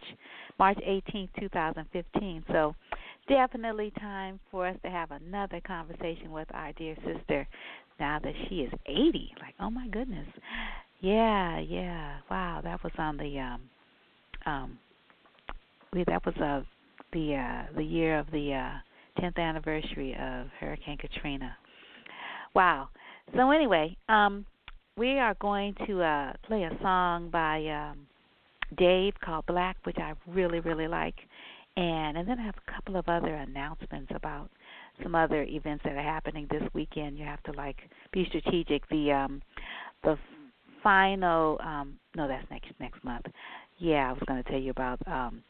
[0.57, 2.43] March 18th, 2015.
[2.51, 2.75] So
[3.27, 7.47] definitely time for us to have another conversation with our dear sister
[7.99, 9.33] now that she is 80.
[9.39, 10.27] Like, oh my goodness.
[10.99, 12.17] Yeah, yeah.
[12.29, 13.61] Wow, that was on the um
[14.45, 14.79] um
[16.07, 16.61] that was uh
[17.11, 18.77] the uh the year of the uh
[19.23, 21.55] 10th anniversary of Hurricane Katrina.
[22.53, 22.89] Wow.
[23.35, 24.45] So anyway, um
[24.97, 28.05] we are going to uh play a song by um
[28.77, 31.15] Dave called Black which I really really like
[31.77, 34.49] and and then I have a couple of other announcements about
[35.01, 37.17] some other events that are happening this weekend.
[37.17, 37.77] You have to like
[38.11, 38.87] be strategic.
[38.89, 39.41] The um
[40.03, 40.17] the
[40.83, 43.25] final um no that's next next month.
[43.79, 45.43] Yeah, I was going to tell you about um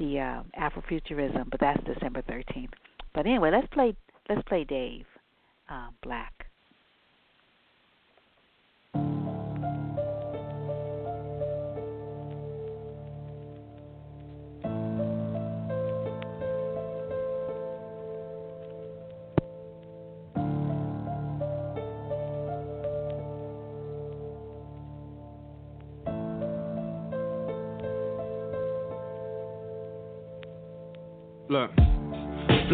[0.00, 2.72] the uh, Afrofuturism, but that's December 13th.
[3.14, 3.94] But anyway, let's play
[4.28, 5.06] let's play Dave
[5.68, 6.49] um, Black.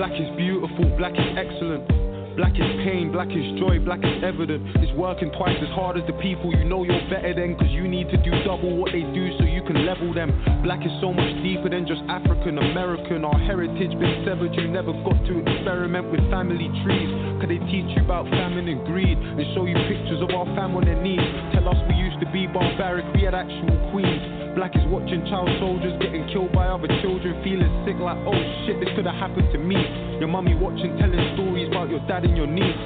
[0.07, 1.83] Black is beautiful, black is excellent.
[2.39, 4.62] Black is pain, black is joy, black is evident.
[4.78, 7.59] It's working twice as hard as the people you know you're better than.
[7.59, 10.31] Cause you need to do double what they do so you can level them.
[10.62, 13.24] Black is so much deeper than just African American.
[13.24, 17.11] Our heritage been severed, you never got to experiment with family trees.
[17.43, 19.19] Cause they teach you about famine and greed.
[19.19, 21.24] And show you pictures of our fam on their knees.
[21.51, 24.45] Tell us we used to be barbaric, we had actual queens.
[24.57, 28.81] Black is watching child soldiers getting killed by other children, feeling sick like, oh shit,
[28.81, 29.77] this could have happened to me.
[30.16, 32.81] Your mummy watching, telling stories about your dad and your niece.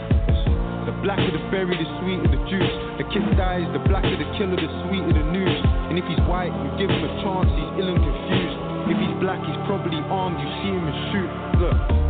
[0.90, 2.74] The blacker the berry, the sweeter the juice.
[2.98, 5.62] The kid dies, the blacker the killer, the sweeter the news.
[5.86, 8.58] And if he's white, you give him a chance, he's ill and confused.
[8.90, 11.30] If he's black, he's probably armed, you see him and shoot.
[11.62, 12.09] Look.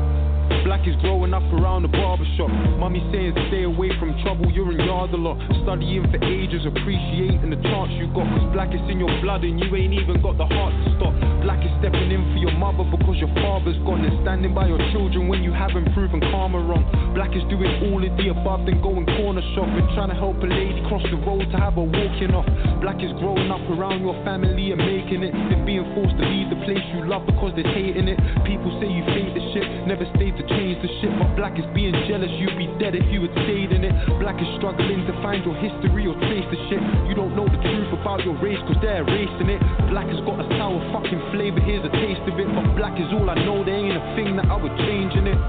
[0.65, 2.51] Black is growing up around the barbershop.
[2.77, 5.39] Mommy saying stay away from trouble, you're in yard a lot.
[5.63, 8.27] Studying for ages, appreciating the chance you got.
[8.27, 11.15] Cause black is in your blood and you ain't even got the heart to stop.
[11.47, 14.03] Black is stepping in for your mother because your father's gone.
[14.05, 16.85] And standing by your children when you haven't proven karma wrong.
[17.15, 19.87] Black is doing all of the above, then going corner shopping.
[19.95, 22.49] Trying to help a lady cross the road to have her walking off.
[22.81, 25.33] Black is growing up around your family and making it.
[25.33, 28.19] Then being forced to leave the place you love because they're hating it.
[28.49, 31.13] People say you fake the shit, never stayed to change the shit.
[31.13, 33.93] My black is being jealous, you'd be dead if you had stayed in it.
[34.21, 36.81] Black is struggling to find your history or trace the shit.
[37.09, 39.61] You don't know the truth about your race cause they're erasing it.
[39.93, 42.49] Black has got a sour fucking flavor, here's a taste of it.
[42.49, 45.29] But black is all I know, there ain't a thing that I would change in
[45.29, 45.41] it.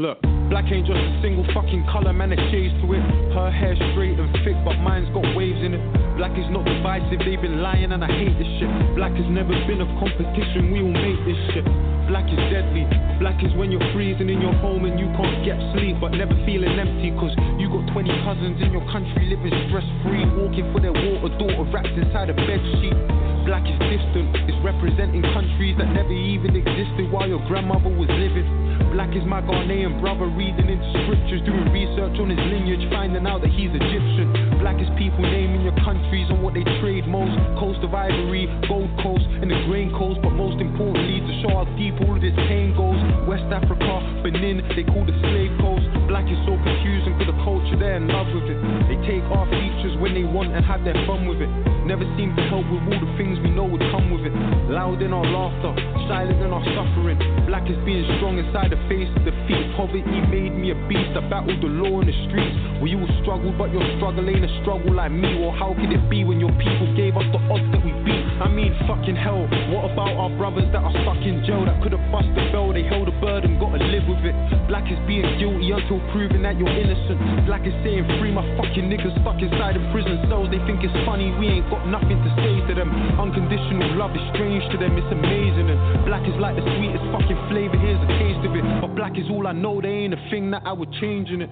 [0.00, 0.16] Look,
[0.50, 3.02] black ain't just a single fucking color, man, it shades to it.
[3.32, 5.82] Her hair straight and thick, but mine's got waves in it.
[6.18, 8.68] Black is not divisive, they've been lying and I hate this shit.
[8.98, 11.64] Black has never been a competition, we all make this shit.
[12.10, 12.82] Black is deadly.
[13.22, 16.34] Black is when you're freezing in your home and you can't get sleep, but never
[16.42, 17.14] feeling empty.
[17.14, 21.30] Cause you got 20 cousins in your country living stress free, walking for their water,
[21.38, 22.98] daughter wrapped inside a bed sheet.
[23.46, 28.69] Black is distant, it's representing countries that never even existed while your grandmother was living.
[28.90, 33.38] Black is my Ghanaian brother reading into scriptures, doing research on his lineage, finding out
[33.38, 34.58] that he's Egyptian.
[34.58, 37.30] Black is people naming your countries and what they trade most.
[37.54, 41.66] Coast of Ivory, Gold Coast, and the Grain Coast, but most importantly, to show how
[41.78, 42.98] deep all of this pain goes.
[43.30, 45.86] West Africa, Benin, they call the slave coast.
[46.10, 48.58] Black is so confusing for the culture, they're in love with it.
[48.90, 51.50] They take our features, when they want and have their fun with it.
[51.90, 54.30] Never seem to help with all the things we know would come with it.
[54.70, 55.74] Loud in our laughter,
[56.06, 57.18] silent in our suffering.
[57.50, 59.74] Black is being strong inside the face of defeat.
[59.74, 61.18] Poverty made me a beast.
[61.18, 62.54] I battled the law in the streets.
[62.78, 65.42] We all struggle, but your struggle ain't a struggle like me.
[65.42, 68.22] Or how could it be when your people gave us the odds that we beat?
[68.38, 69.50] I mean, fucking hell.
[69.74, 72.70] What about our brothers that are stuck in jail that could have bust the bell?
[72.70, 74.32] They held a burden, gotta live with it.
[74.70, 77.18] Black is being guilty until proven that you're innocent.
[77.50, 80.54] Black is saying free my fucking niggas stuck inside of prison cells.
[80.54, 82.90] They think it's funny, we ain't got nothing to say to them.
[83.16, 85.70] Unconditional love is strange to them, it's amazing.
[85.70, 88.64] And black is like the sweetest fucking flavor, here's a taste of it.
[88.80, 91.42] But black is all I know, there ain't a thing that I would change in
[91.42, 91.50] it.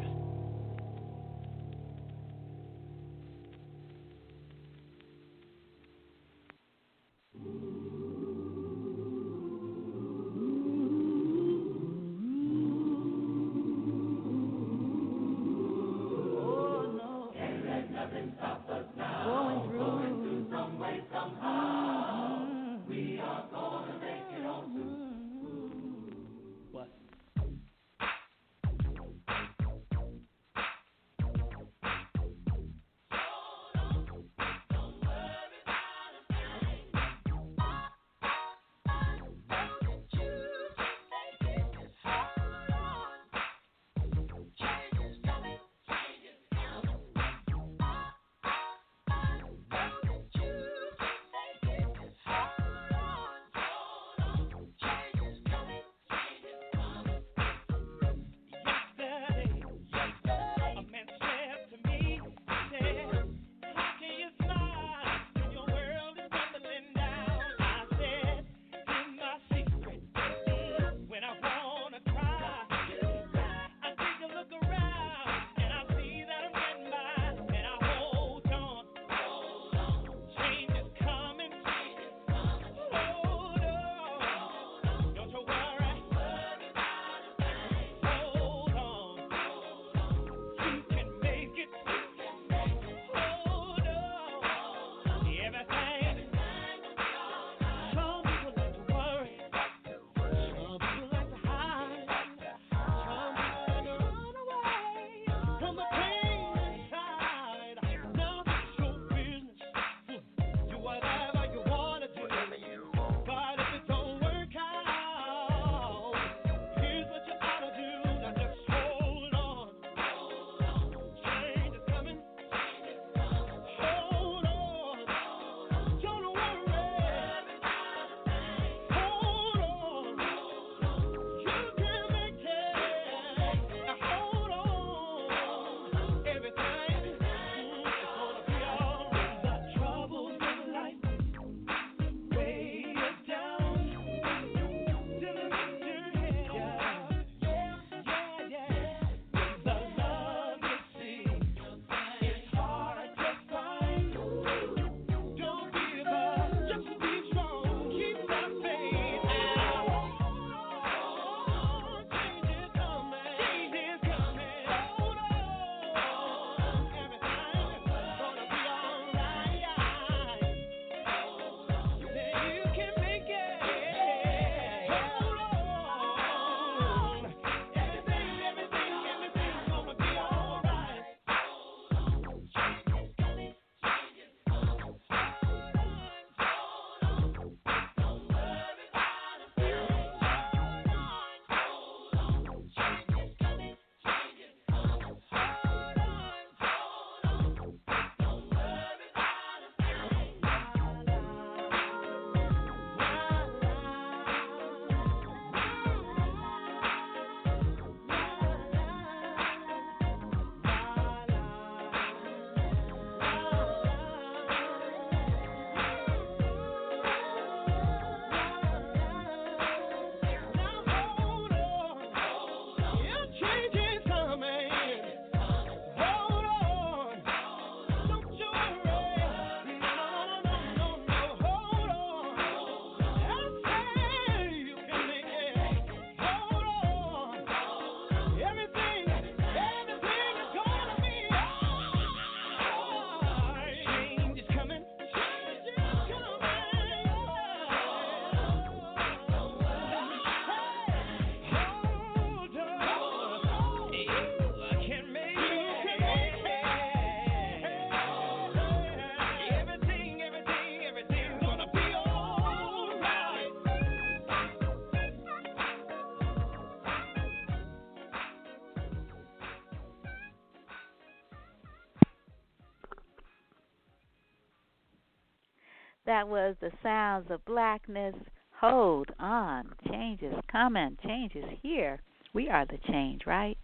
[276.18, 278.12] That was the sounds of blackness.
[278.60, 279.70] Hold on.
[279.88, 280.98] Change is coming.
[281.06, 282.00] Change is here.
[282.34, 283.56] We are the change, right?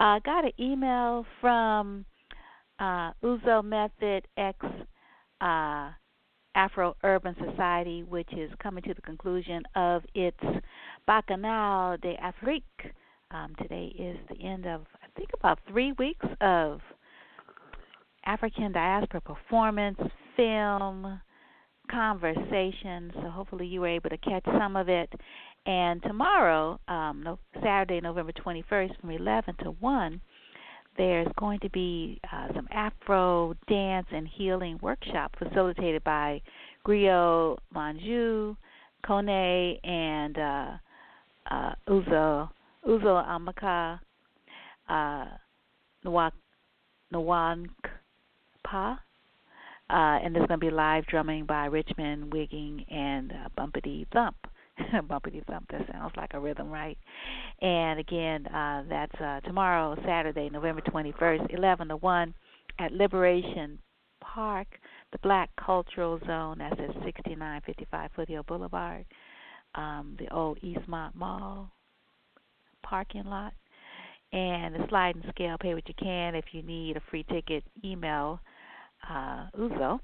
[0.00, 2.06] Uh, got an email from
[2.78, 4.56] uh, Uzo Method X
[5.42, 5.90] uh,
[6.54, 10.40] Afro Urban Society, which is coming to the conclusion of its
[11.06, 12.94] Bacchanal d'Afrique.
[13.30, 16.80] Um, today is the end of, I think, about three weeks of
[18.24, 19.98] African diaspora performance,
[20.34, 21.20] film,
[21.90, 23.12] conversation.
[23.14, 25.12] So hopefully you were able to catch some of it.
[25.66, 30.20] And tomorrow, um, no, Saturday, November 21st, from 11 to 1,
[30.96, 36.40] there's going to be uh, some Afro dance and healing workshop facilitated by
[36.86, 38.56] Griot Manju,
[39.06, 40.70] Kone, and uh,
[41.50, 42.50] uh, Uzo
[42.86, 44.00] Uzo Amaka,
[44.88, 45.24] uh,
[47.12, 47.68] Nwank
[48.64, 48.98] Pa.
[49.90, 54.36] Uh, and there's going to be live drumming by Richmond Wigging and uh, Bumpity Thump.
[54.94, 56.96] Bumpity Thump, that sounds like a rhythm, right?
[57.60, 62.34] And again, uh, that's uh, tomorrow, Saturday, November 21st, 11 to 1
[62.78, 63.80] at Liberation
[64.20, 64.68] Park,
[65.10, 66.58] the Black Cultural Zone.
[66.58, 69.04] That's at 6955 Foothill Boulevard,
[69.74, 71.68] um, the old Eastmont Mall
[72.84, 73.54] parking lot.
[74.32, 76.36] And the sliding scale, pay what you can.
[76.36, 78.38] If you need a free ticket, email
[79.08, 80.00] uh, Uzo,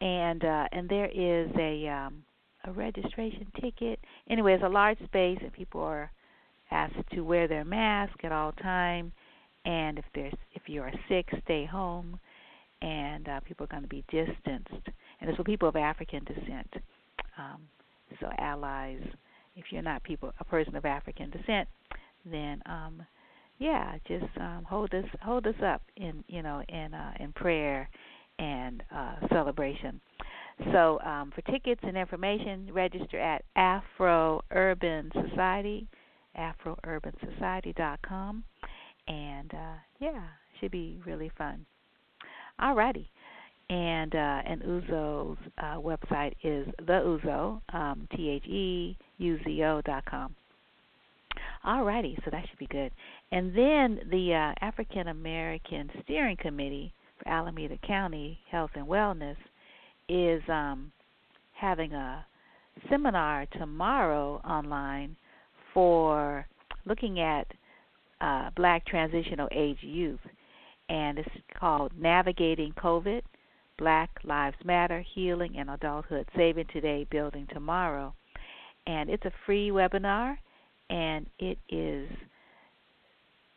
[0.00, 2.22] and uh, and there is a um,
[2.64, 3.98] a registration ticket.
[4.28, 6.10] Anyway, it's a large space, and people are
[6.70, 9.12] asked to wear their mask at all time.
[9.64, 12.18] And if there's if you are sick, stay home.
[12.82, 14.88] And uh, people are going to be distanced.
[15.20, 16.70] And it's for people of African descent.
[17.38, 17.62] Um,
[18.20, 19.00] so allies,
[19.56, 21.68] if you're not people a person of African descent,
[22.24, 23.02] then um,
[23.58, 27.88] yeah, just um, hold us hold us up in you know in uh, in prayer
[28.38, 30.00] and uh, celebration.
[30.72, 35.88] So um, for tickets and information, register at Afro Urban Society,
[36.38, 38.44] AfroUrbanSociety.com,
[39.08, 40.22] and uh, yeah,
[40.60, 41.66] should be really fun.
[42.60, 43.08] Alrighty,
[43.68, 49.62] and uh, and Uzo's uh, website is the Uzo, um, T H E U Z
[49.64, 50.36] O dot com.
[51.66, 52.92] Alrighty, so that should be good.
[53.32, 56.92] And then the uh, African American Steering Committee
[57.26, 59.36] Alameda County Health and Wellness
[60.08, 60.92] is um,
[61.52, 62.24] having a
[62.90, 65.16] seminar tomorrow online
[65.72, 66.46] for
[66.84, 67.46] looking at
[68.20, 70.20] uh, black transitional age youth.
[70.88, 71.28] And it's
[71.58, 73.22] called Navigating COVID
[73.78, 78.14] Black Lives Matter Healing and Adulthood Saving Today, Building Tomorrow.
[78.86, 80.36] And it's a free webinar,
[80.90, 82.08] and it is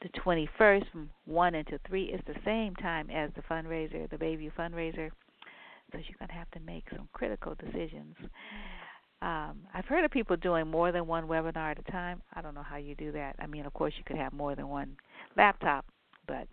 [0.01, 4.51] the 21st from 1 until 3 is the same time as the fundraiser, the Bayview
[4.53, 5.09] fundraiser.
[5.91, 8.15] So you're going to have to make some critical decisions.
[9.21, 12.21] Um, I've heard of people doing more than one webinar at a time.
[12.35, 13.35] I don't know how you do that.
[13.39, 14.95] I mean, of course, you could have more than one
[15.35, 15.85] laptop,
[16.27, 16.47] but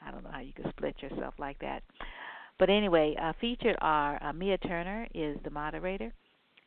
[0.00, 1.82] I don't know how you could split yourself like that.
[2.58, 6.12] But anyway, uh, featured are uh, Mia Turner is the moderator,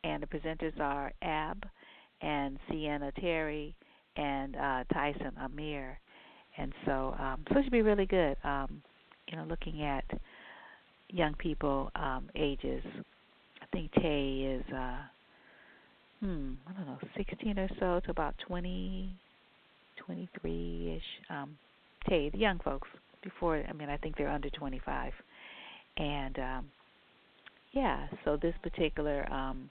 [0.04, 1.66] and the presenters are Ab
[2.22, 3.76] and Sienna Terry
[4.18, 6.00] and uh, Tyson Amir
[6.60, 8.36] and so um, so it should be really good.
[8.44, 8.82] Um,
[9.28, 10.06] you know, looking at
[11.10, 12.84] young people um, ages.
[13.62, 14.98] I think Tay is uh,
[16.20, 19.14] hmm I don't know, 16 or so to about 20,
[20.06, 21.04] 23 ish.
[21.30, 21.58] Um,
[22.08, 22.88] Tay, the young folks
[23.24, 23.64] before.
[23.68, 25.12] I mean, I think they're under 25,
[25.98, 26.66] and um,
[27.74, 28.08] yeah.
[28.26, 29.70] So this particular um,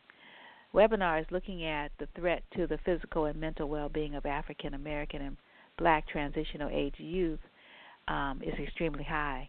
[0.75, 5.23] webinar is looking at the threat to the physical and mental well-being of African American
[5.23, 5.37] and
[5.79, 7.41] black transitional age youth
[8.09, 9.49] um, is extremely high.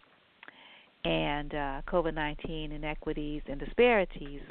[1.05, 4.41] And uh, COVID 19 inequities and disparities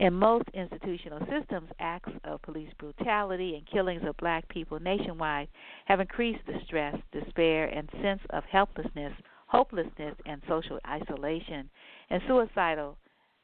[0.00, 5.48] in most institutional systems, acts of police brutality and killings of black people nationwide
[5.84, 9.12] have increased the stress, despair, and sense of helplessness,
[9.46, 11.68] hopelessness, and social isolation
[12.08, 12.96] and suicidal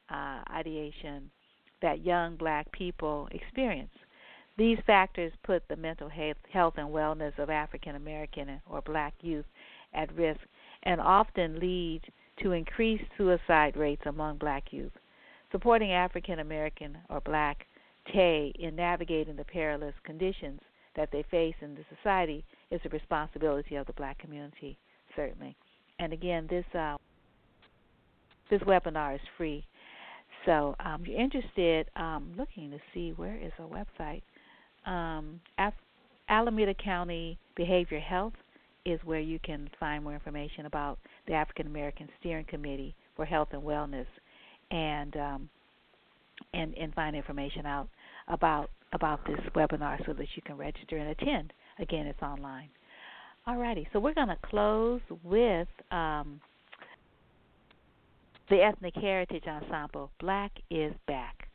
[0.09, 1.31] uh, ideation
[1.83, 3.93] that young black people experience.
[4.59, 9.45] These factors put the mental health and wellness of African American or black youth
[9.93, 10.41] at risk
[10.85, 12.01] and often lead
[12.43, 14.93] to increased suicide rates among black youth.
[15.53, 17.67] Supporting African American or black
[18.13, 20.61] Tay in navigating the perilous conditions
[20.95, 24.79] that they face in the society is a responsibility of the black community,
[25.15, 25.57] certainly.
[25.99, 26.97] And again, this uh,
[28.49, 29.67] this webinar is free.
[30.45, 34.23] So, um, if you're interested, um, looking to see where is a website
[34.87, 35.75] um, Af-
[36.29, 38.35] Alameda County Behavior Health
[38.85, 43.49] is where you can find more information about the African American Steering Committee for Health
[43.53, 44.07] and Wellness.
[44.71, 45.49] And um,
[46.53, 47.89] and and find information out
[48.29, 51.53] about about this webinar so that you can register and attend.
[51.79, 52.69] Again, it's online.
[53.47, 56.41] Alrighty, so we're going to close with um,
[58.51, 60.11] the Ethnic Heritage Ensemble.
[60.19, 61.49] Black is back.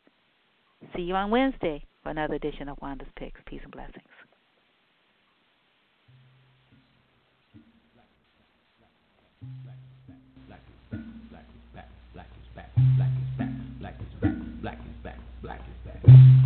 [0.96, 3.40] See you on Wednesday for another edition of Wanda's Picks.
[3.46, 4.04] Peace and blessings.
[15.42, 16.41] Black is back.